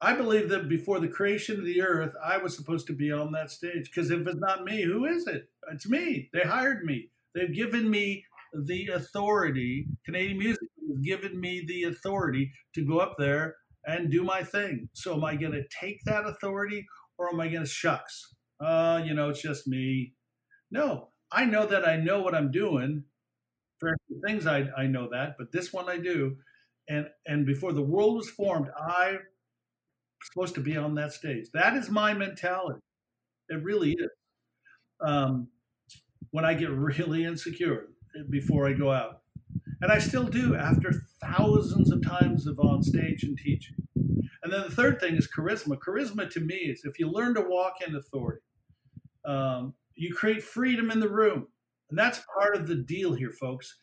I 0.00 0.14
believe 0.14 0.48
that 0.48 0.68
before 0.68 0.98
the 0.98 1.08
creation 1.08 1.60
of 1.60 1.64
the 1.64 1.80
earth, 1.80 2.12
I 2.22 2.36
was 2.38 2.56
supposed 2.56 2.88
to 2.88 2.92
be 2.92 3.12
on 3.12 3.30
that 3.32 3.52
stage. 3.52 3.90
Because 3.94 4.10
if 4.10 4.26
it's 4.26 4.40
not 4.40 4.64
me, 4.64 4.82
who 4.82 5.04
is 5.06 5.28
it? 5.28 5.48
It's 5.72 5.88
me. 5.88 6.30
They 6.32 6.40
hired 6.40 6.84
me. 6.84 7.10
They've 7.32 7.54
given 7.54 7.88
me 7.88 8.24
the 8.66 8.88
authority. 8.88 9.86
Canadian 10.04 10.38
music 10.38 10.68
has 10.88 10.98
given 11.00 11.40
me 11.40 11.64
the 11.66 11.84
authority 11.84 12.52
to 12.74 12.86
go 12.86 12.98
up 12.98 13.16
there 13.18 13.56
and 13.86 14.10
do 14.10 14.22
my 14.22 14.42
thing. 14.42 14.88
So 14.94 15.14
am 15.14 15.24
I 15.24 15.36
going 15.36 15.52
to 15.52 15.64
take 15.80 16.00
that 16.04 16.26
authority 16.26 16.86
or 17.18 17.28
am 17.32 17.40
I 17.40 17.48
going 17.48 17.64
to 17.64 17.68
shucks? 17.68 18.34
Uh, 18.60 19.02
you 19.04 19.14
know, 19.14 19.30
it's 19.30 19.42
just 19.42 19.66
me. 19.66 20.14
No, 20.70 21.08
I 21.30 21.44
know 21.44 21.66
that 21.66 21.86
I 21.86 21.96
know 21.96 22.20
what 22.22 22.34
I'm 22.34 22.50
doing. 22.50 23.04
For 23.80 23.96
things 24.24 24.46
I, 24.46 24.68
I 24.76 24.86
know 24.86 25.08
that, 25.10 25.34
but 25.36 25.52
this 25.52 25.72
one 25.72 25.88
I 25.88 25.98
do. 25.98 26.36
And 26.88 27.08
and 27.26 27.44
before 27.44 27.72
the 27.72 27.82
world 27.82 28.16
was 28.16 28.30
formed, 28.30 28.68
I 28.78 29.12
was 29.12 29.20
supposed 30.32 30.54
to 30.54 30.60
be 30.60 30.76
on 30.76 30.94
that 30.94 31.12
stage. 31.12 31.46
That 31.52 31.74
is 31.74 31.90
my 31.90 32.14
mentality. 32.14 32.80
It 33.48 33.62
really 33.62 33.92
is. 33.92 34.10
Um, 35.00 35.48
when 36.30 36.44
I 36.44 36.54
get 36.54 36.70
really 36.72 37.24
insecure, 37.24 37.88
before 38.30 38.68
I 38.68 38.72
go 38.72 38.90
out. 38.90 39.20
And 39.80 39.92
I 39.92 39.98
still 39.98 40.24
do 40.24 40.54
after 40.54 40.92
thousands 41.20 41.90
of 41.90 42.02
times 42.02 42.46
of 42.46 42.58
on 42.58 42.82
stage 42.82 43.22
and 43.22 43.36
teaching. 43.36 43.76
And 44.42 44.52
then 44.52 44.62
the 44.62 44.70
third 44.70 45.00
thing 45.00 45.16
is 45.16 45.28
charisma. 45.28 45.78
Charisma 45.78 46.30
to 46.30 46.40
me 46.40 46.56
is 46.56 46.84
if 46.84 46.98
you 46.98 47.10
learn 47.10 47.34
to 47.34 47.40
walk 47.40 47.76
in 47.86 47.96
authority, 47.96 48.42
um, 49.24 49.74
you 49.94 50.14
create 50.14 50.42
freedom 50.42 50.90
in 50.90 51.00
the 51.00 51.08
room. 51.08 51.48
And 51.90 51.98
that's 51.98 52.22
part 52.34 52.56
of 52.56 52.66
the 52.66 52.76
deal 52.76 53.14
here, 53.14 53.30
folks. 53.30 53.78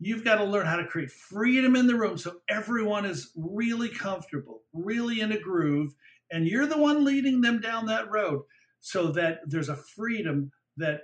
You've 0.00 0.24
got 0.24 0.36
to 0.36 0.44
learn 0.44 0.66
how 0.66 0.76
to 0.76 0.86
create 0.86 1.10
freedom 1.10 1.74
in 1.74 1.86
the 1.86 1.96
room 1.96 2.18
so 2.18 2.36
everyone 2.48 3.04
is 3.04 3.32
really 3.36 3.88
comfortable, 3.88 4.62
really 4.72 5.20
in 5.20 5.32
a 5.32 5.38
groove, 5.38 5.94
and 6.30 6.46
you're 6.46 6.66
the 6.66 6.78
one 6.78 7.04
leading 7.04 7.40
them 7.40 7.60
down 7.60 7.86
that 7.86 8.10
road 8.10 8.42
so 8.80 9.10
that 9.12 9.40
there's 9.46 9.68
a 9.68 9.76
freedom 9.76 10.52
that 10.76 11.00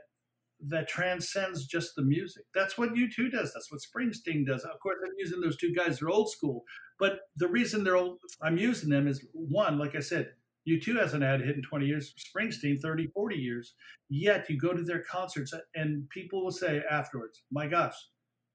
that 0.68 0.88
transcends 0.88 1.66
just 1.66 1.94
the 1.96 2.02
music. 2.02 2.44
That's 2.54 2.78
what 2.78 2.94
U2 2.94 3.30
does. 3.30 3.52
That's 3.52 3.70
what 3.70 3.80
Springsteen 3.80 4.46
does. 4.46 4.64
Of 4.64 4.80
course, 4.80 4.96
I'm 5.04 5.12
using 5.18 5.40
those 5.40 5.56
two 5.56 5.74
guys. 5.74 5.98
They're 5.98 6.08
old 6.08 6.30
school, 6.30 6.64
but 6.98 7.20
the 7.36 7.48
reason 7.48 7.84
they're 7.84 7.96
old, 7.96 8.18
I'm 8.42 8.56
using 8.56 8.90
them 8.90 9.06
is 9.06 9.26
one, 9.32 9.78
like 9.78 9.94
I 9.94 10.00
said, 10.00 10.30
U2 10.68 10.98
hasn't 10.98 11.22
had 11.22 11.42
a 11.42 11.44
hit 11.44 11.56
in 11.56 11.62
20 11.62 11.86
years. 11.86 12.14
Springsteen, 12.18 12.80
30, 12.80 13.08
40 13.08 13.36
years. 13.36 13.74
Yet 14.08 14.48
you 14.48 14.58
go 14.58 14.72
to 14.72 14.82
their 14.82 15.02
concerts 15.02 15.52
and 15.74 16.08
people 16.08 16.42
will 16.42 16.52
say 16.52 16.82
afterwards, 16.90 17.42
"My 17.50 17.66
gosh, 17.66 17.94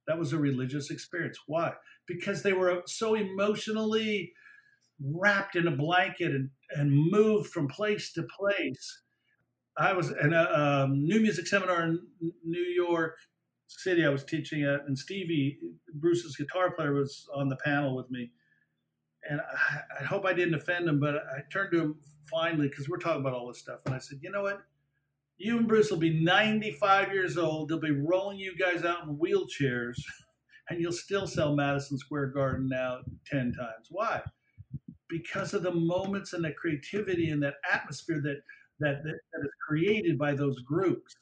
that 0.07 0.17
was 0.17 0.33
a 0.33 0.39
religious 0.39 0.89
experience." 0.89 1.37
Why? 1.45 1.73
Because 2.07 2.41
they 2.41 2.53
were 2.53 2.81
so 2.87 3.13
emotionally 3.13 4.33
wrapped 4.99 5.55
in 5.55 5.67
a 5.67 5.75
blanket 5.75 6.31
and, 6.31 6.49
and 6.71 6.91
moved 6.91 7.51
from 7.51 7.67
place 7.67 8.11
to 8.13 8.23
place 8.23 9.03
I 9.79 9.93
was 9.93 10.11
in 10.11 10.33
a 10.33 10.43
um, 10.43 11.05
new 11.05 11.21
music 11.21 11.47
seminar 11.47 11.83
in 11.83 11.99
New 12.43 12.59
York 12.59 13.15
City. 13.67 14.05
I 14.05 14.09
was 14.09 14.25
teaching 14.25 14.63
at, 14.63 14.81
and 14.85 14.97
Stevie, 14.97 15.57
Bruce's 15.93 16.35
guitar 16.35 16.71
player, 16.71 16.93
was 16.93 17.25
on 17.33 17.47
the 17.47 17.55
panel 17.55 17.95
with 17.95 18.11
me. 18.11 18.31
And 19.29 19.39
I, 19.39 20.01
I 20.01 20.03
hope 20.03 20.25
I 20.25 20.33
didn't 20.33 20.55
offend 20.55 20.87
him, 20.89 20.99
but 20.99 21.15
I 21.15 21.41
turned 21.51 21.71
to 21.71 21.79
him 21.79 21.95
finally 22.29 22.67
because 22.67 22.89
we're 22.89 22.97
talking 22.97 23.21
about 23.21 23.33
all 23.33 23.47
this 23.47 23.59
stuff, 23.59 23.79
and 23.85 23.95
I 23.95 23.99
said, 23.99 24.19
"You 24.21 24.31
know 24.31 24.43
what? 24.43 24.61
You 25.37 25.57
and 25.57 25.67
Bruce 25.67 25.89
will 25.89 25.97
be 25.97 26.21
95 26.21 27.13
years 27.13 27.37
old. 27.37 27.69
They'll 27.69 27.79
be 27.79 27.91
rolling 27.91 28.39
you 28.39 28.55
guys 28.57 28.83
out 28.83 29.03
in 29.03 29.17
wheelchairs, 29.17 29.95
and 30.69 30.81
you'll 30.81 30.91
still 30.91 31.27
sell 31.27 31.55
Madison 31.55 31.97
Square 31.97 32.27
Garden 32.27 32.67
now 32.69 32.99
10 33.27 33.53
times. 33.53 33.87
Why? 33.89 34.21
Because 35.07 35.53
of 35.53 35.63
the 35.63 35.71
moments 35.71 36.33
and 36.33 36.43
the 36.43 36.51
creativity 36.51 37.29
and 37.29 37.41
that 37.41 37.55
atmosphere 37.71 38.21
that, 38.21 38.41
that, 38.79 39.03
that, 39.03 39.19
that 39.33 39.41
is 39.43 39.51
created 39.67 40.17
by 40.17 40.33
those 40.33 40.59
groups. 40.61 41.15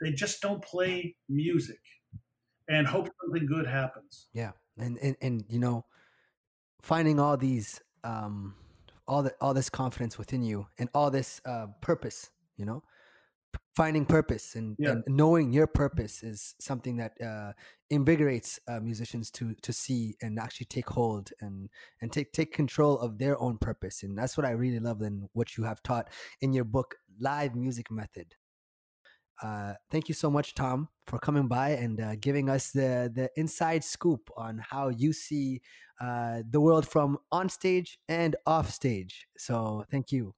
They 0.00 0.12
just 0.12 0.40
don't 0.40 0.62
play 0.62 1.16
music 1.28 1.80
and 2.68 2.86
hope 2.86 3.08
something 3.22 3.46
good 3.46 3.66
happens. 3.66 4.28
Yeah. 4.32 4.52
And, 4.78 4.98
and, 4.98 5.16
and 5.20 5.44
you 5.48 5.58
know, 5.58 5.84
finding 6.80 7.20
all 7.20 7.36
these, 7.36 7.80
um, 8.04 8.54
all 9.06 9.22
the, 9.22 9.34
all 9.40 9.52
this 9.52 9.68
confidence 9.68 10.16
within 10.16 10.42
you 10.42 10.66
and 10.78 10.88
all 10.94 11.10
this 11.10 11.40
uh, 11.44 11.66
purpose, 11.80 12.30
you 12.56 12.64
know, 12.64 12.82
finding 13.80 14.04
purpose 14.04 14.56
and, 14.56 14.76
yeah. 14.78 14.90
and, 14.90 15.04
knowing 15.08 15.54
your 15.54 15.66
purpose 15.66 16.22
is 16.22 16.54
something 16.60 16.98
that 16.98 17.12
uh, 17.24 17.52
invigorates 17.88 18.60
uh, 18.68 18.78
musicians 18.78 19.30
to 19.30 19.54
to 19.62 19.72
see 19.72 20.14
and 20.20 20.38
actually 20.38 20.66
take 20.66 20.88
hold 20.90 21.30
and 21.40 21.70
and 22.02 22.12
take 22.12 22.30
take 22.32 22.52
control 22.52 22.98
of 22.98 23.16
their 23.16 23.40
own 23.40 23.56
purpose 23.56 24.02
and 24.02 24.18
that's 24.18 24.36
what 24.36 24.44
I 24.44 24.50
really 24.50 24.80
love 24.80 25.00
and 25.00 25.28
what 25.32 25.56
you 25.56 25.64
have 25.64 25.82
taught 25.82 26.08
in 26.42 26.52
your 26.52 26.64
book 26.64 26.96
Live 27.18 27.54
Music 27.54 27.90
Method. 27.90 28.34
Uh, 29.42 29.72
thank 29.90 30.06
you 30.10 30.14
so 30.14 30.30
much, 30.30 30.54
Tom, 30.54 30.88
for 31.06 31.18
coming 31.18 31.48
by 31.48 31.70
and 31.70 31.98
uh, 31.98 32.14
giving 32.20 32.50
us 32.50 32.72
the 32.72 33.10
the 33.14 33.30
inside 33.36 33.82
scoop 33.82 34.28
on 34.36 34.60
how 34.70 34.90
you 34.90 35.14
see 35.14 35.62
uh, 36.02 36.42
the 36.50 36.60
world 36.60 36.86
from 36.86 37.16
on 37.32 37.48
stage 37.48 37.98
and 38.08 38.36
off 38.46 38.70
stage. 38.70 39.26
So, 39.38 39.86
thank 39.90 40.12
you. 40.12 40.34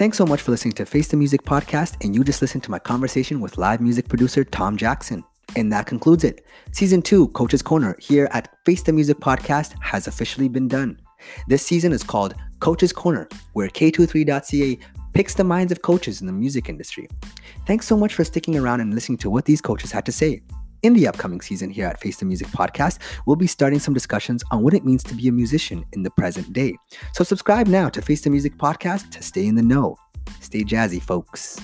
Thanks 0.00 0.16
so 0.16 0.24
much 0.24 0.40
for 0.40 0.50
listening 0.50 0.72
to 0.76 0.86
Face 0.86 1.08
the 1.08 1.18
Music 1.18 1.42
podcast, 1.42 2.02
and 2.02 2.14
you 2.14 2.24
just 2.24 2.40
listened 2.40 2.62
to 2.62 2.70
my 2.70 2.78
conversation 2.78 3.38
with 3.38 3.58
live 3.58 3.82
music 3.82 4.08
producer 4.08 4.44
Tom 4.44 4.78
Jackson. 4.78 5.22
And 5.56 5.70
that 5.74 5.84
concludes 5.84 6.24
it. 6.24 6.42
Season 6.72 7.02
2, 7.02 7.28
Coach's 7.28 7.60
Corner, 7.60 7.94
here 8.00 8.26
at 8.32 8.56
Face 8.64 8.82
the 8.82 8.94
Music 8.94 9.18
podcast, 9.18 9.74
has 9.82 10.06
officially 10.06 10.48
been 10.48 10.68
done. 10.68 10.98
This 11.48 11.66
season 11.66 11.92
is 11.92 12.02
called 12.02 12.34
Coach's 12.60 12.94
Corner, 12.94 13.28
where 13.52 13.68
K23.ca 13.68 14.78
picks 15.12 15.34
the 15.34 15.44
minds 15.44 15.70
of 15.70 15.82
coaches 15.82 16.22
in 16.22 16.26
the 16.26 16.32
music 16.32 16.70
industry. 16.70 17.06
Thanks 17.66 17.86
so 17.86 17.94
much 17.94 18.14
for 18.14 18.24
sticking 18.24 18.56
around 18.56 18.80
and 18.80 18.94
listening 18.94 19.18
to 19.18 19.28
what 19.28 19.44
these 19.44 19.60
coaches 19.60 19.92
had 19.92 20.06
to 20.06 20.12
say. 20.12 20.40
In 20.82 20.94
the 20.94 21.06
upcoming 21.06 21.42
season 21.42 21.68
here 21.68 21.86
at 21.86 22.00
Face 22.00 22.16
the 22.16 22.24
Music 22.24 22.48
podcast, 22.48 22.98
we'll 23.26 23.36
be 23.36 23.46
starting 23.46 23.78
some 23.78 23.92
discussions 23.92 24.42
on 24.50 24.62
what 24.62 24.72
it 24.72 24.84
means 24.84 25.04
to 25.04 25.14
be 25.14 25.28
a 25.28 25.32
musician 25.32 25.84
in 25.92 26.02
the 26.02 26.10
present 26.10 26.52
day. 26.54 26.74
So 27.12 27.22
subscribe 27.22 27.66
now 27.66 27.90
to 27.90 28.00
Face 28.00 28.22
the 28.22 28.30
Music 28.30 28.56
podcast 28.56 29.10
to 29.10 29.22
stay 29.22 29.46
in 29.46 29.56
the 29.56 29.62
know. 29.62 29.96
Stay 30.40 30.64
jazzy, 30.64 31.02
folks. 31.02 31.60